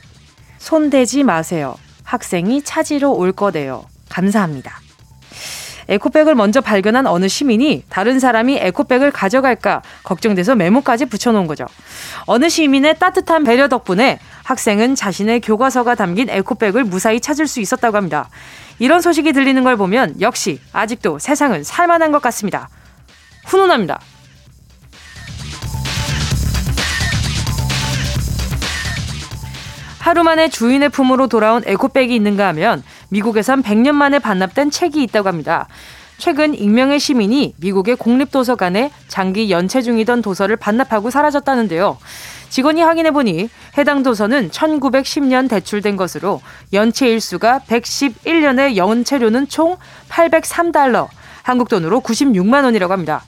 손대지 0.59 1.24
마세요. 1.24 1.76
학생이 2.04 2.64
찾으러 2.64 3.10
올 3.10 3.32
거대요. 3.32 3.86
감사합니다. 4.10 4.80
에코백을 5.89 6.36
먼저 6.36 6.62
발견한 6.62 7.08
어느 7.08 7.28
시민이 7.28 7.84
다른 7.89 8.20
사람이 8.20 8.58
에코백을 8.58 9.12
가져갈까 9.12 9.82
걱정돼서 10.04 10.56
메모까지 10.56 11.06
붙여놓은 11.06 11.47
거죠. 11.47 11.66
어느 12.26 12.49
시민의 12.49 12.99
따뜻한 12.99 13.43
배려 13.43 13.68
덕분에 13.68 14.20
학생은 14.43 14.95
자신의 14.95 15.41
교과서가 15.41 15.95
담긴 15.95 16.30
에코백을 16.30 16.86
무사히 16.86 17.20
찾을 17.20 17.47
수 17.47 17.60
있었다고 17.60 17.97
합니다. 17.97 18.30
이런 18.80 19.01
소식이 19.01 19.34
들리는 19.34 19.64
걸 19.64 19.78
보면 19.78 20.22
역시 20.22 20.60
아직도 20.72 21.20
세상은 21.20 21.64
살만한 21.64 22.12
것 22.12 22.22
같습니다. 22.22 22.70
훈훈합니다. 23.45 23.99
하루 30.04 30.24
만에 30.24 30.49
주인의 30.49 30.89
품으로 30.89 31.28
돌아온 31.28 31.64
에코백이 31.66 32.14
있는가 32.14 32.45
하면 32.49 32.84
미국에선 33.08 33.64
100년 33.64 33.93
만에 33.93 34.20
반납된 34.20 34.70
책이 34.70 35.01
있다고 35.01 35.30
합니다. 35.30 35.70
최근 36.18 36.54
익명의 36.54 36.99
시민이 36.99 37.54
미국의 37.56 37.95
공립도서관에 37.95 38.91
장기 39.08 39.49
연체 39.49 39.82
중이던 39.82 40.22
도서를 40.22 40.58
반납하고 40.58 41.10
사라졌다는데요. 41.10 41.97
직원이 42.49 42.82
확인해보니 42.82 43.49
해당 43.78 44.04
도서는 44.04 44.49
1910년 44.49 45.49
대출된 45.49 45.95
것으로 45.95 46.41
연체 46.74 47.08
일수가 47.08 47.62
111년에 47.66 48.76
연체료는 48.76 49.47
총 49.47 49.78
803달러, 50.10 51.08
한국 51.43 51.70
돈으로 51.70 52.01
96만 52.01 52.66
원이라고 52.66 52.91
합니다. 52.91 53.24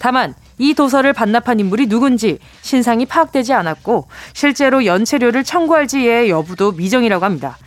다만 0.00 0.34
이 0.58 0.74
도서를 0.74 1.12
반납한 1.12 1.60
인물이 1.60 1.86
누군지 1.86 2.38
신상이 2.62 3.06
파악되지 3.06 3.52
않았고 3.52 4.08
실제로 4.32 4.84
연체료를 4.84 5.44
청구할지의 5.44 6.30
여부도 6.30 6.72
미정이라고 6.72 7.24
합니다. 7.24 7.58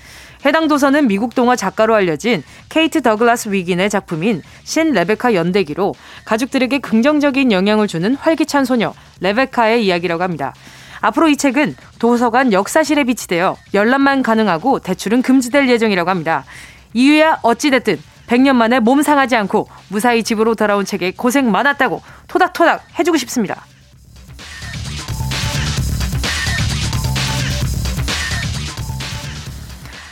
해당 0.45 0.67
도서는 0.67 1.07
미국 1.07 1.35
동화 1.35 1.55
작가로 1.55 1.93
알려진 1.95 2.43
케이트 2.69 3.01
더글라스 3.01 3.49
위긴의 3.49 3.89
작품인 3.89 4.41
신 4.63 4.93
레베카 4.93 5.33
연대기로 5.33 5.93
가족들에게 6.25 6.79
긍정적인 6.79 7.51
영향을 7.51 7.87
주는 7.87 8.15
활기찬 8.15 8.63
소녀 8.65 8.93
레베카의 9.19 9.85
이야기라고 9.85 10.23
합니다. 10.23 10.53
앞으로 11.01 11.27
이 11.27 11.37
책은 11.37 11.75
도서관 11.99 12.53
역사실에 12.53 13.03
비치되어 13.03 13.57
열람만 13.73 14.23
가능하고 14.23 14.79
대출은 14.79 15.21
금지될 15.21 15.69
예정이라고 15.69 16.09
합니다. 16.09 16.45
이유야 16.93 17.39
어찌됐든 17.41 17.99
100년 18.29 18.55
만에 18.55 18.79
몸 18.79 19.01
상하지 19.01 19.35
않고 19.35 19.67
무사히 19.89 20.23
집으로 20.23 20.55
돌아온 20.55 20.85
책에 20.85 21.11
고생 21.11 21.51
많았다고 21.51 22.01
토닥토닥 22.27 22.83
해주고 22.99 23.17
싶습니다. 23.17 23.65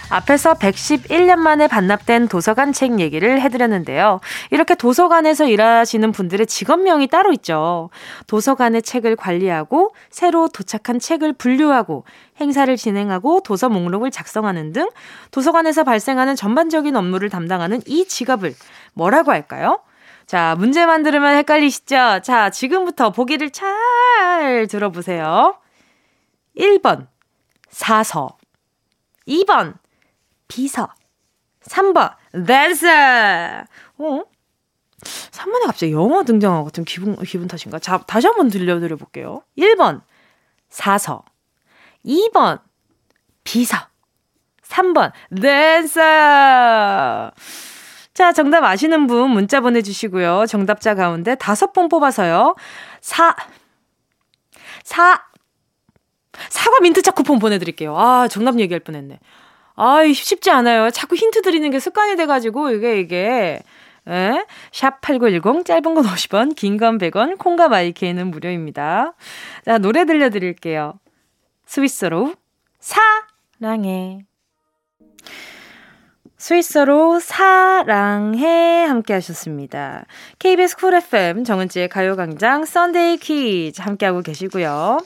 앞에서 0.09 0.53
111년 0.53 1.37
만에 1.37 1.67
반납된 1.67 2.29
도서관 2.29 2.71
책 2.71 2.99
얘기를 2.99 3.41
해드렸는데요. 3.41 4.21
이렇게 4.51 4.73
도서관에서 4.73 5.45
일하시는 5.45 6.11
분들의 6.13 6.47
직업명이 6.47 7.07
따로 7.07 7.33
있죠. 7.33 7.89
도서관의 8.27 8.83
책을 8.83 9.17
관리하고 9.17 9.93
새로 10.09 10.47
도착한 10.47 10.99
책을 10.99 11.33
분류하고 11.33 12.05
행사를 12.39 12.73
진행하고 12.75 13.41
도서 13.41 13.67
목록을 13.67 14.11
작성하는 14.11 14.71
등 14.71 14.89
도서관에서 15.31 15.83
발생하는 15.83 16.35
전반적인 16.35 16.95
업무를 16.95 17.29
담당하는 17.29 17.81
이 17.85 18.07
직업을 18.07 18.53
뭐라고 18.93 19.31
할까요? 19.31 19.79
자, 20.25 20.55
문제만 20.57 21.03
들으면 21.03 21.35
헷갈리시죠? 21.37 22.19
자, 22.23 22.49
지금부터 22.49 23.11
보기를 23.11 23.51
잘 23.51 24.67
들어보세요. 24.69 25.57
1번, 26.57 27.07
사서. 27.69 28.37
2번, 29.27 29.75
비서. 30.47 30.89
3번, 31.61 32.13
댄서. 32.45 32.87
어? 33.97 34.23
3번에 35.03 35.65
갑자기 35.65 35.91
영어 35.91 36.23
등장하고 36.23 36.71
좀 36.71 36.85
기분, 36.85 37.15
기분 37.17 37.47
탓인가? 37.47 37.79
자, 37.79 37.99
다시 38.07 38.27
한번 38.27 38.49
들려드려 38.49 38.95
볼게요. 38.95 39.43
1번, 39.57 40.01
사서. 40.69 41.23
2번, 42.05 42.61
비서. 43.43 43.77
3번, 44.63 45.11
댄서. 45.41 47.31
자, 48.13 48.33
정답 48.33 48.63
아시는 48.63 49.05
분 49.07 49.29
문자 49.29 49.61
보내주시고요. 49.61 50.45
정답자 50.47 50.95
가운데 50.95 51.35
다섯 51.35 51.71
번 51.73 51.87
뽑아서요. 51.87 52.55
사, 52.99 53.35
사, 54.83 55.21
사과 56.49 56.79
민트차 56.81 57.11
쿠폰 57.11 57.37
보내드릴게요. 57.39 57.95
아, 57.97 58.27
정답 58.27 58.59
얘기할 58.59 58.79
뻔 58.79 58.95
했네. 58.95 59.19
아, 59.77 60.03
쉽지 60.11 60.49
않아요. 60.51 60.89
자꾸 60.89 61.15
힌트 61.15 61.41
드리는 61.43 61.69
게 61.71 61.79
습관이 61.79 62.15
돼가지고, 62.17 62.71
이게, 62.71 62.99
이게. 62.99 63.59
예? 64.09 64.45
샵8910, 64.71 65.65
짧은 65.65 65.93
건 65.93 66.03
50원, 66.03 66.55
긴 66.55 66.77
건 66.77 66.97
100원, 66.97 67.37
콩과 67.37 67.67
마이케이는 67.69 68.27
무료입니다. 68.31 69.13
자, 69.65 69.77
노래 69.77 70.05
들려드릴게요. 70.05 70.99
스위스로, 71.65 72.33
사랑해. 72.79 74.19
스위스로 76.37 77.19
사랑해 77.19 78.85
함께 78.85 79.13
하셨습니다. 79.13 80.05
KBS 80.37 80.77
쿨 80.77 80.93
FM 80.93 81.43
정은지의 81.43 81.89
가요광장 81.89 82.65
Sunday 82.65 83.17
퀴즈 83.17 83.81
함께하고 83.81 84.21
계시고요. 84.21 84.99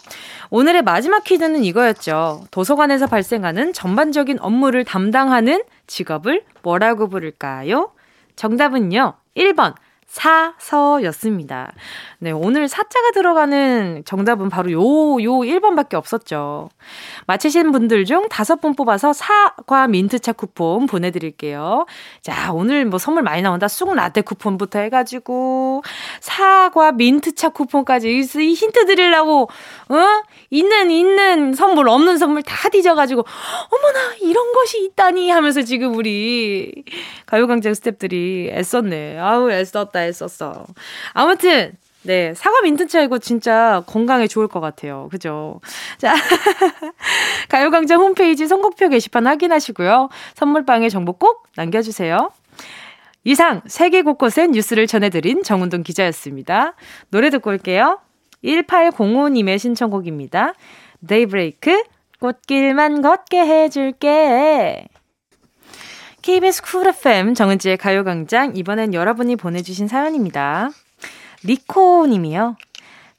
오늘의 0.49 0.81
마지막 0.81 1.23
퀴즈는 1.23 1.63
이거였죠. 1.63 2.43
도서관에서 2.51 3.07
발생하는 3.07 3.71
전반적인 3.71 4.39
업무를 4.41 4.83
담당하는 4.83 5.63
직업을 5.87 6.43
뭐라고 6.63 7.07
부를까요? 7.07 7.93
정답은요. 8.35 9.13
1번 9.37 9.75
사서였습니다. 10.11 11.71
네, 12.19 12.31
오늘 12.31 12.67
사자가 12.67 13.11
들어가는 13.11 14.03
정답은 14.05 14.49
바로 14.49 14.69
요, 14.71 14.79
요 14.79 15.39
1번밖에 15.39 15.93
없었죠. 15.93 16.69
맞히신 17.27 17.71
분들 17.71 18.03
중 18.03 18.27
다섯 18.27 18.59
분 18.59 18.75
뽑아서 18.75 19.13
사과 19.13 19.87
민트차 19.87 20.33
쿠폰 20.33 20.85
보내드릴게요. 20.85 21.85
자, 22.21 22.51
오늘 22.51 22.83
뭐 22.85 22.99
선물 22.99 23.23
많이 23.23 23.41
나온다. 23.41 23.69
쑥 23.69 23.93
라떼 23.93 24.21
쿠폰부터 24.21 24.79
해가지고, 24.79 25.81
사과 26.19 26.91
민트차 26.91 27.49
쿠폰까지 27.49 28.09
이 28.09 28.53
힌트 28.53 28.85
드리려고, 28.87 29.49
어? 29.89 30.23
있는, 30.49 30.91
있는 30.91 31.53
선물, 31.53 31.87
없는 31.87 32.17
선물 32.17 32.43
다 32.43 32.67
뒤져가지고, 32.67 33.23
어머나, 33.69 34.15
이런 34.19 34.51
것이 34.51 34.83
있다니 34.83 35.29
하면서 35.29 35.61
지금 35.61 35.95
우리 35.95 36.83
가요광장 37.27 37.71
스탭들이 37.71 38.49
애썼네. 38.51 39.17
아우, 39.17 39.49
애썼다. 39.49 40.00
했었어. 40.01 40.65
아무튼 41.13 41.73
네, 42.03 42.33
사과 42.33 42.61
민트차 42.61 43.01
이거 43.01 43.19
진짜 43.19 43.83
건강에 43.85 44.27
좋을 44.27 44.47
것 44.47 44.59
같아요. 44.59 45.07
그죠? 45.11 45.61
자, 45.97 46.13
가요광장 47.49 47.99
홈페이지 47.99 48.47
선곡표 48.47 48.89
게시판 48.89 49.27
확인하시고요. 49.27 50.09
선물방에 50.35 50.89
정보 50.89 51.13
꼭 51.13 51.47
남겨주세요. 51.55 52.31
이상 53.23 53.61
세계 53.67 54.01
곳곳의 54.01 54.47
뉴스를 54.49 54.87
전해드린 54.87 55.43
정운동 55.43 55.83
기자였습니다. 55.83 56.73
노래 57.11 57.29
듣고 57.29 57.51
올게요. 57.51 57.99
1805님의 58.43 59.59
신청곡입니다. 59.59 60.55
데이브레이크 61.07 61.83
꽃길만 62.19 63.03
걷게 63.03 63.39
해줄게. 63.39 64.87
KBS 66.21 66.61
쿨 66.61 66.87
FM 66.87 67.33
정은지의 67.33 67.77
가요광장 67.77 68.55
이번엔 68.55 68.93
여러분이 68.93 69.37
보내주신 69.37 69.87
사연입니다. 69.87 70.69
리코 71.43 72.05
님이요. 72.05 72.57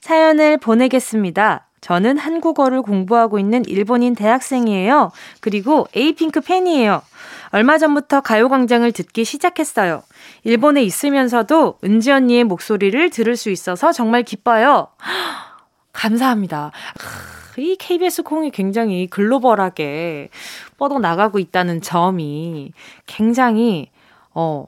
사연을 0.01 0.59
보내겠습니다. 0.59 1.67
저는 1.81 2.17
한국어를 2.17 2.81
공부하고 2.83 3.41
있는 3.41 3.65
일본인 3.67 4.15
대학생이에요. 4.15 5.11
그리고 5.41 5.89
에이핑크 5.97 6.41
팬이에요. 6.41 7.03
얼마 7.51 7.77
전부터 7.79 8.21
가요광장을 8.21 8.91
듣기 8.93 9.25
시작했어요. 9.25 10.05
일본에 10.45 10.85
있으면서도 10.85 11.79
은지 11.83 12.13
언니의 12.13 12.45
목소리를 12.45 13.11
들을 13.11 13.37
수 13.37 13.51
있어서 13.51 13.91
정말 13.91 14.23
기뻐요. 14.23 14.89
감사합니다. 15.93 16.71
이 17.59 17.77
KBS 17.79 18.23
콩이 18.23 18.51
굉장히 18.51 19.09
글로벌하게 19.09 20.31
뻗어 20.83 20.99
나가고 20.99 21.39
있다는 21.39 21.81
점이 21.81 22.73
굉장히 23.07 23.89
어 24.35 24.67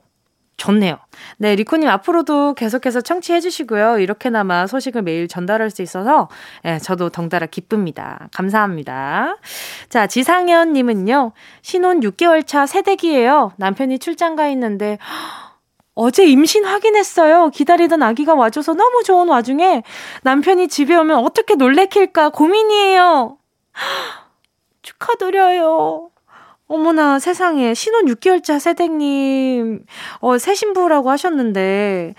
좋네요. 0.57 0.97
네, 1.39 1.57
리코님 1.57 1.89
앞으로도 1.89 2.55
계속해서 2.55 3.01
청취해 3.01 3.41
주시고요. 3.41 3.99
이렇게나마 3.99 4.69
소식을 4.69 5.03
매일 5.03 5.27
전달할 5.27 5.71
수 5.71 5.83
있어서 5.83 6.29
예, 6.65 6.79
저도 6.79 7.09
덩달아 7.09 7.47
기쁩니다. 7.47 8.29
감사합니다. 8.33 9.39
자, 9.89 10.07
지상현 10.07 10.73
님은요. 10.73 11.33
신혼 11.62 11.99
6개월 11.99 12.47
차 12.47 12.65
새댁이에요. 12.65 13.51
남편이 13.57 13.99
출장 13.99 14.37
가 14.37 14.47
있는데 14.51 14.99
어제 15.97 16.25
임신 16.25 16.65
확인했어요. 16.65 17.51
기다리던 17.51 18.05
아기가 18.05 18.35
와줘서 18.35 18.75
너무 18.75 19.03
좋은 19.03 19.27
와중에 19.27 19.83
남편이 20.23 20.69
집에 20.69 20.95
오면 20.95 21.19
어떻게 21.25 21.57
놀래킬까 21.57 22.29
고민이에요. 22.29 23.39
축하드려요. 24.85 26.11
어머나 26.68 27.18
세상에 27.18 27.74
신혼 27.74 28.07
6개월차 28.07 28.59
새댁님 28.61 29.85
어 30.20 30.39
새 30.39 30.55
신부라고 30.55 31.11
하셨는데 31.11 32.14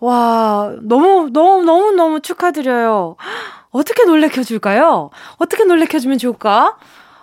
와 0.00 0.74
너무 0.82 1.30
너무 1.32 1.62
너무 1.64 1.90
너무 1.92 2.20
축하드려요. 2.20 3.16
어떻게 3.70 4.04
놀래켜 4.04 4.42
줄까요? 4.42 5.10
어떻게 5.38 5.64
놀래켜 5.64 5.98
주면 5.98 6.18
좋을까? 6.18 6.76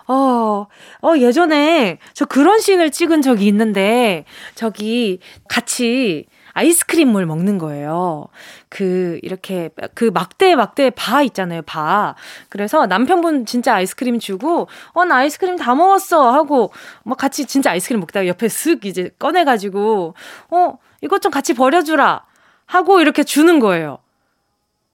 어, 0.08 0.66
어, 1.02 1.16
예전에 1.16 1.98
저 2.12 2.24
그런 2.26 2.58
씬을 2.60 2.90
찍은 2.90 3.22
적이 3.22 3.46
있는데, 3.46 4.24
저기 4.54 5.20
같이 5.48 6.26
아이스크림을 6.52 7.26
먹는 7.26 7.58
거예요. 7.58 8.28
그, 8.68 9.18
이렇게, 9.22 9.70
그 9.94 10.10
막대, 10.12 10.54
막대 10.54 10.90
바 10.90 11.22
있잖아요, 11.22 11.62
바. 11.62 12.14
그래서 12.48 12.86
남편분 12.86 13.46
진짜 13.46 13.74
아이스크림 13.74 14.18
주고, 14.18 14.68
어, 14.92 15.04
나 15.04 15.16
아이스크림 15.16 15.56
다 15.56 15.74
먹었어. 15.74 16.30
하고, 16.32 16.72
막 17.04 17.18
같이 17.18 17.46
진짜 17.46 17.70
아이스크림 17.70 18.00
먹다가 18.00 18.26
옆에 18.26 18.46
쓱 18.46 18.84
이제 18.84 19.10
꺼내가지고, 19.18 20.14
어, 20.50 20.78
이것 21.00 21.22
좀 21.22 21.32
같이 21.32 21.54
버려주라. 21.54 22.24
하고 22.66 23.00
이렇게 23.00 23.22
주는 23.24 23.58
거예요. 23.58 23.98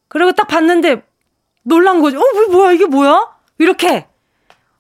그리고 0.09 0.33
딱 0.33 0.47
봤는데, 0.49 1.03
놀란 1.63 2.01
거죠. 2.01 2.19
어, 2.19 2.51
뭐야, 2.51 2.73
이게 2.73 2.87
뭐야? 2.87 3.37
이렇게. 3.59 4.07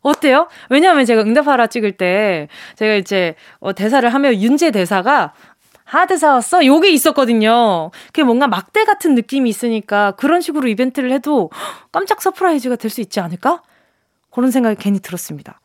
어때요? 0.00 0.48
왜냐하면 0.70 1.04
제가 1.04 1.22
응답하라 1.22 1.66
찍을 1.66 1.92
때 1.92 2.48
제가 2.76 2.94
이제 2.94 3.34
어, 3.58 3.72
대사를 3.72 4.08
하면 4.08 4.34
윤재 4.34 4.70
대사가 4.70 5.34
하드 5.88 6.18
사 6.18 6.34
왔어? 6.34 6.64
요게 6.66 6.90
있었거든요. 6.90 7.90
그게 8.08 8.22
뭔가 8.22 8.46
막대 8.46 8.84
같은 8.84 9.14
느낌이 9.14 9.48
있으니까 9.48 10.12
그런 10.12 10.42
식으로 10.42 10.68
이벤트를 10.68 11.10
해도 11.12 11.50
깜짝 11.92 12.20
surprise가 12.20 12.76
될 12.76 12.90
수 12.90 13.00
있지 13.00 13.20
않을까? 13.20 13.62
그런 14.30 14.50
생각이 14.50 14.76
괜히 14.78 15.00
들었습니다. 15.00 15.60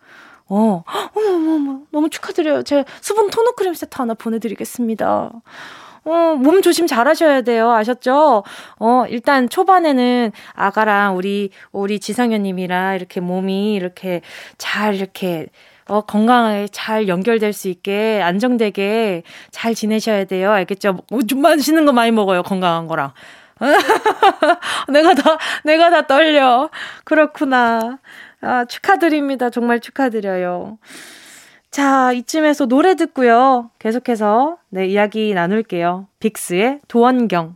어, 0.48 0.84
어머, 1.16 1.30
어머, 1.36 1.56
어머, 1.56 1.80
너무 1.92 2.10
축하드려요. 2.10 2.64
제가 2.64 2.86
수분 3.02 3.30
토너 3.30 3.52
크림 3.52 3.74
세트 3.74 3.96
하나 3.98 4.14
보내드리겠습니다. 4.14 5.32
어, 6.06 6.36
몸 6.38 6.62
조심 6.62 6.86
잘 6.88 7.08
하셔야 7.08 7.42
돼요. 7.42 7.72
아셨죠? 7.72 8.44
어, 8.80 9.04
일단 9.10 9.48
초반에는 9.50 10.32
아가랑 10.54 11.16
우리, 11.18 11.50
우리 11.72 12.00
지상현님이랑 12.00 12.96
이렇게 12.96 13.20
몸이 13.22 13.74
이렇게 13.74 14.22
잘 14.58 14.96
이렇게 14.96 15.48
어, 15.88 16.02
건강하게 16.02 16.68
잘 16.72 17.08
연결될 17.08 17.54
수 17.54 17.68
있게 17.68 18.22
안정되게 18.24 19.24
잘 19.52 19.76
지내셔야 19.76 20.26
돼요. 20.26 20.52
알겠죠? 20.52 21.00
뭐, 21.10 21.22
좀 21.24 21.42
맛있는 21.42 21.86
거 21.86 21.92
많이 21.92 22.12
먹어요. 22.12 22.44
건강한 22.44 22.88
거랑. 22.88 23.12
내가 24.92 25.14
다, 25.14 25.38
내가 25.64 25.90
다 25.90 26.08
떨려. 26.08 26.70
그렇구나. 27.04 28.00
아, 28.42 28.66
축하드립니다. 28.66 29.50
정말 29.50 29.80
축하드려요. 29.80 30.78
자, 31.72 32.12
이쯤에서 32.12 32.68
노래 32.68 32.96
듣고요. 32.96 33.72
계속해서 33.80 34.58
네, 34.70 34.86
이야기 34.88 35.34
나눌게요. 35.34 36.08
빅스의 36.20 36.80
도원경. 36.88 37.56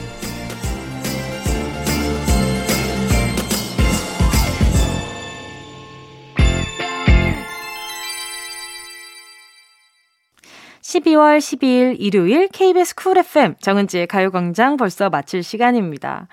12월 10.91 11.37
12일 11.37 11.95
일요일 11.99 12.49
KBS 12.49 12.95
쿨 12.95 13.17
FM 13.17 13.55
정은지의 13.61 14.07
가요광장 14.07 14.75
벌써 14.75 15.09
마칠 15.09 15.41
시간입니다. 15.41 16.27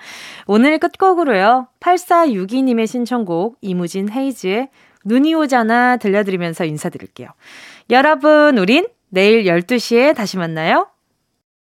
오늘 0.47 0.79
끝곡으로요. 0.79 1.67
8462님의 1.79 2.85
신청곡 2.85 3.57
이무진 3.61 4.11
헤이즈의 4.11 4.67
눈이 5.05 5.33
오잖아 5.35 5.95
들려드리면서 5.95 6.65
인사드릴게요. 6.65 7.29
여러분, 7.89 8.57
우린 8.57 8.87
내일 9.07 9.45
12시에 9.45 10.13
다시 10.13 10.37
만나요. 10.37 10.88